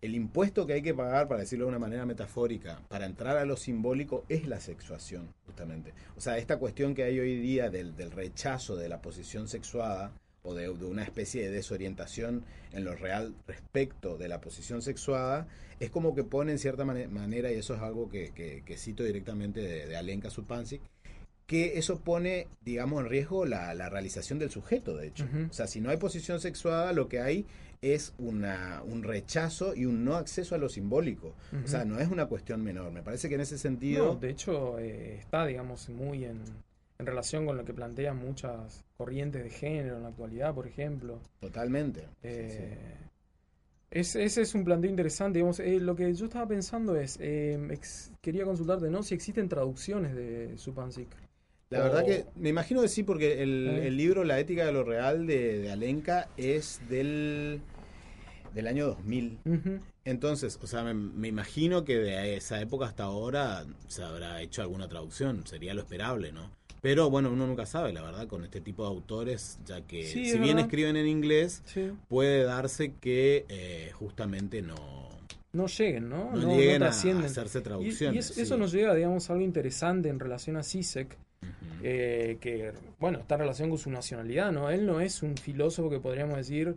el 0.00 0.14
impuesto 0.14 0.66
que 0.66 0.74
hay 0.74 0.82
que 0.82 0.94
pagar, 0.94 1.28
para 1.28 1.40
decirlo 1.40 1.64
de 1.64 1.70
una 1.70 1.78
manera 1.78 2.06
metafórica, 2.06 2.80
para 2.88 3.06
entrar 3.06 3.36
a 3.36 3.44
lo 3.44 3.56
simbólico 3.56 4.24
es 4.28 4.46
la 4.46 4.60
sexuación, 4.60 5.28
justamente. 5.46 5.92
O 6.16 6.20
sea, 6.20 6.38
esta 6.38 6.58
cuestión 6.58 6.94
que 6.94 7.04
hay 7.04 7.18
hoy 7.18 7.36
día 7.40 7.70
del, 7.70 7.94
rechazo 8.12 8.76
de 8.76 8.88
la 8.88 9.00
posición 9.00 9.48
sexuada 9.48 10.12
o 10.42 10.54
de, 10.54 10.68
una 10.68 11.02
especie 11.02 11.42
de 11.42 11.50
desorientación 11.50 12.44
en 12.72 12.84
lo 12.84 12.94
real 12.94 13.34
respecto 13.46 14.16
de 14.16 14.28
la 14.28 14.40
posición 14.40 14.82
sexuada, 14.82 15.48
es 15.80 15.90
como 15.90 16.14
que 16.14 16.24
pone 16.24 16.52
en 16.52 16.58
cierta 16.58 16.84
manera, 16.84 17.52
y 17.52 17.56
eso 17.56 17.74
es 17.74 17.80
algo 17.80 18.08
que, 18.08 18.62
cito 18.76 19.02
directamente 19.02 19.60
de, 19.60 19.96
Alenka 19.96 20.30
Supancic, 20.30 20.80
que 21.46 21.78
eso 21.78 22.00
pone, 22.00 22.46
digamos, 22.62 23.02
en 23.02 23.08
riesgo 23.08 23.46
la, 23.46 23.88
realización 23.88 24.38
del 24.38 24.50
sujeto, 24.50 24.96
de 24.96 25.08
hecho. 25.08 25.26
O 25.50 25.52
sea, 25.52 25.66
si 25.66 25.80
no 25.80 25.90
hay 25.90 25.96
posición 25.96 26.40
sexuada, 26.40 26.92
lo 26.92 27.08
que 27.08 27.20
hay 27.20 27.46
es 27.82 28.14
una, 28.18 28.82
un 28.84 29.02
rechazo 29.02 29.74
y 29.74 29.86
un 29.86 30.04
no 30.04 30.16
acceso 30.16 30.54
a 30.54 30.58
lo 30.58 30.68
simbólico. 30.68 31.34
O 31.64 31.68
sea, 31.68 31.84
no 31.84 31.98
es 31.98 32.08
una 32.08 32.26
cuestión 32.26 32.62
menor. 32.62 32.90
Me 32.92 33.02
parece 33.02 33.28
que 33.28 33.36
en 33.36 33.42
ese 33.42 33.58
sentido... 33.58 34.16
de 34.16 34.30
hecho, 34.30 34.78
eh, 34.78 35.16
está, 35.18 35.46
digamos, 35.46 35.88
muy 35.88 36.24
en, 36.24 36.42
en 36.98 37.06
relación 37.06 37.46
con 37.46 37.56
lo 37.56 37.64
que 37.64 37.74
plantean 37.74 38.16
muchas 38.18 38.84
corrientes 38.96 39.44
de 39.44 39.50
género 39.50 39.96
en 39.96 40.02
la 40.02 40.08
actualidad, 40.08 40.54
por 40.54 40.66
ejemplo. 40.66 41.20
Totalmente. 41.40 42.08
Eh, 42.22 42.76
ese 43.90 44.24
es 44.24 44.54
un 44.54 44.64
planteo 44.64 44.90
interesante. 44.90 45.38
Digamos, 45.38 45.60
eh, 45.60 45.78
lo 45.80 45.94
que 45.96 46.12
yo 46.12 46.26
estaba 46.26 46.46
pensando 46.46 46.96
es, 46.96 47.18
quería 48.20 48.44
consultarte, 48.44 48.90
¿no? 48.90 49.02
Si 49.02 49.14
existen 49.14 49.48
traducciones 49.48 50.14
de 50.14 50.58
Supancic. 50.58 51.08
La 51.70 51.80
verdad 51.80 52.04
que 52.04 52.24
me 52.36 52.48
imagino 52.48 52.80
que 52.80 52.88
sí, 52.88 53.02
porque 53.02 53.42
el, 53.42 53.96
libro 53.96 54.24
La 54.24 54.38
ética 54.38 54.64
de 54.64 54.72
lo 54.72 54.84
real 54.84 55.26
de, 55.26 55.70
Alenka 55.70 56.28
es 56.36 56.80
del, 56.88 57.60
del 58.54 58.66
año 58.66 58.86
2000. 58.86 59.38
Entonces, 60.04 60.58
o 60.62 60.66
sea, 60.66 60.82
me, 60.82 61.28
imagino 61.28 61.84
que 61.84 61.98
de 61.98 62.36
esa 62.36 62.60
época 62.60 62.86
hasta 62.86 63.04
ahora 63.04 63.66
se 63.88 64.02
habrá 64.02 64.40
hecho 64.40 64.62
alguna 64.62 64.88
traducción, 64.88 65.46
sería 65.46 65.74
lo 65.74 65.82
esperable, 65.82 66.32
¿no? 66.32 66.50
Pero 66.80 67.10
bueno, 67.10 67.30
uno 67.30 67.46
nunca 67.46 67.66
sabe, 67.66 67.92
la 67.92 68.02
verdad, 68.02 68.26
con 68.28 68.44
este 68.44 68.60
tipo 68.60 68.84
de 68.84 68.88
autores, 68.88 69.58
ya 69.66 69.82
que 69.82 70.04
si 70.04 70.38
bien 70.38 70.58
escriben 70.58 70.96
en 70.96 71.06
inglés, 71.06 71.62
puede 72.08 72.44
darse 72.44 72.94
que 72.94 73.44
eh, 73.48 73.90
justamente 73.94 74.62
no, 74.62 75.08
no 75.52 75.66
lleguen, 75.66 76.08
¿no? 76.08 76.30
No, 76.32 76.56
lleguen 76.56 76.84
a 76.84 76.88
hacerse 76.88 77.60
traducciones. 77.60 78.36
Y, 78.36 78.40
eso 78.40 78.56
nos 78.56 78.72
llega, 78.72 78.94
digamos, 78.94 79.28
a 79.28 79.32
algo 79.32 79.44
interesante 79.44 80.08
en 80.08 80.20
relación 80.20 80.56
a 80.56 80.62
Eh, 81.82 82.38
que, 82.40 82.72
bueno, 82.98 83.20
está 83.20 83.36
en 83.36 83.40
relación 83.40 83.68
con 83.68 83.78
su 83.78 83.90
nacionalidad, 83.90 84.50
¿no? 84.50 84.70
Él 84.70 84.84
no 84.84 85.00
es 85.00 85.22
un 85.22 85.36
filósofo 85.36 85.88
que 85.88 86.00
podríamos 86.00 86.36
decir 86.36 86.74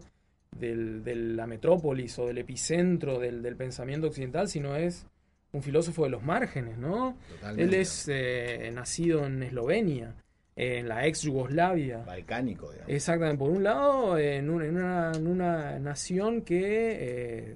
del, 0.51 1.03
de 1.03 1.15
la 1.15 1.47
metrópolis 1.47 2.17
o 2.19 2.27
del 2.27 2.37
epicentro 2.37 3.19
del, 3.19 3.41
del, 3.41 3.55
pensamiento 3.55 4.07
occidental, 4.07 4.47
sino 4.47 4.75
es 4.75 5.05
un 5.53 5.63
filósofo 5.63 6.03
de 6.03 6.11
los 6.11 6.23
márgenes, 6.23 6.77
¿no? 6.77 7.17
Él 7.57 7.73
es 7.73 8.07
eh, 8.09 8.71
nacido 8.73 9.25
en 9.25 9.43
Eslovenia, 9.43 10.15
en 10.55 10.87
la 10.87 11.07
ex 11.07 11.23
Yugoslavia. 11.23 12.03
Balcánico, 12.05 12.71
digamos. 12.71 12.93
Exactamente. 12.93 13.39
Por 13.39 13.51
un 13.51 13.63
lado, 13.63 14.17
en 14.17 14.49
una, 14.49 15.11
en 15.13 15.27
una, 15.27 15.79
nación 15.79 16.41
que 16.41 16.97
eh, 16.99 17.55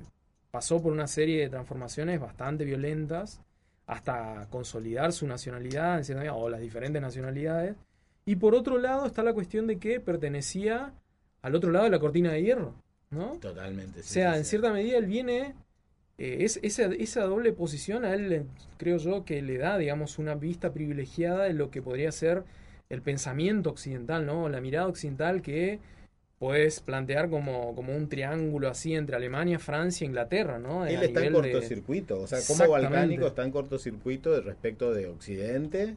pasó 0.52 0.82
por 0.82 0.92
una 0.92 1.08
serie 1.08 1.42
de 1.42 1.50
transformaciones 1.50 2.20
bastante 2.20 2.66
violentas 2.66 3.40
hasta 3.88 4.48
consolidar 4.50 5.14
su 5.14 5.28
nacionalidad, 5.28 6.02
o 6.34 6.50
las 6.50 6.62
diferentes 6.62 7.02
nacionalidades. 7.02 7.76
Y 8.26 8.38
por 8.38 8.56
otro 8.56 8.78
lado 8.80 9.06
está 9.06 9.24
la 9.24 9.34
cuestión 9.34 9.68
de 9.68 9.78
que 9.78 10.00
pertenecía 10.00 10.94
al 11.42 11.56
otro 11.56 11.72
lado 11.72 11.86
de 11.86 11.92
la 11.92 12.00
cortina 12.00 12.32
de 12.32 12.42
hierro, 12.42 12.74
¿no? 13.12 13.38
Totalmente. 13.40 14.00
o 14.00 14.04
sea, 14.04 14.36
en 14.38 14.46
cierta 14.46 14.74
medida 14.74 14.98
él 14.98 15.06
viene 15.06 15.54
eh, 16.18 16.38
es, 16.40 16.60
esa, 16.64 16.86
esa, 16.86 17.24
doble 17.24 17.52
posición 17.52 18.06
a 18.06 18.14
él, 18.14 18.46
creo 18.78 18.98
yo, 18.98 19.26
que 19.26 19.42
le 19.42 19.58
da, 19.58 19.78
digamos, 19.78 20.18
una 20.18 20.34
vista 20.36 20.72
privilegiada 20.72 21.44
de 21.44 21.54
lo 21.54 21.70
que 21.70 21.82
podría 21.82 22.12
ser 22.12 22.44
el 22.90 23.02
pensamiento 23.02 23.70
occidental, 23.70 24.26
¿no? 24.26 24.48
La 24.48 24.62
mirada 24.62 24.88
occidental 24.88 25.42
que 25.42 25.80
puedes 26.40 26.80
plantear 26.80 27.30
como, 27.30 27.76
como 27.76 27.96
un 27.96 28.10
triángulo 28.10 28.70
así 28.70 28.94
entre 28.94 29.16
Alemania, 29.16 29.60
Francia 29.60 30.06
e 30.06 30.08
Inglaterra, 30.08 30.60
¿no? 30.60 30.86
Él 30.86 31.02
está 31.02 31.26
en 31.26 31.34
cortocircuito, 31.34 32.20
o 32.20 32.28
sea, 32.28 32.40
como 32.48 32.72
balcánico 32.72 33.28
está 33.28 33.44
en 33.44 33.52
cortocircuito 33.52 34.40
respecto 34.42 34.94
de 34.94 35.08
Occidente 35.08 35.96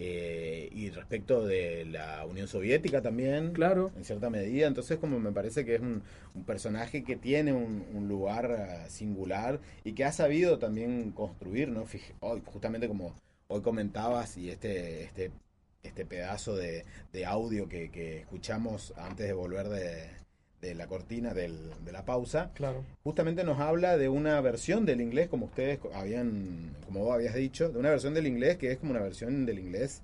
eh, 0.00 0.68
y 0.72 0.90
respecto 0.90 1.44
de 1.44 1.84
la 1.84 2.24
Unión 2.24 2.46
Soviética 2.46 3.02
también, 3.02 3.52
claro. 3.52 3.90
en 3.96 4.04
cierta 4.04 4.30
medida. 4.30 4.68
Entonces, 4.68 4.98
como 4.98 5.18
me 5.18 5.32
parece 5.32 5.64
que 5.64 5.74
es 5.74 5.80
un, 5.80 6.02
personaje 6.46 7.02
que 7.02 7.16
tiene 7.16 7.52
un, 7.52 8.06
lugar 8.08 8.84
eh, 8.86 8.90
singular 8.90 9.58
y 9.82 9.94
que 9.94 10.04
ha 10.04 10.12
sabido 10.12 10.58
también 10.60 11.10
construir, 11.10 11.68
¿no? 11.68 11.84
hoy, 12.20 12.42
justamente 12.46 12.86
como 12.86 13.12
hoy 13.48 13.60
comentabas 13.60 14.36
y 14.36 14.50
este, 14.50 15.02
este, 15.02 15.32
este 15.88 16.06
pedazo 16.06 16.54
de, 16.56 16.84
audio 17.26 17.68
que 17.68 18.20
escuchamos 18.20 18.94
antes 18.96 19.26
de 19.26 19.32
volver 19.32 19.68
de, 19.68 20.08
de 20.60 20.74
la 20.74 20.86
cortina 20.86 21.34
del, 21.34 21.70
de 21.84 21.92
la 21.92 22.04
pausa, 22.04 22.50
claro. 22.54 22.84
justamente 23.04 23.44
nos 23.44 23.60
habla 23.60 23.96
de 23.96 24.08
una 24.08 24.40
versión 24.40 24.84
del 24.86 25.00
inglés, 25.00 25.28
como 25.28 25.46
ustedes 25.46 25.78
habían, 25.94 26.74
como 26.84 27.04
vos 27.04 27.14
habías 27.14 27.34
dicho, 27.34 27.68
de 27.68 27.78
una 27.78 27.90
versión 27.90 28.14
del 28.14 28.26
inglés 28.26 28.56
que 28.56 28.72
es 28.72 28.78
como 28.78 28.90
una 28.90 29.00
versión 29.00 29.46
del 29.46 29.58
inglés 29.58 30.02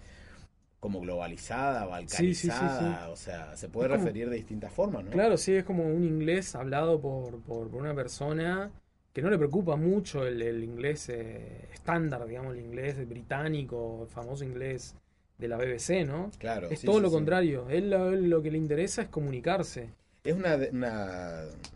como 0.78 1.00
globalizada, 1.00 1.86
balcanizada, 1.86 3.08
o 3.08 3.16
sea, 3.16 3.56
se 3.56 3.68
puede 3.68 3.88
referir 3.88 4.28
de 4.28 4.36
distintas 4.36 4.70
formas, 4.70 5.04
¿no? 5.04 5.10
Claro, 5.10 5.38
sí, 5.38 5.54
es 5.54 5.64
como 5.64 5.84
un 5.84 6.04
inglés 6.04 6.54
hablado 6.54 7.00
por, 7.00 7.40
por, 7.40 7.74
una 7.74 7.94
persona 7.94 8.70
que 9.14 9.22
no 9.22 9.30
le 9.30 9.38
preocupa 9.38 9.76
mucho 9.76 10.26
el, 10.26 10.62
inglés 10.62 11.08
eh, 11.08 11.68
estándar, 11.72 12.26
digamos, 12.26 12.54
el 12.54 12.60
inglés 12.60 13.08
británico, 13.08 14.02
el 14.02 14.08
famoso 14.08 14.44
inglés 14.44 14.94
de 15.38 15.48
la 15.48 15.56
BBC, 15.56 16.06
¿no? 16.06 16.30
Claro. 16.38 16.68
Es 16.70 16.82
todo 16.82 17.00
lo 17.00 17.10
contrario, 17.10 17.66
él 17.70 17.90
lo 17.90 18.42
que 18.42 18.50
le 18.50 18.58
interesa 18.58 19.02
es 19.02 19.08
comunicarse 19.08 19.90
es 20.24 20.34
una, 20.34 20.58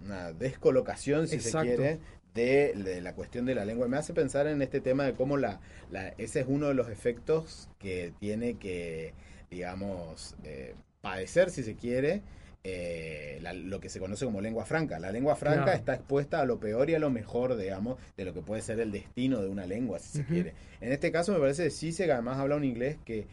una, 0.01 0.33
descolocación, 0.33 1.29
si 1.29 1.39
se 1.39 1.53
quiere, 1.59 1.99
de, 2.35 3.01
la 3.03 3.15
cuestión 3.15 3.45
de 3.45 3.55
la 3.55 3.65
lengua. 3.65 3.89
Me 3.89 3.99
hace 3.99 4.15
pensar 4.15 4.47
en 4.47 4.63
este 4.63 4.81
tema 4.81 5.05
de 5.05 5.13
cómo 5.13 5.37
la, 5.37 5.61
la 5.91 6.09
ese 6.17 6.41
es 6.41 6.47
uno 6.49 6.69
de 6.69 6.75
los 6.75 6.89
efectos 6.89 7.69
que 7.79 8.15
tiene 8.19 8.55
que, 8.55 9.13
digamos, 9.51 10.35
eh, 10.45 10.75
padecer, 11.03 11.51
si 11.51 11.63
se 11.63 11.75
quiere, 11.75 12.23
eh, 12.65 13.39
lo 13.43 13.81
que 13.81 13.91
se 13.91 14.01
conoce 14.01 14.25
como 14.25 14.41
lengua 14.41 14.65
franca. 14.65 14.99
La 14.99 15.13
lengua 15.13 15.37
franca 15.37 15.75
está 15.75 15.95
expuesta 15.95 16.41
a 16.41 16.47
lo 16.47 16.59
peor 16.59 16.89
y 16.89 16.95
a 16.95 16.99
lo 16.99 17.11
mejor, 17.11 17.55
digamos, 17.55 17.99
de 18.17 18.25
lo 18.25 18.33
que 18.33 18.41
puede 18.41 18.63
ser 18.63 18.81
el 18.81 18.93
destino 18.93 19.43
de 19.43 19.49
una 19.49 19.67
lengua, 19.67 19.99
si 19.99 20.19
se 20.19 20.25
quiere. 20.25 20.55
En 20.81 20.91
este 20.91 21.13
caso 21.13 21.33
me 21.33 21.39
parece 21.39 21.65
que 21.65 21.71
sí 21.71 21.93
se 21.93 22.11
además 22.11 22.39
habla 22.39 22.57
un 22.57 22.65
inglés 22.65 22.97
que 23.05 23.27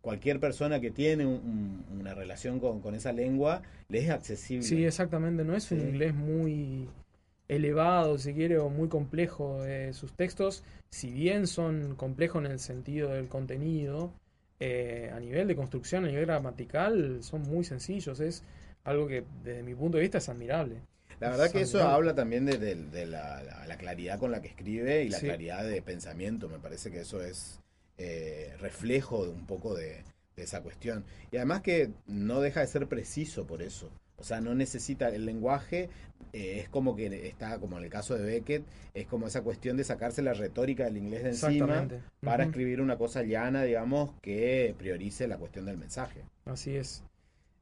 cualquier 0.00 0.40
persona 0.40 0.80
que 0.80 0.90
tiene 0.90 1.26
una 1.26 2.14
relación 2.14 2.60
con, 2.60 2.94
esa 2.94 3.12
lengua 3.12 3.62
le 3.88 3.98
es 3.98 4.10
accesible. 4.10 4.62
Sí, 4.62 4.84
exactamente, 4.84 5.44
no 5.44 5.54
es 5.54 5.70
un 5.70 5.80
inglés 5.80 6.14
muy 6.14 6.88
elevado, 7.48 8.18
si 8.18 8.34
quiere, 8.34 8.58
o 8.58 8.68
muy 8.68 8.88
complejo. 8.88 9.64
Eh, 9.64 9.92
sus 9.92 10.12
textos, 10.12 10.62
si 10.90 11.10
bien 11.10 11.46
son 11.46 11.94
complejos 11.96 12.44
en 12.44 12.52
el 12.52 12.58
sentido 12.58 13.10
del 13.10 13.28
contenido, 13.28 14.12
eh, 14.60 15.10
a 15.14 15.20
nivel 15.20 15.48
de 15.48 15.56
construcción, 15.56 16.04
a 16.04 16.08
nivel 16.08 16.26
gramatical, 16.26 17.22
son 17.22 17.42
muy 17.42 17.64
sencillos. 17.64 18.20
Es 18.20 18.44
algo 18.84 19.06
que 19.06 19.24
desde 19.44 19.62
mi 19.62 19.74
punto 19.74 19.96
de 19.96 20.02
vista 20.02 20.18
es 20.18 20.28
admirable. 20.28 20.76
La 21.20 21.30
verdad 21.30 21.50
que 21.50 21.62
eso 21.62 21.82
habla 21.82 22.14
también 22.14 22.46
de, 22.46 23.06
la, 23.06 23.76
claridad 23.78 24.18
con 24.18 24.30
la 24.30 24.40
que 24.40 24.48
escribe 24.48 25.04
y 25.04 25.08
la 25.08 25.18
claridad 25.18 25.64
de 25.64 25.82
pensamiento. 25.82 26.48
Me 26.48 26.58
parece 26.58 26.90
que 26.90 27.00
eso 27.00 27.22
es 27.22 27.60
eh, 27.98 28.54
reflejo 28.60 29.24
de 29.24 29.30
un 29.30 29.46
poco 29.46 29.74
de, 29.74 30.04
esa 30.36 30.62
cuestión. 30.62 31.04
Y 31.32 31.36
además 31.36 31.62
que 31.62 31.90
no 32.06 32.40
deja 32.40 32.60
de 32.60 32.68
ser 32.68 32.86
preciso 32.86 33.44
por 33.44 33.60
eso. 33.60 33.90
O 34.18 34.22
sea, 34.22 34.40
no 34.40 34.54
necesita 34.54 35.08
el 35.08 35.26
lenguaje, 35.26 35.90
eh, 36.32 36.60
es 36.60 36.68
como 36.68 36.94
que 36.94 37.26
está, 37.26 37.58
como 37.58 37.76
en 37.76 37.84
el 37.84 37.90
caso 37.90 38.16
de 38.16 38.24
Beckett, 38.24 38.64
es 38.94 39.06
como 39.08 39.26
esa 39.26 39.42
cuestión 39.42 39.76
de 39.76 39.82
sacarse 39.82 40.22
la 40.22 40.34
retórica 40.34 40.84
del 40.84 40.96
inglés 40.96 41.24
de 41.24 41.30
encima 41.30 41.88
para 42.20 42.44
escribir 42.44 42.80
una 42.80 42.96
cosa 42.96 43.24
llana, 43.24 43.64
digamos, 43.64 44.12
que 44.20 44.74
priorice 44.78 45.26
la 45.26 45.38
cuestión 45.38 45.66
del 45.66 45.76
mensaje. 45.76 46.22
Así 46.44 46.76
es. 46.76 47.02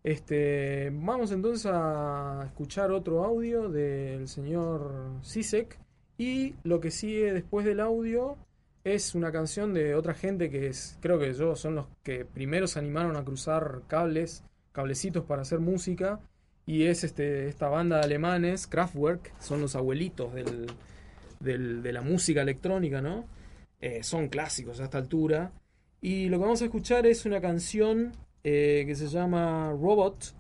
Este, 0.07 0.90
vamos 0.92 1.33
entonces 1.33 1.66
a 1.68 2.44
escuchar 2.46 2.92
otro 2.92 3.25
audio 3.25 3.68
del 3.68 4.29
señor 4.29 5.18
Sisek 5.22 5.79
y 6.16 6.55
lo 6.62 6.81
que 6.81 6.90
sigue 6.90 7.33
después 7.33 7.66
del 7.66 7.81
audio 7.81 8.37
es 8.87 9.16
una 9.16 9.33
canción 9.33 9.75
de 9.75 9.96
otra 9.96 10.14
gente 10.14 10.49
que 10.49 10.68
es, 10.68 10.96
creo 11.01 11.18
que 11.18 11.35
yo 11.35 11.57
son 11.57 11.75
los 11.75 11.87
que 12.05 12.25
primero 12.25 12.68
se 12.68 12.79
animaron 12.79 13.16
a 13.16 13.25
cruzar 13.25 13.83
cables, 13.88 14.44
cablecitos 14.70 15.25
para 15.25 15.42
hacer 15.42 15.59
música. 15.59 16.20
Y 16.66 16.85
es 16.85 17.03
este, 17.03 17.49
esta 17.49 17.68
banda 17.68 17.99
de 17.99 18.05
alemanes, 18.05 18.68
Kraftwerk, 18.68 19.33
son 19.40 19.61
los 19.61 19.75
abuelitos 19.75 20.33
del, 20.35 21.83
de 21.83 21.92
la 21.92 22.01
música 22.01 22.42
electrónica, 22.42 23.01
¿no? 23.01 23.25
Eh, 23.81 24.05
son 24.05 24.29
clásicos 24.29 24.79
a 24.79 24.85
esta 24.85 24.99
altura. 24.99 25.51
Y 26.01 26.29
lo 26.29 26.38
que 26.38 26.44
vamos 26.44 26.62
a 26.62 26.66
escuchar 26.66 27.07
es 27.07 27.27
una 27.27 27.40
canción 27.40 28.12
eh, 28.44 28.85
que 28.87 28.94
se 28.94 29.09
llama 29.09 29.70
Robot, 29.70 30.33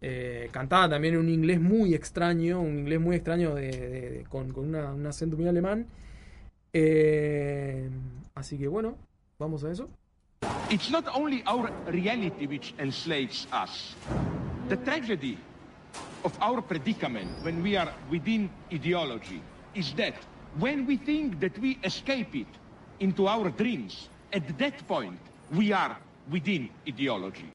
eh, 0.00 0.48
cantada 0.50 0.90
también 0.90 1.14
en 1.14 1.20
un 1.20 1.28
inglés 1.28 1.60
muy 1.60 1.94
extraño, 1.94 2.60
un 2.60 2.80
inglés 2.80 3.00
muy 3.00 3.14
extraño 3.16 3.54
de, 3.54 4.24
con, 4.28 4.52
un 4.58 5.06
acento 5.06 5.36
muy 5.36 5.46
alemán. 5.46 5.86
Eh, 6.76 7.88
así 8.34 8.58
que 8.58 8.66
bueno, 8.66 8.96
vamos 9.38 9.62
a 9.62 9.70
eso. 9.70 9.88
It's 10.68 10.90
not 10.90 11.06
only 11.14 11.42
our 11.46 11.70
reality 11.86 12.46
which 12.46 12.74
enslaves 12.78 13.46
us. 13.52 13.94
The 14.68 14.76
tragedy 14.78 15.38
of 16.24 16.36
our 16.40 16.60
predicament 16.60 17.30
when 17.44 17.62
we 17.62 17.76
are 17.76 17.92
within 18.10 18.50
ideology 18.72 19.40
is 19.74 19.94
that 19.94 20.14
when 20.58 20.84
we 20.84 20.96
think 20.96 21.38
that 21.38 21.56
we 21.58 21.78
escape 21.84 22.34
it 22.34 22.48
into 22.98 23.28
our 23.28 23.50
dreams, 23.50 24.08
at 24.32 24.58
that 24.58 24.86
point 24.88 25.20
we 25.52 25.72
are 25.72 25.96
within 26.28 26.70
ideology. 26.88 27.52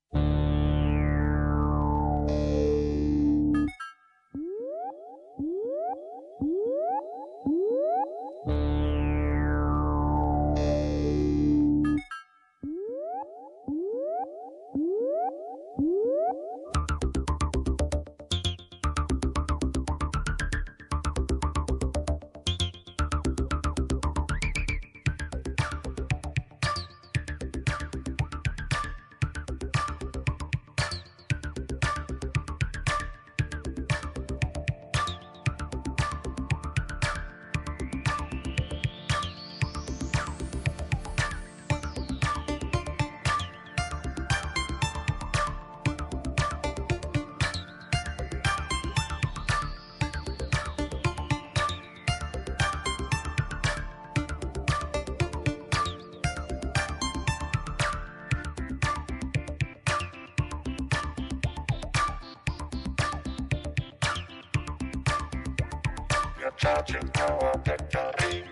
charging 66.57 67.09
our 67.19 67.57
battery. 67.59 68.43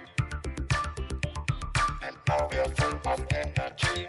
And 2.04 2.16
now 2.28 2.48
we 2.52 2.58
are 2.58 2.70
full 2.70 3.00
of 3.06 3.26
energy. 3.32 4.08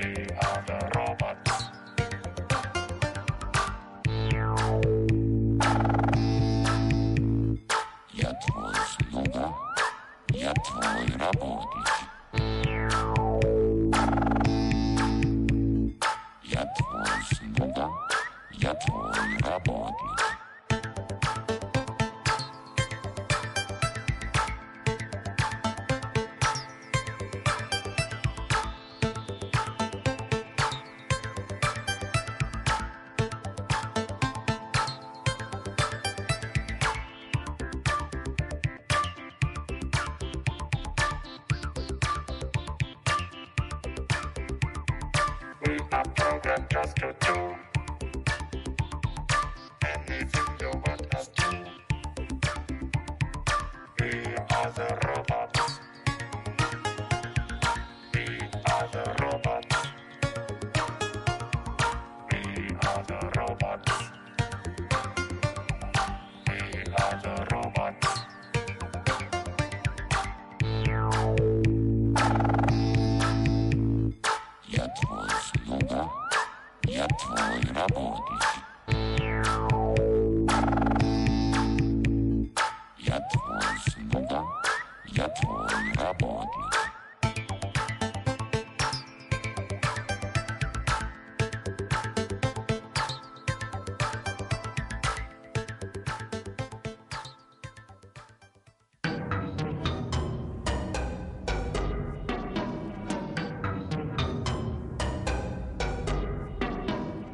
Thank 0.00 0.18
you. 0.18 0.49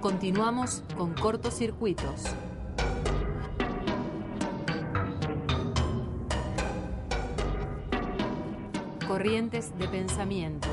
Continuamos 0.07 0.85
con 0.97 1.15
cortocircuitos. 1.15 2.27
Corrientes 9.09 9.77
de 9.77 9.89
pensamientos. 9.89 10.71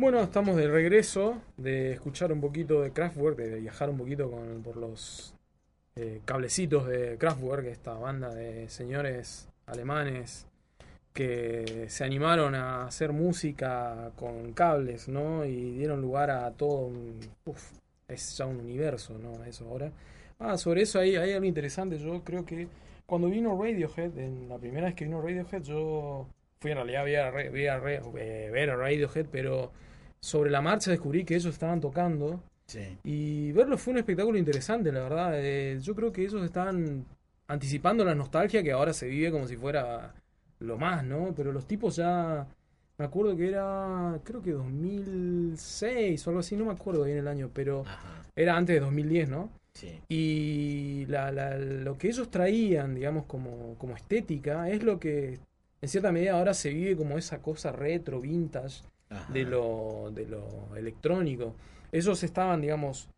Bueno, 0.00 0.18
estamos 0.18 0.56
de 0.56 0.66
regreso 0.66 1.40
de 1.56 1.92
escuchar 1.92 2.32
un 2.32 2.40
poquito 2.40 2.82
de 2.82 2.90
Kraftwerk, 2.90 3.36
de 3.36 3.60
viajar 3.60 3.88
un 3.88 3.98
poquito 3.98 4.28
por 4.64 4.78
los 4.78 5.36
eh, 5.94 6.22
cablecitos 6.24 6.88
de 6.88 7.18
Kraftwerk, 7.18 7.66
esta 7.66 7.94
banda 7.94 8.34
de 8.34 8.68
señores 8.68 9.48
alemanes 9.64 10.49
que 11.12 11.86
se 11.88 12.04
animaron 12.04 12.54
a 12.54 12.86
hacer 12.86 13.12
música 13.12 14.12
con 14.16 14.52
cables, 14.52 15.08
¿no? 15.08 15.44
Y 15.44 15.72
dieron 15.72 16.00
lugar 16.00 16.30
a 16.30 16.50
todo 16.52 16.86
un... 16.86 17.18
Uf, 17.44 17.72
es 18.08 18.36
ya 18.36 18.46
un 18.46 18.60
universo, 18.60 19.18
¿no? 19.18 19.44
Eso 19.44 19.68
ahora. 19.68 19.92
Ah, 20.38 20.56
sobre 20.56 20.82
eso 20.82 20.98
hay, 20.98 21.16
hay 21.16 21.32
algo 21.32 21.46
interesante. 21.46 21.98
Yo 21.98 22.22
creo 22.24 22.44
que 22.44 22.68
cuando 23.06 23.28
vino 23.28 23.60
Radiohead, 23.60 24.16
en 24.18 24.48
la 24.48 24.58
primera 24.58 24.86
vez 24.86 24.94
que 24.94 25.04
vino 25.04 25.20
Radiohead, 25.20 25.62
yo 25.62 26.28
fui 26.60 26.70
en 26.70 26.76
realidad 26.76 27.02
a 27.02 27.30
ver, 27.30 27.52
eh, 28.16 28.50
ver 28.52 28.70
a 28.70 28.76
Radiohead, 28.76 29.26
pero 29.30 29.72
sobre 30.20 30.50
la 30.50 30.60
marcha 30.60 30.90
descubrí 30.90 31.24
que 31.24 31.34
ellos 31.34 31.52
estaban 31.52 31.80
tocando. 31.80 32.42
Sí. 32.66 32.98
Y 33.02 33.52
verlo 33.52 33.76
fue 33.76 33.92
un 33.92 33.98
espectáculo 33.98 34.38
interesante, 34.38 34.92
la 34.92 35.00
verdad. 35.00 35.32
Eh, 35.34 35.78
yo 35.80 35.94
creo 35.94 36.12
que 36.12 36.22
ellos 36.22 36.42
estaban 36.44 37.04
anticipando 37.48 38.04
la 38.04 38.14
nostalgia 38.14 38.62
que 38.62 38.70
ahora 38.70 38.92
se 38.92 39.08
vive 39.08 39.32
como 39.32 39.48
si 39.48 39.56
fuera 39.56 40.14
lo 40.60 40.78
más, 40.78 41.04
¿no? 41.04 41.32
Pero 41.36 41.52
los 41.52 41.66
tipos 41.66 41.96
ya. 41.96 42.46
Me 42.98 43.06
acuerdo 43.06 43.34
que 43.34 43.48
era, 43.48 44.20
creo 44.24 44.42
que 44.42 44.52
2006 44.52 46.26
o 46.26 46.30
algo 46.30 46.40
así, 46.40 46.54
no 46.54 46.66
me 46.66 46.72
acuerdo 46.72 47.04
bien 47.04 47.16
el 47.16 47.28
año, 47.28 47.50
pero 47.52 47.82
era 48.36 48.56
antes 48.56 48.74
de 48.74 48.80
2010, 48.80 49.30
¿no? 49.30 49.48
Sí. 49.72 49.98
Y 50.08 51.06
la, 51.06 51.32
la, 51.32 51.56
lo 51.56 51.96
que 51.96 52.08
ellos 52.08 52.30
traían, 52.30 52.94
digamos, 52.94 53.24
como, 53.24 53.74
como 53.78 53.96
estética, 53.96 54.68
es 54.68 54.82
lo 54.82 55.00
que 55.00 55.38
en 55.80 55.88
cierta 55.88 56.12
medida 56.12 56.32
ahora 56.32 56.52
se 56.52 56.70
vive 56.74 56.94
como 56.94 57.16
esa 57.16 57.40
cosa 57.40 57.72
retro, 57.72 58.20
vintage, 58.20 58.82
de 59.32 59.44
lo, 59.44 60.10
de 60.14 60.26
lo 60.26 60.76
electrónico. 60.76 61.54
Ellos 61.90 62.22
estaban, 62.22 62.60
digamos, 62.60 63.08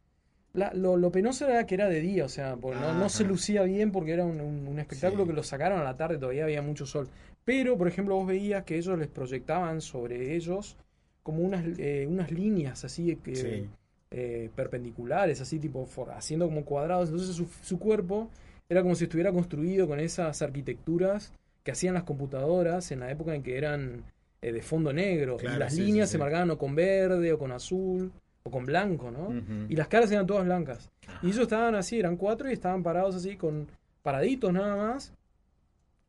lo, 0.55 0.97
lo, 0.97 1.11
penoso 1.11 1.49
era 1.49 1.67
que 1.67 1.75
era 1.75 1.89
de 1.89 2.01
día, 2.01 2.25
o 2.25 2.29
sea, 2.29 2.57
no, 2.57 2.95
no, 2.95 3.09
se 3.09 3.25
lucía 3.25 3.63
bien 3.63 3.91
porque 3.91 4.13
era 4.13 4.25
un, 4.25 4.41
un, 4.41 4.79
espectáculo 4.79 5.27
que 5.27 5.33
lo 5.33 5.43
sacaron 5.43 5.81
a 5.81 5.85
la 5.85 5.97
tarde, 5.97 6.19
todavía 6.19 6.45
había 6.45 6.63
mucho 6.63 6.87
sol. 6.87 7.09
Pero, 7.45 7.77
por 7.77 7.89
ejemplo, 7.89 8.17
vos 8.17 8.27
veías 8.27 8.65
que 8.65 8.77
ellos 8.77 8.99
les 8.99 9.09
proyectaban 9.09 9.81
sobre 9.81 10.35
ellos 10.35 10.77
como 11.23 11.43
unas, 11.43 11.65
eh, 11.79 12.07
unas 12.09 12.31
líneas 12.31 12.85
así 12.85 13.17
que, 13.17 13.69
eh, 14.11 14.51
perpendiculares, 14.55 15.41
así 15.41 15.59
tipo 15.59 15.89
haciendo 16.15 16.47
como 16.47 16.65
cuadrados. 16.65 17.09
Entonces 17.09 17.35
su, 17.35 17.47
su, 17.63 17.79
cuerpo 17.79 18.29
era 18.69 18.83
como 18.83 18.95
si 18.95 19.05
estuviera 19.05 19.33
construido 19.33 19.87
con 19.87 20.01
esas 20.01 20.43
arquitecturas 20.43 21.33
que 21.63 21.73
hacían 21.73 21.95
las 21.95 22.03
computadoras 22.05 22.91
en 22.91 23.01
la 23.01 23.11
época 23.11 23.35
en 23.35 23.43
que 23.43 23.57
eran 23.57 24.05
eh, 24.41 24.53
de 24.53 24.63
fondo 24.63 24.93
negro. 24.93 25.37
y 25.41 25.59
las 25.59 25.75
líneas 25.75 26.11
se 26.11 26.19
marcaban 26.19 26.51
o 26.51 26.59
con 26.59 26.75
verde 26.75 27.33
o 27.33 27.39
con 27.39 27.53
azul 27.53 28.13
o 28.43 28.51
con 28.51 28.67
blanco, 28.67 29.11
¿no? 29.11 29.33
Y 29.69 29.77
las 29.77 29.87
caras 29.87 30.11
eran 30.11 30.27
todas 30.27 30.45
blancas. 30.45 30.91
Y 31.23 31.29
ellos 31.29 31.43
estaban 31.43 31.77
así, 31.77 31.99
eran 31.99 32.17
cuatro 32.17 32.51
y 32.51 32.53
estaban 32.53 32.83
parados 32.83 33.15
así 33.15 33.37
con 33.37 33.69
paraditos 34.03 34.53
nada 34.53 34.75
más 34.77 35.13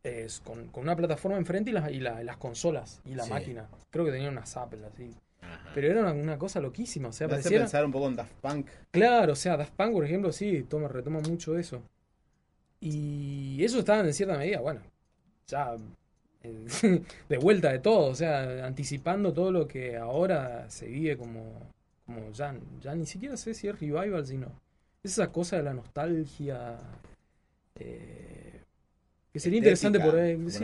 es, 0.03 0.41
con, 0.41 0.69
una 0.75 0.95
plataforma 0.95 1.37
enfrente 1.37 1.71
y, 1.71 1.73
las 1.73 1.91
y, 1.91 1.99
las 1.99 2.37
consolas 2.37 3.01
y 3.05 3.15
la 3.15 3.25
máquina. 3.25 3.67
Creo 3.89 4.05
que 4.05 4.11
tenían 4.11 4.33
unas 4.33 4.55
Apple 4.57 4.85
así. 4.85 5.11
Pero 5.73 5.87
era 5.87 6.11
una, 6.11 6.37
cosa 6.37 6.59
loquísima. 6.59 7.09
O 7.09 7.13
sea, 7.13 7.27
Me 7.27 7.31
pareciera... 7.31 7.63
pensar 7.63 7.85
un 7.85 7.91
poco 7.91 8.07
en 8.07 8.15
Daft 8.15 8.33
Punk. 8.41 8.67
Claro, 8.91 9.33
o 9.33 9.35
sea, 9.35 9.57
Daft 9.57 9.73
Punk, 9.73 9.93
por 9.93 10.05
ejemplo, 10.05 10.31
sí, 10.31 10.63
toma, 10.63 10.87
retoma 10.87 11.19
mucho 11.19 11.57
eso. 11.57 11.81
Y 12.79 13.63
eso 13.63 13.79
estaban 13.79 14.05
en 14.05 14.13
cierta 14.13 14.37
medida, 14.37 14.59
bueno, 14.59 14.81
ya 15.47 15.77
eh, 16.43 16.65
de 17.29 17.37
vuelta 17.37 17.71
de 17.71 17.79
todo, 17.79 18.07
o 18.07 18.15
sea, 18.15 18.65
anticipando 18.65 19.31
todo 19.31 19.53
lo 19.53 19.67
que 19.67 19.95
ahora 19.95 20.69
se 20.69 20.87
vive 20.87 21.17
como, 21.17 21.61
como 22.05 22.31
ya, 22.31 22.53
ya 22.81 22.93
ni 22.93 23.05
siquiera 23.05 23.37
sé 23.37 23.53
si 23.53 23.69
es 23.69 23.79
revival, 23.79 24.25
sino 24.25 24.47
esa 25.01 25.31
cosa 25.31 25.55
de 25.55 25.63
la 25.63 25.73
nostalgia. 25.73 26.77
Eh, 27.75 28.32
que 29.33 29.39
sería 29.39 29.57
interesante 29.57 29.99
por 29.99 30.15
ahí. 30.15 30.37
Sí, 30.47 30.63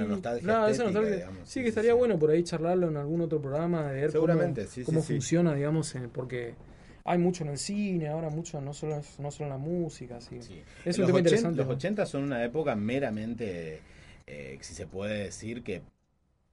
sí, 1.44 1.62
que 1.62 1.70
estaría 1.70 1.96
bueno 1.96 2.20
por 2.20 2.30
ahí 2.30 2.44
charlarlo 2.44 2.88
en 2.88 2.98
algún 2.98 3.22
otro 3.22 3.42
programa, 3.42 3.92
de 3.92 4.02
ver 4.02 4.12
Seguramente, 4.12 4.68
cómo, 4.76 4.86
cómo 4.86 5.02
funciona, 5.02 5.56
digamos, 5.56 5.96
porque 6.14 6.54
hay 7.04 7.18
mucho 7.18 7.44
en 7.44 7.50
el 7.50 7.58
cine, 7.58 8.10
ahora 8.10 8.30
mucho, 8.30 8.62
no 8.62 8.72
solo, 8.72 9.02
no 9.18 9.32
solo 9.32 9.46
en 9.46 9.50
la 9.50 9.58
música. 9.58 10.22
Sí. 10.22 10.40
Es 10.86 11.00
un 11.00 11.08
tema 11.08 11.18
interesante. 11.18 11.58
Los 11.58 11.68
80 11.68 12.06
son 12.06 12.24
una 12.24 12.44
época 12.44 12.76
meramente, 12.76 13.82
eh, 14.28 14.60
si 14.62 14.76
se 14.76 14.86
puede 14.86 15.24
decir, 15.24 15.64
que 15.64 15.82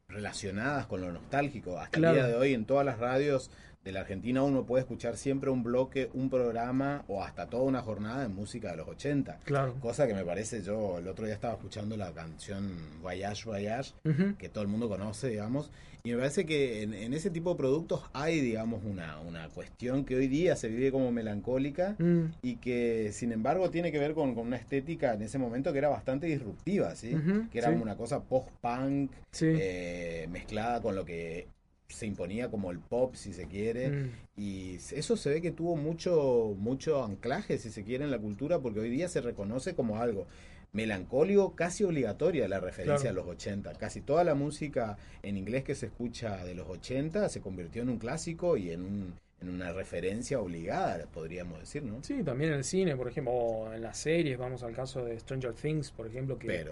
relacionadas 0.08 0.86
con 0.86 1.02
lo 1.02 1.12
nostálgico. 1.12 1.78
Hasta 1.78 1.98
el 1.98 2.14
día 2.14 2.26
de 2.28 2.34
hoy 2.34 2.54
en 2.54 2.64
todas 2.64 2.86
las 2.86 2.98
radios 2.98 3.50
de 3.86 3.92
la 3.92 4.00
Argentina 4.00 4.42
uno 4.42 4.64
puede 4.64 4.82
escuchar 4.82 5.16
siempre 5.16 5.48
un 5.48 5.62
bloque, 5.62 6.10
un 6.12 6.28
programa 6.28 7.04
o 7.06 7.22
hasta 7.22 7.46
toda 7.46 7.62
una 7.62 7.82
jornada 7.82 8.22
de 8.22 8.28
música 8.28 8.72
de 8.72 8.78
los 8.78 8.88
80. 8.88 9.38
Claro. 9.44 9.74
Cosa 9.78 10.08
que 10.08 10.14
me 10.14 10.24
parece, 10.24 10.60
yo 10.60 10.98
el 10.98 11.06
otro 11.06 11.24
día 11.24 11.34
estaba 11.34 11.54
escuchando 11.54 11.96
la 11.96 12.10
canción 12.10 12.76
Voyage 13.00 13.44
Voyage, 13.44 13.92
que 14.38 14.48
todo 14.48 14.62
el 14.62 14.68
mundo 14.68 14.88
conoce, 14.88 15.28
digamos, 15.28 15.70
y 16.02 16.10
me 16.10 16.18
parece 16.18 16.46
que 16.46 16.82
en, 16.82 17.12
ese 17.14 17.30
tipo 17.30 17.50
de 17.50 17.56
productos 17.56 18.02
hay, 18.12 18.40
digamos, 18.40 18.82
una, 18.84 19.20
una 19.20 19.48
cuestión 19.48 20.04
que 20.04 20.16
hoy 20.16 20.26
día 20.26 20.54
se 20.54 20.68
vive 20.68 20.92
como 20.92 21.10
melancólica 21.10 21.96
mm. 21.98 22.34
y 22.42 22.56
que, 22.56 23.10
sin 23.12 23.32
embargo, 23.32 23.70
tiene 23.70 23.90
que 23.90 23.98
ver 23.98 24.14
con, 24.14 24.36
una 24.36 24.56
estética 24.56 25.14
en 25.14 25.22
ese 25.22 25.38
momento 25.38 25.72
que 25.72 25.78
era 25.78 25.88
bastante 25.88 26.26
disruptiva, 26.26 26.94
¿sí? 26.94 27.16
que 27.50 27.58
era 27.58 27.70
una 27.70 27.96
cosa 27.96 28.22
post-punk 28.22 29.10
eh, 29.40 30.28
mezclada 30.30 30.80
con 30.80 30.94
lo 30.94 31.04
que 31.04 31.48
se 31.88 32.06
imponía 32.06 32.50
como 32.50 32.70
el 32.70 32.78
pop, 32.78 33.14
si 33.14 33.32
se 33.32 33.46
quiere, 33.46 33.90
mm. 33.90 34.10
y 34.36 34.74
eso 34.74 35.16
se 35.16 35.30
ve 35.30 35.40
que 35.40 35.52
tuvo 35.52 35.76
mucho, 35.76 36.54
mucho 36.58 37.04
anclaje, 37.04 37.58
si 37.58 37.70
se 37.70 37.84
quiere, 37.84 38.04
en 38.04 38.10
la 38.10 38.18
cultura, 38.18 38.58
porque 38.58 38.80
hoy 38.80 38.90
día 38.90 39.08
se 39.08 39.20
reconoce 39.20 39.74
como 39.74 39.98
algo 39.98 40.26
melancólico, 40.72 41.54
casi 41.54 41.84
obligatoria 41.84 42.48
la 42.48 42.60
referencia 42.60 43.10
a 43.10 43.12
los 43.12 43.26
80. 43.26 43.72
Casi 43.74 44.02
toda 44.02 44.24
la 44.24 44.34
música 44.34 44.98
en 45.22 45.38
inglés 45.38 45.64
que 45.64 45.74
se 45.74 45.86
escucha 45.86 46.44
de 46.44 46.54
los 46.54 46.68
80 46.68 47.28
se 47.30 47.40
convirtió 47.40 47.82
en 47.82 47.88
un 47.88 47.98
clásico 47.98 48.56
y 48.56 48.70
en 48.70 48.82
un 48.82 49.14
en 49.40 49.50
una 49.50 49.72
referencia 49.72 50.40
obligada, 50.40 51.06
podríamos 51.12 51.60
decir, 51.60 51.82
¿no? 51.82 52.02
Sí, 52.02 52.22
también 52.22 52.52
en 52.52 52.58
el 52.58 52.64
cine, 52.64 52.96
por 52.96 53.08
ejemplo, 53.08 53.32
o 53.32 53.72
en 53.72 53.82
las 53.82 53.98
series, 53.98 54.38
vamos 54.38 54.62
al 54.62 54.72
caso 54.72 55.04
de 55.04 55.18
Stranger 55.18 55.52
Things, 55.52 55.90
por 55.90 56.06
ejemplo, 56.06 56.38
que 56.38 56.66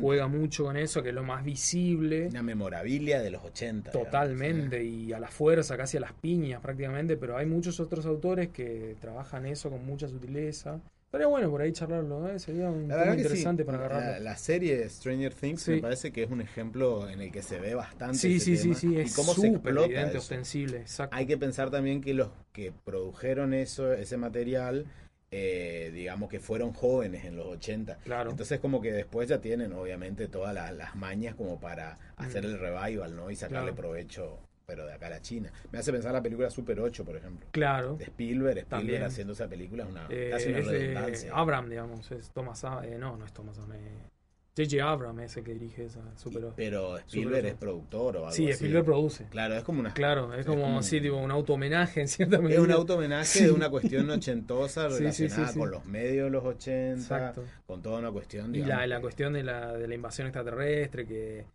juega 0.00 0.26
mucho 0.26 0.64
con 0.64 0.76
eso, 0.76 1.02
que 1.02 1.10
es 1.10 1.14
lo 1.14 1.22
más 1.22 1.44
visible. 1.44 2.26
Una 2.26 2.42
memorabilia 2.42 3.20
de 3.20 3.30
los 3.30 3.44
80. 3.44 3.92
Totalmente, 3.92 4.82
y 4.82 5.12
a 5.12 5.20
la 5.20 5.28
fuerza, 5.28 5.76
casi 5.76 5.96
a 5.96 6.00
las 6.00 6.12
piñas 6.12 6.60
prácticamente, 6.60 7.16
pero 7.16 7.36
hay 7.36 7.46
muchos 7.46 7.78
otros 7.78 8.04
autores 8.04 8.48
que 8.48 8.96
trabajan 9.00 9.46
eso 9.46 9.70
con 9.70 9.86
mucha 9.86 10.08
sutileza. 10.08 10.80
Estaría 11.08 11.26
bueno 11.26 11.50
por 11.50 11.62
ahí 11.62 11.72
charlarlo, 11.72 12.28
¿eh? 12.28 12.38
sería 12.38 12.68
un 12.68 12.86
tema 12.86 13.16
interesante 13.16 13.64
para 13.64 13.78
agarrar. 13.78 14.20
La, 14.20 14.36
serie 14.36 14.86
Stranger 14.90 15.32
Things 15.32 15.66
me 15.68 15.78
parece 15.78 16.12
que 16.12 16.22
es 16.22 16.30
un 16.30 16.42
ejemplo 16.42 17.08
en 17.08 17.22
el 17.22 17.32
que 17.32 17.40
se 17.40 17.58
ve 17.58 17.74
bastante. 17.74 18.18
Sí, 18.18 18.38
sí, 18.38 18.58
sí, 18.58 18.74
sí, 18.74 18.94
es 18.94 19.12
y 19.12 19.14
cómo 19.14 19.32
se 19.32 19.46
explota. 19.48 20.12
Ostensible, 20.14 20.84
Hay 21.10 21.24
que 21.24 21.38
pensar 21.38 21.70
también 21.70 22.02
que 22.02 22.12
los 22.12 22.28
que 22.52 22.74
produjeron 22.84 23.54
eso, 23.54 23.90
ese 23.90 24.18
material, 24.18 24.84
eh, 25.30 25.90
digamos 25.94 26.28
que 26.28 26.40
fueron 26.40 26.74
jóvenes 26.74 27.24
en 27.24 27.36
los 27.36 27.46
80. 27.46 27.96
Claro. 28.04 28.30
Entonces 28.30 28.60
como 28.60 28.82
que 28.82 28.92
después 28.92 29.30
ya 29.30 29.40
tienen 29.40 29.72
obviamente 29.72 30.28
todas 30.28 30.54
las, 30.54 30.94
mañas 30.94 31.34
como 31.36 31.58
para 31.58 31.98
hacer 32.16 32.42
mm. 32.42 32.48
el 32.48 32.58
revival, 32.58 33.16
¿no? 33.16 33.30
Y 33.30 33.36
sacarle 33.36 33.72
provecho 33.72 34.40
pero 34.68 34.84
de 34.84 34.92
acá 34.92 35.06
a 35.06 35.10
la 35.10 35.22
China. 35.22 35.50
Me 35.72 35.78
hace 35.78 35.90
pensar 35.90 36.12
la 36.12 36.22
película 36.22 36.50
Super 36.50 36.78
8, 36.78 37.02
por 37.02 37.16
ejemplo. 37.16 37.48
Claro. 37.52 37.96
De 37.96 38.04
Spielberg, 38.04 38.58
Spielberg 38.58 39.02
haciendo 39.02 39.32
esa 39.32 39.48
película 39.48 39.84
es 39.84 39.90
una, 39.90 40.06
eh, 40.10 40.28
casi 40.30 40.50
una 40.50 40.60
redundancia. 40.60 41.32
Abraham, 41.34 41.70
digamos, 41.70 42.10
es 42.12 42.30
Thomas 42.32 42.62
eh, 42.82 42.98
no, 42.98 43.16
no 43.16 43.24
es 43.24 43.32
Thomas 43.32 43.56
J.J. 43.58 44.82
Abrams 44.82 45.22
es 45.22 45.36
el 45.38 45.44
que 45.44 45.54
dirige 45.54 45.84
esa 45.86 46.00
Super 46.18 46.44
8. 46.44 46.54
Pero 46.56 46.98
Spielberg 46.98 47.46
es 47.46 47.54
productor 47.54 48.16
o 48.16 48.18
algo 48.26 48.32
Sí, 48.32 48.50
Spielberg 48.50 48.84
produce. 48.84 49.24
Claro, 49.30 49.54
es 49.54 49.62
como 49.62 49.80
una... 49.80 49.94
Claro, 49.94 50.34
es, 50.34 50.44
como, 50.44 50.78
así, 50.78 51.00
tipo, 51.00 51.16
un 51.16 51.30
auto 51.30 51.54
homenaje 51.54 52.02
en 52.02 52.08
cierta 52.08 52.38
medida. 52.38 52.58
Es 52.58 52.64
un 52.64 52.72
auto 52.72 52.96
homenaje 52.96 53.44
de 53.44 53.52
una 53.52 53.70
cuestión 53.70 54.10
ochentosa 54.10 54.88
relacionada 54.88 55.54
con 55.54 55.70
los 55.70 55.86
medios 55.86 56.24
de 56.24 56.30
los 56.30 56.44
80, 56.44 57.00
Exacto. 57.00 57.44
con 57.66 57.80
toda 57.80 58.00
una 58.00 58.10
cuestión... 58.10 58.54
y 58.54 58.64
la, 58.64 58.86
la 58.86 59.00
cuestión 59.00 59.32
de 59.32 59.44
la, 59.44 59.72
de 59.72 59.88
la 59.88 59.94
invasión 59.94 60.26
extraterrestre 60.26 61.06
que 61.06 61.46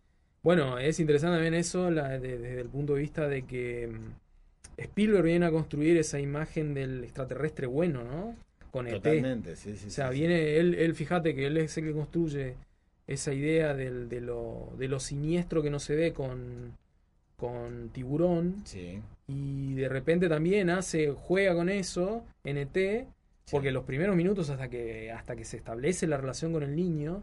bueno, 0.44 0.78
es 0.78 1.00
interesante 1.00 1.36
también 1.36 1.54
eso 1.54 1.90
desde 1.90 2.60
el 2.60 2.68
punto 2.68 2.94
de 2.94 3.00
vista 3.00 3.26
de 3.26 3.42
que 3.42 3.88
mm, 3.88 4.80
Spielberg 4.82 5.24
viene 5.24 5.46
a 5.46 5.50
construir 5.50 5.96
esa 5.96 6.20
imagen 6.20 6.74
del 6.74 7.02
extraterrestre 7.02 7.66
bueno, 7.66 8.04
¿no? 8.04 8.36
Con 8.70 8.86
ET. 8.86 8.96
Totalmente, 8.96 9.56
sí, 9.56 9.74
sí. 9.76 9.86
O 9.86 9.90
sea, 9.90 10.10
viene, 10.10 10.58
él, 10.58 10.74
él, 10.74 10.94
fíjate 10.94 11.34
que 11.34 11.46
él 11.46 11.56
es 11.56 11.76
el 11.78 11.84
que 11.84 11.92
construye 11.92 12.56
esa 13.06 13.32
idea 13.32 13.74
del, 13.74 14.10
de, 14.10 14.20
lo, 14.20 14.70
de 14.76 14.88
lo 14.88 15.00
siniestro 15.00 15.62
que 15.62 15.70
no 15.70 15.78
se 15.78 15.96
ve 15.96 16.12
con, 16.12 16.76
con 17.38 17.88
tiburón. 17.88 18.62
Sí. 18.64 19.00
Y 19.26 19.74
de 19.74 19.88
repente 19.88 20.28
también 20.28 20.68
hace, 20.68 21.10
juega 21.10 21.54
con 21.54 21.70
eso 21.70 22.22
en 22.44 22.58
ET, 22.58 23.06
porque 23.50 23.70
los 23.70 23.84
primeros 23.84 24.14
minutos 24.14 24.50
hasta 24.50 24.68
que, 24.68 25.10
hasta 25.10 25.36
que 25.36 25.44
se 25.46 25.56
establece 25.56 26.06
la 26.06 26.18
relación 26.18 26.52
con 26.52 26.62
el 26.62 26.76
niño, 26.76 27.22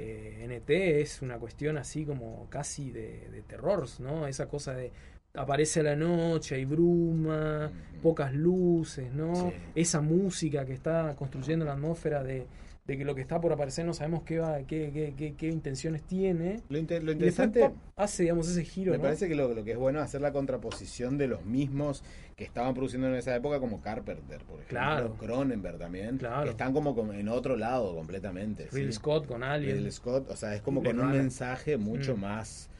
eh, 0.00 0.46
NT 0.48 0.70
es 1.00 1.22
una 1.22 1.38
cuestión 1.38 1.76
así 1.76 2.04
como 2.04 2.48
casi 2.48 2.90
de, 2.90 3.42
terror, 3.46 3.86
¿no? 3.98 4.26
Esa 4.26 4.48
cosa 4.48 4.74
de 4.74 4.92
aparece 5.34 5.82
la 5.82 5.94
noche, 5.94 6.56
hay 6.56 6.64
bruma, 6.64 7.70
pocas 8.02 8.34
luces, 8.34 9.12
¿no? 9.12 9.52
Esa 9.74 10.00
música 10.00 10.64
que 10.64 10.72
está 10.72 11.14
construyendo 11.16 11.64
la 11.64 11.74
atmósfera 11.74 12.22
de, 12.22 12.46
de 12.90 12.98
que 12.98 13.04
lo 13.04 13.14
que 13.14 13.20
está 13.20 13.40
por 13.40 13.52
aparecer 13.52 13.86
no 13.86 13.94
sabemos 13.94 14.24
qué 14.24 14.40
va, 14.40 14.62
qué, 14.64 15.14
qué, 15.16 15.34
qué, 15.36 15.46
intenciones 15.46 16.02
tiene. 16.02 16.60
Lo, 16.68 16.76
interesante 16.76 17.70
hace, 17.94 18.24
digamos, 18.24 18.48
ese 18.48 18.64
giro. 18.64 18.90
Me 18.90 18.98
parece 18.98 19.28
que 19.28 19.36
lo, 19.36 19.62
que 19.62 19.70
es 19.70 19.78
bueno 19.78 20.00
es 20.00 20.06
hacer 20.06 20.20
la 20.20 20.32
contraposición 20.32 21.16
de 21.16 21.28
los 21.28 21.44
mismos 21.44 22.02
que 22.34 22.42
estaban 22.42 22.74
produciendo 22.74 23.06
en 23.06 23.14
esa 23.14 23.36
época, 23.36 23.60
como 23.60 23.80
Carpenter, 23.80 24.40
por 24.42 24.56
ejemplo, 24.56 24.66
claro. 24.66 25.14
Cronenberg 25.18 25.78
también, 25.78 26.18
claro. 26.18 26.42
que 26.42 26.50
están 26.50 26.72
como, 26.72 27.12
en 27.12 27.28
otro 27.28 27.56
lado 27.56 27.94
completamente. 27.94 28.66
Ridley 28.72 28.92
Scott 28.92 29.28
con 29.28 29.44
Alien. 29.44 29.76
Ridley 29.76 29.92
Scott, 29.92 30.28
o 30.28 30.34
sea, 30.34 30.56
es 30.56 30.60
como 30.60 30.82
con 30.82 30.98
un 30.98 31.12
mensaje 31.12 31.76
mucho 31.76 32.16
mm. 32.16 32.20
más 32.20 32.70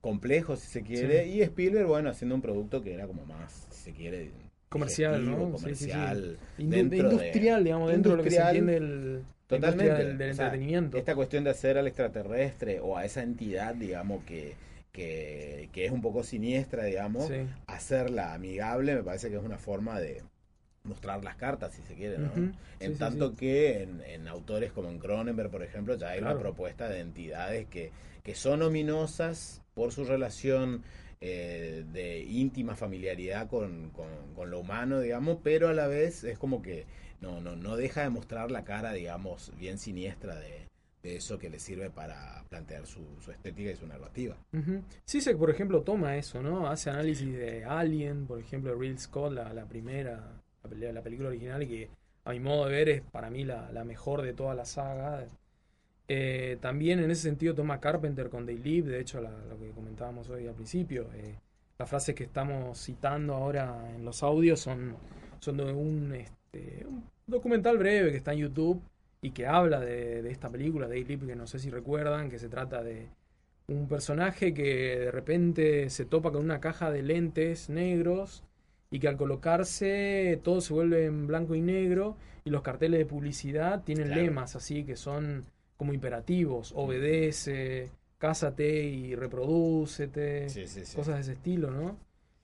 complejo, 0.00 0.54
si 0.54 0.68
se 0.68 0.82
quiere, 0.82 1.26
y 1.26 1.42
Spielberg, 1.42 1.88
bueno, 1.88 2.08
haciendo 2.10 2.36
un 2.36 2.40
producto 2.40 2.82
que 2.82 2.94
era 2.94 3.08
como 3.08 3.26
más, 3.26 3.66
si 3.70 3.90
se 3.90 3.92
quiere, 3.92 4.30
comercial, 4.68 5.24
¿no? 5.24 5.52
Comercial. 5.52 6.38
industrial, 6.58 7.64
digamos, 7.64 7.90
dentro 7.90 8.12
de 8.12 8.16
lo 8.18 8.22
que 8.22 8.30
se 8.30 8.40
entiende 8.40 8.76
el 8.76 9.24
Totalmente. 9.46 10.04
Del, 10.04 10.20
entretenimiento. 10.22 10.98
Esta 10.98 11.14
cuestión 11.14 11.44
de 11.44 11.50
hacer 11.50 11.78
al 11.78 11.86
extraterrestre 11.86 12.80
o 12.80 12.96
a 12.96 13.04
esa 13.04 13.22
entidad, 13.22 13.74
digamos, 13.74 14.24
que, 14.24 14.54
que, 14.92 15.68
es 15.74 15.92
un 15.92 16.02
poco 16.02 16.24
siniestra, 16.24 16.84
digamos, 16.84 17.30
hacerla 17.66 18.34
amigable, 18.34 18.96
me 18.96 19.02
parece 19.02 19.30
que 19.30 19.36
es 19.36 19.42
una 19.42 19.58
forma 19.58 20.00
de 20.00 20.22
mostrar 20.82 21.22
las 21.22 21.36
cartas, 21.36 21.74
si 21.74 21.82
se 21.82 21.94
quiere, 21.94 22.18
¿no? 22.18 22.30
en 22.78 22.98
tanto 22.98 23.34
que 23.34 23.82
en, 23.82 24.28
autores 24.28 24.72
como 24.72 24.88
en 24.88 24.98
Cronenberg, 24.98 25.50
por 25.50 25.62
ejemplo, 25.62 25.96
ya 25.96 26.10
hay 26.10 26.20
una 26.20 26.38
propuesta 26.38 26.88
de 26.88 27.00
entidades 27.00 27.66
que, 27.66 27.90
que 28.22 28.34
son 28.34 28.62
ominosas 28.62 29.62
por 29.74 29.92
su 29.92 30.04
relación 30.04 30.82
eh, 31.20 31.84
de 31.92 32.20
íntima 32.20 32.74
familiaridad 32.74 33.48
con, 33.48 33.90
con, 33.90 34.50
lo 34.50 34.60
humano, 34.60 35.00
digamos, 35.00 35.38
pero 35.42 35.68
a 35.68 35.72
la 35.72 35.86
vez 35.86 36.24
es 36.24 36.38
como 36.38 36.60
que 36.60 36.84
no, 37.20 37.40
no, 37.40 37.56
no 37.56 37.76
deja 37.76 38.02
de 38.02 38.10
mostrar 38.10 38.50
la 38.50 38.64
cara, 38.64 38.92
digamos, 38.92 39.50
bien 39.58 39.78
siniestra 39.78 40.38
de, 40.38 40.66
eso 41.02 41.38
que 41.38 41.48
le 41.48 41.60
sirve 41.60 41.88
para 41.88 42.44
plantear 42.48 42.84
su, 42.84 43.00
estética 43.30 43.70
y 43.70 43.76
su 43.76 43.86
narrativa. 43.86 44.36
Sí, 45.04 45.20
se 45.20 45.36
por 45.36 45.50
ejemplo, 45.50 45.82
toma 45.82 46.16
eso, 46.16 46.42
¿no? 46.42 46.68
Hace 46.68 46.90
análisis 46.90 47.32
de 47.32 47.64
Alien, 47.64 48.26
por 48.26 48.40
ejemplo, 48.40 48.72
de 48.72 48.78
Real 48.80 48.98
Scott, 48.98 49.32
la, 49.32 49.52
la 49.52 49.66
primera, 49.66 50.42
la, 50.68 50.92
la, 50.92 51.02
película 51.02 51.28
original, 51.28 51.66
que 51.66 51.90
a 52.24 52.32
mi 52.32 52.40
modo 52.40 52.66
de 52.66 52.72
ver 52.72 52.88
es 52.88 53.02
para 53.02 53.30
mí 53.30 53.44
la, 53.44 53.70
la 53.70 53.84
mejor 53.84 54.22
de 54.22 54.32
toda 54.32 54.54
la 54.54 54.64
saga. 54.64 55.24
Eh, 56.08 56.58
también 56.60 57.00
en 57.00 57.10
ese 57.10 57.22
sentido 57.22 57.54
toma 57.54 57.80
Carpenter 57.80 58.28
con 58.28 58.46
They 58.46 58.58
Live, 58.58 58.90
de 58.90 59.00
hecho 59.00 59.20
lo 59.20 59.58
que 59.58 59.70
comentábamos 59.70 60.28
hoy 60.28 60.46
al 60.46 60.54
principio. 60.54 61.08
Eh, 61.14 61.34
las 61.78 61.88
frases 61.88 62.14
que 62.14 62.24
estamos 62.24 62.78
citando 62.78 63.34
ahora 63.34 63.92
en 63.94 64.04
los 64.04 64.22
audios 64.22 64.60
son, 64.60 64.96
son 65.40 65.56
de 65.56 65.64
un, 65.64 66.12
este, 66.14 66.86
un 66.86 67.04
documental 67.26 67.76
breve 67.76 68.10
que 68.10 68.16
está 68.16 68.32
en 68.32 68.38
YouTube 68.40 68.80
y 69.20 69.30
que 69.30 69.46
habla 69.46 69.80
de, 69.80 70.30
esta 70.30 70.48
película, 70.48 70.88
de 70.88 71.02
Lip, 71.02 71.26
que 71.26 71.36
no 71.36 71.46
sé 71.46 71.58
si 71.58 71.70
recuerdan, 71.70 72.30
que 72.30 72.38
se 72.38 72.48
trata 72.48 72.82
de 72.82 73.08
un 73.68 73.88
personaje 73.88 74.54
que 74.54 74.98
de 74.98 75.10
repente 75.10 75.90
se 75.90 76.04
topa 76.04 76.30
con 76.30 76.44
una 76.44 76.60
caja 76.60 76.90
de 76.90 77.02
lentes 77.02 77.68
negros 77.68 78.44
y 78.90 79.00
que 79.00 79.08
al 79.08 79.16
colocarse 79.16 80.40
todo 80.44 80.60
se 80.60 80.72
vuelve 80.72 81.06
en 81.06 81.26
blanco 81.26 81.56
y 81.56 81.60
negro 81.60 82.16
y 82.44 82.50
los 82.50 82.62
carteles 82.62 82.98
de 82.98 83.06
publicidad 83.06 83.82
tienen 83.82 84.10
lemas 84.10 84.54
así 84.54 84.84
que 84.84 84.94
son 84.94 85.44
como 85.76 85.92
imperativos, 85.92 86.72
obedece, 86.74 87.90
cásate 88.18 88.84
y 88.84 89.14
reproducete, 89.14 90.46
cosas 90.94 91.16
de 91.16 91.20
ese 91.20 91.32
estilo, 91.32 91.70
¿no? 91.70 91.96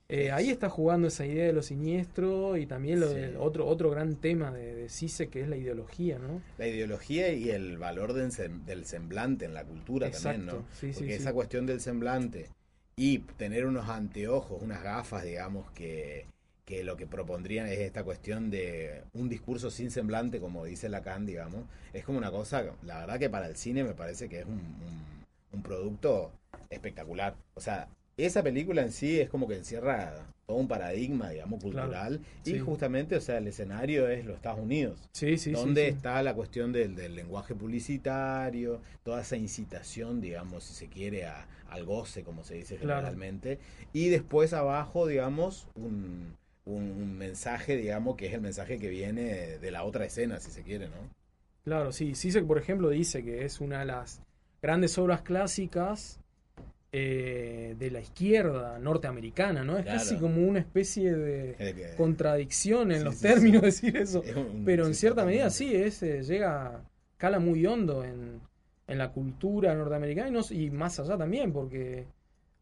Eh, 0.09 0.31
ahí 0.31 0.49
está 0.49 0.69
jugando 0.69 1.07
esa 1.07 1.25
idea 1.25 1.45
de 1.45 1.53
lo 1.53 1.63
siniestro 1.63 2.57
y 2.57 2.65
también 2.65 2.99
lo 2.99 3.07
otro, 3.41 3.65
otro 3.65 3.89
gran 3.89 4.15
tema 4.17 4.51
de, 4.51 4.75
de 4.75 4.89
Cise 4.89 5.29
que 5.29 5.41
es 5.41 5.47
la 5.47 5.55
ideología, 5.55 6.19
¿no? 6.19 6.41
La 6.57 6.67
ideología 6.67 7.31
y 7.31 7.49
el 7.49 7.77
valor 7.77 8.13
del, 8.13 8.85
semblante 8.85 9.45
en 9.45 9.53
la 9.53 9.63
cultura 9.63 10.11
también, 10.11 10.45
¿no? 10.45 10.65
Porque 10.93 11.15
esa 11.15 11.33
cuestión 11.33 11.65
del 11.65 11.79
semblante 11.79 12.49
y 12.95 13.19
tener 13.19 13.65
unos 13.65 13.89
anteojos, 13.89 14.61
unas 14.61 14.83
gafas, 14.83 15.23
digamos, 15.23 15.71
que, 15.71 16.25
que 16.65 16.83
lo 16.83 16.95
que 16.95 17.05
propondrían 17.05 17.67
es 17.67 17.79
esta 17.79 18.03
cuestión 18.03 18.49
de 18.49 19.03
un 19.13 19.29
discurso 19.29 19.69
sin 19.69 19.91
semblante, 19.91 20.39
como 20.39 20.65
dice 20.65 20.89
Lacan, 20.89 21.25
digamos, 21.25 21.65
es 21.91 22.05
como 22.05 22.17
una 22.17 22.31
cosa, 22.31 22.63
la 22.83 22.99
verdad 22.99 23.19
que 23.19 23.29
para 23.29 23.47
el 23.47 23.55
cine 23.55 23.83
me 23.83 23.93
parece 23.93 24.29
que 24.29 24.39
es 24.39 24.45
un, 24.45 24.61
un, 25.51 25.61
producto 25.61 26.31
espectacular. 26.69 27.35
O 27.55 27.61
sea, 27.61 27.87
esa 28.17 28.43
película 28.43 28.81
en 28.81 28.91
sí 28.91 29.19
es 29.19 29.29
como 29.29 29.47
que 29.47 29.57
encierra 29.57 30.13
todo 30.45 30.57
un 30.57 30.67
paradigma, 30.67 31.29
digamos, 31.29 31.61
cultural. 31.61 32.21
y 32.45 32.59
justamente, 32.59 33.15
o 33.15 33.21
sea, 33.21 33.37
el 33.37 33.47
escenario 33.47 34.07
es 34.09 34.25
los 34.25 34.35
Estados 34.35 34.59
Unidos. 34.59 34.99
Sí, 35.13 35.37
sí, 35.37 35.51
donde 35.51 35.87
está 35.89 36.21
la 36.23 36.33
cuestión 36.33 36.71
del, 36.71 36.95
del, 36.95 37.15
lenguaje 37.15 37.55
publicitario, 37.55 38.81
toda 39.03 39.21
esa 39.21 39.35
incitación, 39.35 40.21
digamos, 40.21 40.63
si 40.63 40.73
se 40.73 40.87
quiere, 40.87 41.25
a, 41.25 41.47
al 41.69 41.85
goce, 41.85 42.23
como 42.23 42.43
se 42.43 42.55
dice 42.55 42.77
generalmente. 42.77 43.59
Y 43.93 44.09
después 44.09 44.53
abajo, 44.53 45.07
digamos, 45.07 45.67
un, 45.75 46.35
un, 46.65 47.17
mensaje, 47.17 47.77
digamos, 47.77 48.15
que 48.15 48.27
es 48.27 48.33
el 48.33 48.41
mensaje 48.41 48.79
que 48.79 48.89
viene 48.89 49.57
de 49.59 49.71
la 49.71 49.83
otra 49.83 50.05
escena, 50.05 50.39
si 50.39 50.51
se 50.51 50.63
quiere, 50.63 50.87
¿no? 50.87 50.95
Claro, 51.63 51.91
sí. 51.91 52.15
Sisek, 52.15 52.45
por 52.45 52.57
ejemplo, 52.57 52.89
dice 52.89 53.23
que 53.23 53.45
es 53.45 53.61
una 53.61 53.79
de 53.79 53.85
las 53.85 54.21
grandes 54.61 54.97
obras 54.97 55.21
clásicas 55.21 56.19
eh, 56.91 57.75
de 57.79 57.91
la 57.91 58.01
izquierda 58.01 58.77
norteamericana, 58.79 59.63
¿no? 59.63 59.77
Es 59.77 59.85
casi 59.85 60.17
como 60.17 60.45
una 60.47 60.59
especie 60.59 61.13
de 61.13 61.95
contradicción 61.97 62.91
en 62.91 63.03
los 63.03 63.19
términos 63.19 63.61
decir 63.61 63.97
eso. 63.97 64.23
Pero 64.65 64.85
en 64.85 64.93
cierta 64.93 65.25
medida 65.25 65.49
sí, 65.49 65.73
es, 65.73 66.03
eh, 66.03 66.21
llega, 66.23 66.83
cala 67.17 67.39
muy 67.39 67.65
hondo 67.65 68.03
en, 68.03 68.41
en 68.87 68.97
la 68.97 69.11
cultura 69.11 69.73
norteamericana 69.73 70.39
y, 70.49 70.65
y 70.65 70.69
más 70.69 70.99
allá 70.99 71.17
también, 71.17 71.51
porque 71.51 72.05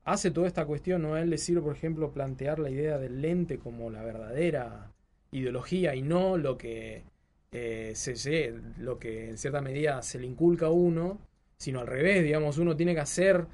hace 0.03 0.31
toda 0.31 0.47
esta 0.47 0.65
cuestión, 0.65 1.03
¿no? 1.03 1.15
A 1.15 1.21
él 1.21 1.29
le 1.29 1.61
por 1.61 1.75
ejemplo, 1.75 2.11
plantear 2.11 2.59
la 2.59 2.69
idea 2.69 2.97
del 2.97 3.21
lente 3.21 3.59
como 3.59 3.89
la 3.89 4.03
verdadera 4.03 4.91
ideología 5.31 5.95
y 5.95 6.01
no 6.01 6.37
lo 6.37 6.57
que 6.57 7.03
eh, 7.51 7.93
se, 7.95 8.53
lo 8.77 8.99
que 8.99 9.29
en 9.29 9.37
cierta 9.37 9.61
medida 9.61 10.01
se 10.01 10.19
le 10.19 10.27
inculca 10.27 10.67
a 10.67 10.71
uno, 10.71 11.19
sino 11.57 11.79
al 11.79 11.87
revés, 11.87 12.23
digamos, 12.23 12.57
uno 12.57 12.75
tiene 12.75 12.93
que 12.93 13.01
hacer 13.01 13.45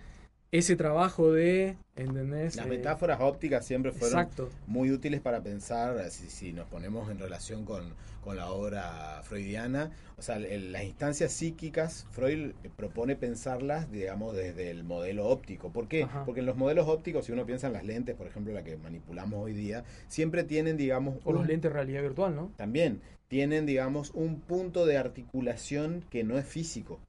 ese 0.51 0.75
trabajo 0.75 1.33
de, 1.33 1.77
¿entendés? 1.95 2.55
Las 2.55 2.67
metáforas 2.67 3.19
ópticas 3.19 3.65
siempre 3.65 3.91
fueron 3.91 4.29
muy 4.65 4.91
útiles 4.91 5.19
para 5.19 5.41
pensar, 5.41 6.09
si, 6.09 6.29
si 6.29 6.53
nos 6.53 6.67
ponemos 6.67 7.09
en 7.11 7.19
relación 7.19 7.65
con, 7.65 7.93
con, 8.21 8.37
la 8.37 8.49
obra 8.49 9.21
freudiana, 9.23 9.91
o 10.17 10.21
sea, 10.21 10.39
las 10.39 10.83
instancias 10.83 11.33
psíquicas, 11.33 12.07
Freud 12.11 12.53
propone 12.77 13.15
pensarlas, 13.15 13.91
digamos, 13.91 14.35
desde 14.35 14.71
el 14.71 14.83
modelo 14.83 15.27
óptico. 15.27 15.71
¿Por 15.71 15.87
qué? 15.87 16.07
Porque 16.25 16.39
en 16.39 16.45
los 16.45 16.55
modelos 16.55 16.87
ópticos, 16.87 17.25
si 17.25 17.33
uno 17.33 17.45
piensa 17.45 17.67
en 17.67 17.73
las 17.73 17.83
lentes, 17.83 18.15
por 18.15 18.27
ejemplo, 18.27 18.53
la 18.53 18.63
que 18.63 18.77
manipulamos 18.77 19.43
hoy 19.43 19.53
día, 19.53 19.83
siempre 20.07 20.43
tienen, 20.43 20.77
digamos... 20.77 21.17
O 21.25 21.33
los 21.33 21.45
lentes 21.45 21.69
de 21.69 21.73
realidad 21.73 22.01
virtual, 22.01 22.35
¿no? 22.35 22.51
También, 22.55 23.01
tienen, 23.27 23.65
digamos, 23.65 24.11
un 24.11 24.39
punto 24.39 24.85
de 24.85 24.97
articulación 24.97 26.05
que 26.09 26.23
no 26.23 26.37
es 26.37 26.45
físico 26.45 26.99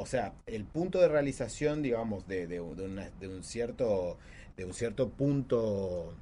o 0.00 0.06
sea, 0.06 0.32
el 0.46 0.64
punto 0.64 1.00
de 1.00 1.08
realización, 1.08 1.82
digamos, 1.82 2.26
de, 2.28 2.46
de, 2.46 2.60
un 2.60 3.42
cierto, 3.42 4.16
de 4.56 4.64
un 4.64 4.72
cierto 4.72 5.08
punto 5.08 6.14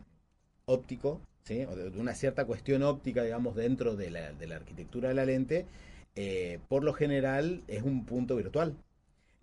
óptico, 0.64 1.20
¿sí? 1.44 1.62
o 1.64 1.76
de, 1.76 1.88
una 2.00 2.14
cierta 2.14 2.46
cuestión 2.46 2.82
óptica, 2.82 3.22
digamos, 3.22 3.54
dentro 3.54 3.94
de 3.94 4.10
la, 4.10 4.32
de 4.32 4.46
la 4.46 4.56
arquitectura 4.56 5.10
de 5.10 5.14
la 5.14 5.26
lente, 5.26 5.66
eh, 6.14 6.58
por 6.68 6.84
lo 6.84 6.94
general 6.94 7.62
es 7.68 7.82
un 7.82 8.06
punto 8.06 8.36
virtual. 8.36 8.74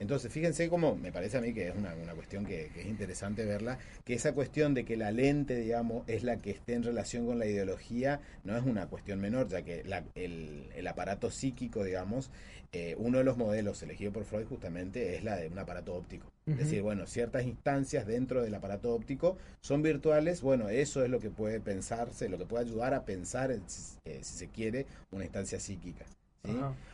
Entonces, 0.03 0.33
fíjense 0.33 0.67
cómo 0.67 0.97
me 0.97 1.13
parece 1.13 1.37
a 1.37 1.41
mí 1.41 1.53
que 1.53 1.69
es 1.69 1.75
una, 1.77 1.93
cuestión 2.13 2.45
que, 2.45 2.65
es 2.75 2.85
interesante 2.87 3.45
verla, 3.45 3.79
que 4.03 4.13
esa 4.13 4.33
cuestión 4.33 4.73
de 4.73 4.83
que 4.83 4.97
la 4.97 5.11
lente, 5.11 5.55
digamos, 5.55 6.03
es 6.07 6.25
la 6.25 6.35
que 6.35 6.51
esté 6.51 6.73
en 6.73 6.83
relación 6.83 7.25
con 7.25 7.39
la 7.39 7.45
ideología, 7.45 8.19
no 8.43 8.57
es 8.57 8.65
una 8.65 8.87
cuestión 8.87 9.21
menor, 9.21 9.47
ya 9.47 9.61
que 9.61 9.85
el, 10.15 10.87
aparato 10.89 11.31
psíquico, 11.31 11.85
digamos, 11.85 12.31
eh, 12.73 12.95
uno 12.97 13.19
de 13.19 13.23
los 13.23 13.37
modelos 13.37 13.81
elegido 13.81 14.11
por 14.11 14.25
Freud 14.25 14.45
justamente 14.45 15.15
es 15.15 15.23
la 15.23 15.37
de 15.37 15.47
un 15.47 15.57
aparato 15.57 15.95
óptico. 15.95 16.29
Es 16.45 16.57
decir, 16.57 16.81
bueno, 16.81 17.07
ciertas 17.07 17.45
instancias 17.45 18.05
dentro 18.05 18.43
del 18.43 18.53
aparato 18.55 18.93
óptico 18.93 19.37
son 19.61 19.83
virtuales, 19.83 20.41
bueno, 20.41 20.67
eso 20.67 21.01
es 21.01 21.09
lo 21.09 21.21
que 21.21 21.29
puede 21.29 21.61
pensarse, 21.61 22.27
lo 22.27 22.37
que 22.37 22.45
puede 22.45 22.65
ayudar 22.65 22.93
a 22.93 23.05
pensar, 23.05 23.51
eh, 23.51 23.61
si 23.65 24.21
se 24.21 24.49
quiere, 24.49 24.85
una 25.11 25.23
instancia 25.23 25.61
psíquica. 25.61 26.03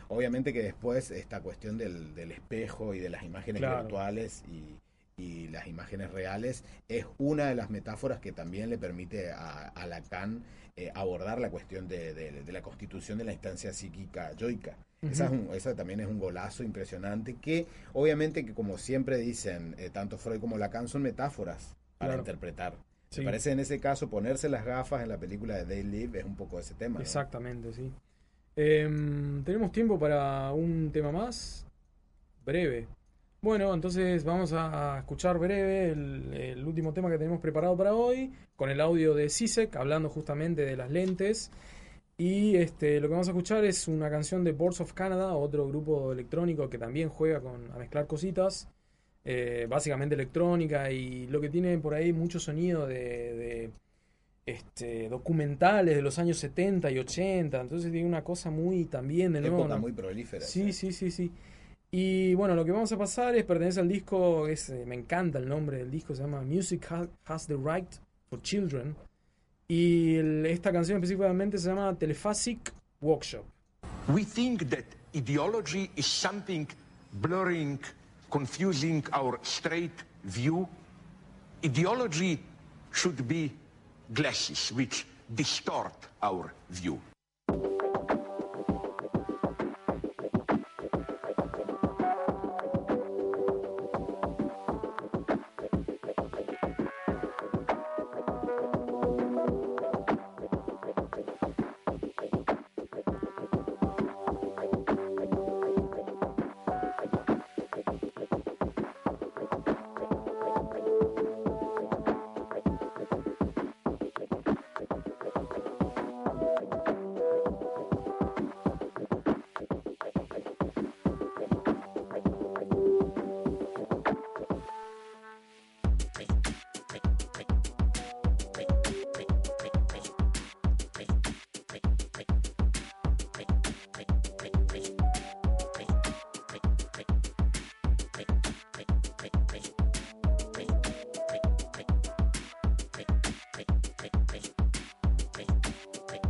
Obviamente 0.08 0.52
que 0.52 0.62
después 0.62 1.10
esta 1.10 1.40
cuestión 1.40 1.78
del, 1.78 2.30
espejo 2.30 2.94
y 2.94 3.00
de 3.00 3.10
las 3.10 3.22
imágenes 3.22 3.62
virtuales 3.62 4.42
y, 4.50 4.76
las 5.50 5.66
imágenes 5.66 6.10
reales 6.12 6.64
es 6.88 7.04
una 7.18 7.46
de 7.46 7.54
las 7.54 7.68
metáforas 7.68 8.20
que 8.20 8.32
también 8.32 8.70
le 8.70 8.78
permite 8.78 9.30
a, 9.32 9.86
Lacan 9.86 10.42
eh, 10.76 10.90
abordar 10.94 11.38
la 11.38 11.50
cuestión 11.50 11.88
de, 11.88 12.42
la 12.46 12.62
constitución 12.62 13.18
de 13.18 13.24
la 13.24 13.32
instancia 13.32 13.74
psíquica 13.74 14.32
yoica. 14.32 14.76
esa, 15.02 15.74
también 15.74 16.00
es 16.00 16.06
un 16.06 16.18
golazo 16.18 16.62
impresionante 16.62 17.34
que 17.34 17.66
obviamente 17.92 18.46
que 18.46 18.54
como 18.54 18.78
siempre 18.78 19.18
dicen 19.18 19.74
eh, 19.78 19.90
tanto 19.90 20.16
Freud 20.16 20.40
como 20.40 20.56
Lacan 20.56 20.88
son 20.88 21.02
metáforas 21.02 21.76
para 21.98 22.16
interpretar. 22.16 22.74
Me 23.14 23.24
parece 23.24 23.50
en 23.50 23.60
ese 23.60 23.78
caso 23.78 24.08
ponerse 24.08 24.48
las 24.48 24.64
gafas 24.64 25.02
en 25.02 25.10
la 25.10 25.18
película 25.18 25.54
de 25.56 25.66
Day 25.66 25.82
Live 25.82 26.20
es 26.20 26.24
un 26.24 26.36
poco 26.36 26.58
ese 26.58 26.74
tema. 26.74 27.00
Exactamente, 27.00 27.74
sí. 27.74 27.92
Em, 28.56 29.42
tenemos 29.44 29.72
tiempo 29.72 29.98
para 29.98 30.52
un 30.52 30.90
tema 30.92 31.12
más. 31.12 31.66
Breve. 32.44 32.86
Bueno, 33.42 33.72
entonces 33.72 34.24
vamos 34.24 34.52
a 34.52 34.98
escuchar 34.98 35.38
breve 35.38 35.92
el, 35.92 36.62
último 36.66 36.92
tema 36.92 37.08
que 37.08 37.16
tenemos 37.16 37.40
preparado 37.40 37.76
para 37.76 37.94
hoy, 37.94 38.32
con 38.56 38.68
el 38.70 38.80
audio 38.80 39.14
de 39.14 39.30
Sisek, 39.30 39.76
hablando 39.76 40.10
justamente 40.10 40.62
de 40.62 40.76
las 40.76 40.90
lentes. 40.90 41.50
Y 42.18 42.56
este, 42.56 43.00
lo 43.00 43.08
que 43.08 43.12
vamos 43.12 43.28
a 43.28 43.30
escuchar 43.30 43.64
es 43.64 43.88
una 43.88 44.10
canción 44.10 44.44
de 44.44 44.52
Boards 44.52 44.82
of 44.82 44.92
Canada, 44.92 45.34
otro 45.36 45.66
grupo 45.68 46.12
electrónico 46.12 46.68
que 46.68 46.76
también 46.76 47.08
juega 47.08 47.40
con, 47.40 47.70
a 47.72 47.78
mezclar 47.78 48.06
cositas, 48.06 48.68
eh, 49.24 49.66
básicamente 49.70 50.16
electrónica, 50.16 50.90
y 50.90 51.26
lo 51.28 51.40
que 51.40 51.48
tiene 51.48 51.78
por 51.78 51.94
ahí 51.94 52.12
mucho 52.12 52.38
sonido 52.38 52.86
de 52.86 53.70
este, 54.50 55.08
documentales 55.08 55.96
de 55.96 56.02
los 56.02 56.18
años 56.18 56.38
70 56.38 56.90
y 56.90 56.98
80, 56.98 57.60
entonces 57.60 57.90
tiene 57.90 58.06
una 58.06 58.22
cosa 58.22 58.50
muy 58.50 58.84
también 58.84 59.32
de 59.32 59.40
nuevo. 59.40 59.66
muy 59.78 59.92
prolífera. 59.92 60.44
Sí, 60.44 60.72
sí, 60.72 60.92
sí, 60.92 61.10
sí. 61.10 61.30
Y 61.92 62.34
bueno, 62.34 62.54
lo 62.54 62.64
que 62.64 62.70
vamos 62.70 62.92
a 62.92 62.98
pasar 62.98 63.34
es, 63.34 63.44
pertenece 63.44 63.80
al 63.80 63.88
disco, 63.88 64.46
es, 64.46 64.70
eh, 64.70 64.84
me 64.86 64.94
encanta 64.94 65.38
el 65.38 65.48
nombre 65.48 65.78
del 65.78 65.90
disco, 65.90 66.14
se 66.14 66.22
llama 66.22 66.42
Music 66.42 66.86
Has 67.24 67.46
the 67.46 67.56
Right 67.56 67.92
for 68.28 68.40
Children. 68.42 68.94
Y 69.66 70.16
esta 70.46 70.72
canción 70.72 70.98
específicamente 70.98 71.58
se 71.58 71.68
llama 71.68 71.96
Telephasic 71.96 72.72
Workshop. 73.00 73.44
We 74.08 74.24
think 74.24 74.68
that 74.70 74.84
ideology 75.14 75.90
is 75.96 76.06
something 76.06 76.66
blurring, 77.20 77.80
confusing 78.30 79.04
our 79.12 79.38
straight 79.42 79.92
view. 80.24 80.68
Ideology 81.64 82.40
should 82.92 83.26
be 83.26 83.52
glasses 84.12 84.72
which 84.72 85.06
distort 85.34 85.94
our 86.22 86.52
view. 86.70 87.00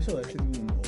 Eso 0.01 0.15
va 0.15 0.21
a 0.21 0.25
ser 0.25 0.41
un 0.41 0.81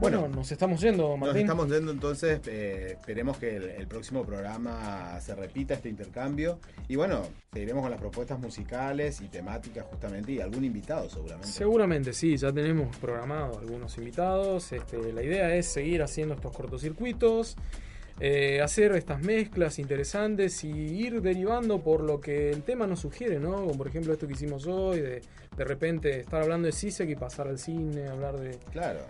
Bueno, 0.00 0.28
nos 0.28 0.50
estamos 0.50 0.80
yendo, 0.80 1.14
Martín. 1.18 1.46
Nos 1.46 1.52
estamos 1.52 1.70
yendo, 1.70 1.92
entonces 1.92 2.40
eh, 2.46 2.92
esperemos 2.98 3.36
que 3.36 3.56
el, 3.56 3.86
próximo 3.86 4.24
programa 4.24 5.20
se 5.20 5.34
repita 5.34 5.74
este 5.74 5.90
intercambio. 5.90 6.58
Y 6.88 6.96
bueno, 6.96 7.20
seguiremos 7.52 7.82
con 7.82 7.90
las 7.90 8.00
propuestas 8.00 8.40
musicales 8.40 9.20
y 9.20 9.28
temáticas 9.28 9.84
justamente 9.90 10.32
y 10.32 10.40
algún 10.40 10.64
invitado 10.64 11.10
seguramente. 11.10 11.48
Seguramente, 11.48 12.14
sí, 12.14 12.34
ya 12.38 12.50
tenemos 12.50 12.96
programado 12.96 13.58
algunos 13.58 13.98
invitados. 13.98 14.72
Este, 14.72 15.12
la 15.12 15.22
idea 15.22 15.54
es 15.54 15.66
seguir 15.66 16.02
haciendo 16.02 16.34
estos 16.34 16.56
cortocircuitos. 16.56 17.58
Eh, 18.20 18.60
hacer 18.60 18.92
estas 18.92 19.22
mezclas 19.22 19.78
interesantes 19.78 20.62
y 20.64 20.68
ir 20.68 21.22
derivando 21.22 21.82
por 21.82 22.02
lo 22.02 22.20
que 22.20 22.50
el 22.50 22.62
tema 22.62 22.86
nos 22.86 23.00
sugiere, 23.00 23.38
¿no? 23.38 23.52
Como 23.56 23.78
por 23.78 23.88
ejemplo 23.88 24.12
esto 24.12 24.26
que 24.26 24.34
hicimos 24.34 24.66
hoy, 24.66 25.00
de 25.00 25.22
de 25.56 25.64
repente 25.64 26.20
estar 26.20 26.42
hablando 26.42 26.66
de 26.66 26.72
CISEC 26.72 27.10
y 27.10 27.16
pasar 27.16 27.48
al 27.48 27.58
cine, 27.58 28.08
hablar 28.08 28.38
de... 28.38 28.58
Claro. 28.72 29.00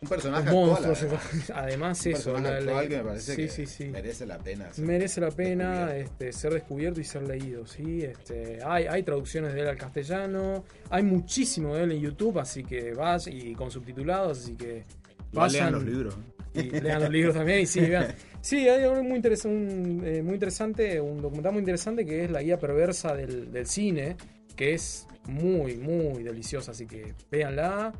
Un 0.00 0.08
personaje 0.08 0.48
actual, 0.48 0.96
además. 1.54 2.06
un 2.06 2.12
eso 2.12 2.32
personaje 2.32 2.88
que 2.88 2.96
me 2.98 3.02
parece 3.02 3.36
que 3.36 3.90
merece 3.90 4.26
la 4.26 4.38
pena 4.38 4.68
merece 4.76 5.20
la 5.20 5.30
pena 5.32 5.96
este, 5.96 6.32
ser 6.32 6.54
descubierto 6.54 7.00
y 7.00 7.04
ser 7.04 7.22
leído 7.22 7.66
sí 7.66 8.02
este, 8.02 8.60
hay, 8.64 8.86
hay 8.86 9.02
traducciones 9.02 9.54
de 9.54 9.62
él 9.62 9.66
al 9.66 9.76
castellano 9.76 10.64
hay 10.88 11.02
muchísimo 11.02 11.74
de 11.74 11.82
él 11.82 11.92
en 11.92 12.00
YouTube 12.00 12.38
así 12.38 12.62
que 12.62 12.94
vas 12.94 13.26
y 13.26 13.54
con 13.54 13.72
subtitulados 13.72 14.38
así 14.38 14.54
que 14.54 14.84
vayan 15.32 15.72
lean 15.72 15.72
los 15.72 15.84
libros. 15.84 16.18
y 16.54 16.62
lean 16.80 17.02
los 17.02 17.10
libros 17.10 17.34
también 17.34 17.60
y 17.62 17.66
sí 17.66 17.80
vean 17.80 18.14
sí 18.40 18.68
hay 18.68 18.84
algo 18.84 19.02
muy 19.02 19.16
interesante 19.16 19.56
un, 19.56 20.02
eh, 20.06 20.22
muy 20.22 20.34
interesante 20.34 21.00
un 21.00 21.20
documental 21.20 21.52
muy 21.52 21.60
interesante 21.60 22.04
que 22.06 22.24
es 22.24 22.30
la 22.30 22.42
guía 22.42 22.58
perversa 22.58 23.14
del, 23.14 23.52
del 23.52 23.66
cine 23.66 24.16
que 24.56 24.74
es 24.74 25.06
muy 25.26 25.76
muy 25.76 26.22
deliciosa 26.22 26.72
así 26.72 26.86
que 26.86 27.14
véanla 27.30 27.92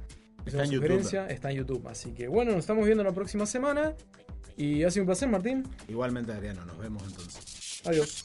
Está 0.49 0.65
en, 0.65 0.71
YouTube. 0.71 1.27
está 1.29 1.51
en 1.51 1.57
YouTube. 1.59 1.87
Así 1.89 2.13
que 2.13 2.27
bueno, 2.27 2.53
nos 2.53 2.61
estamos 2.61 2.87
viendo 2.87 3.05
la 3.05 3.13
próxima 3.13 3.45
semana. 3.45 3.95
Y 4.57 4.83
ha 4.83 4.91
sido 4.91 5.03
un 5.03 5.07
placer, 5.07 5.29
Martín. 5.29 5.63
Igualmente, 5.89 6.33
Adriano. 6.33 6.65
Nos 6.65 6.79
vemos 6.79 7.03
entonces. 7.05 7.83
Adiós. 7.85 8.25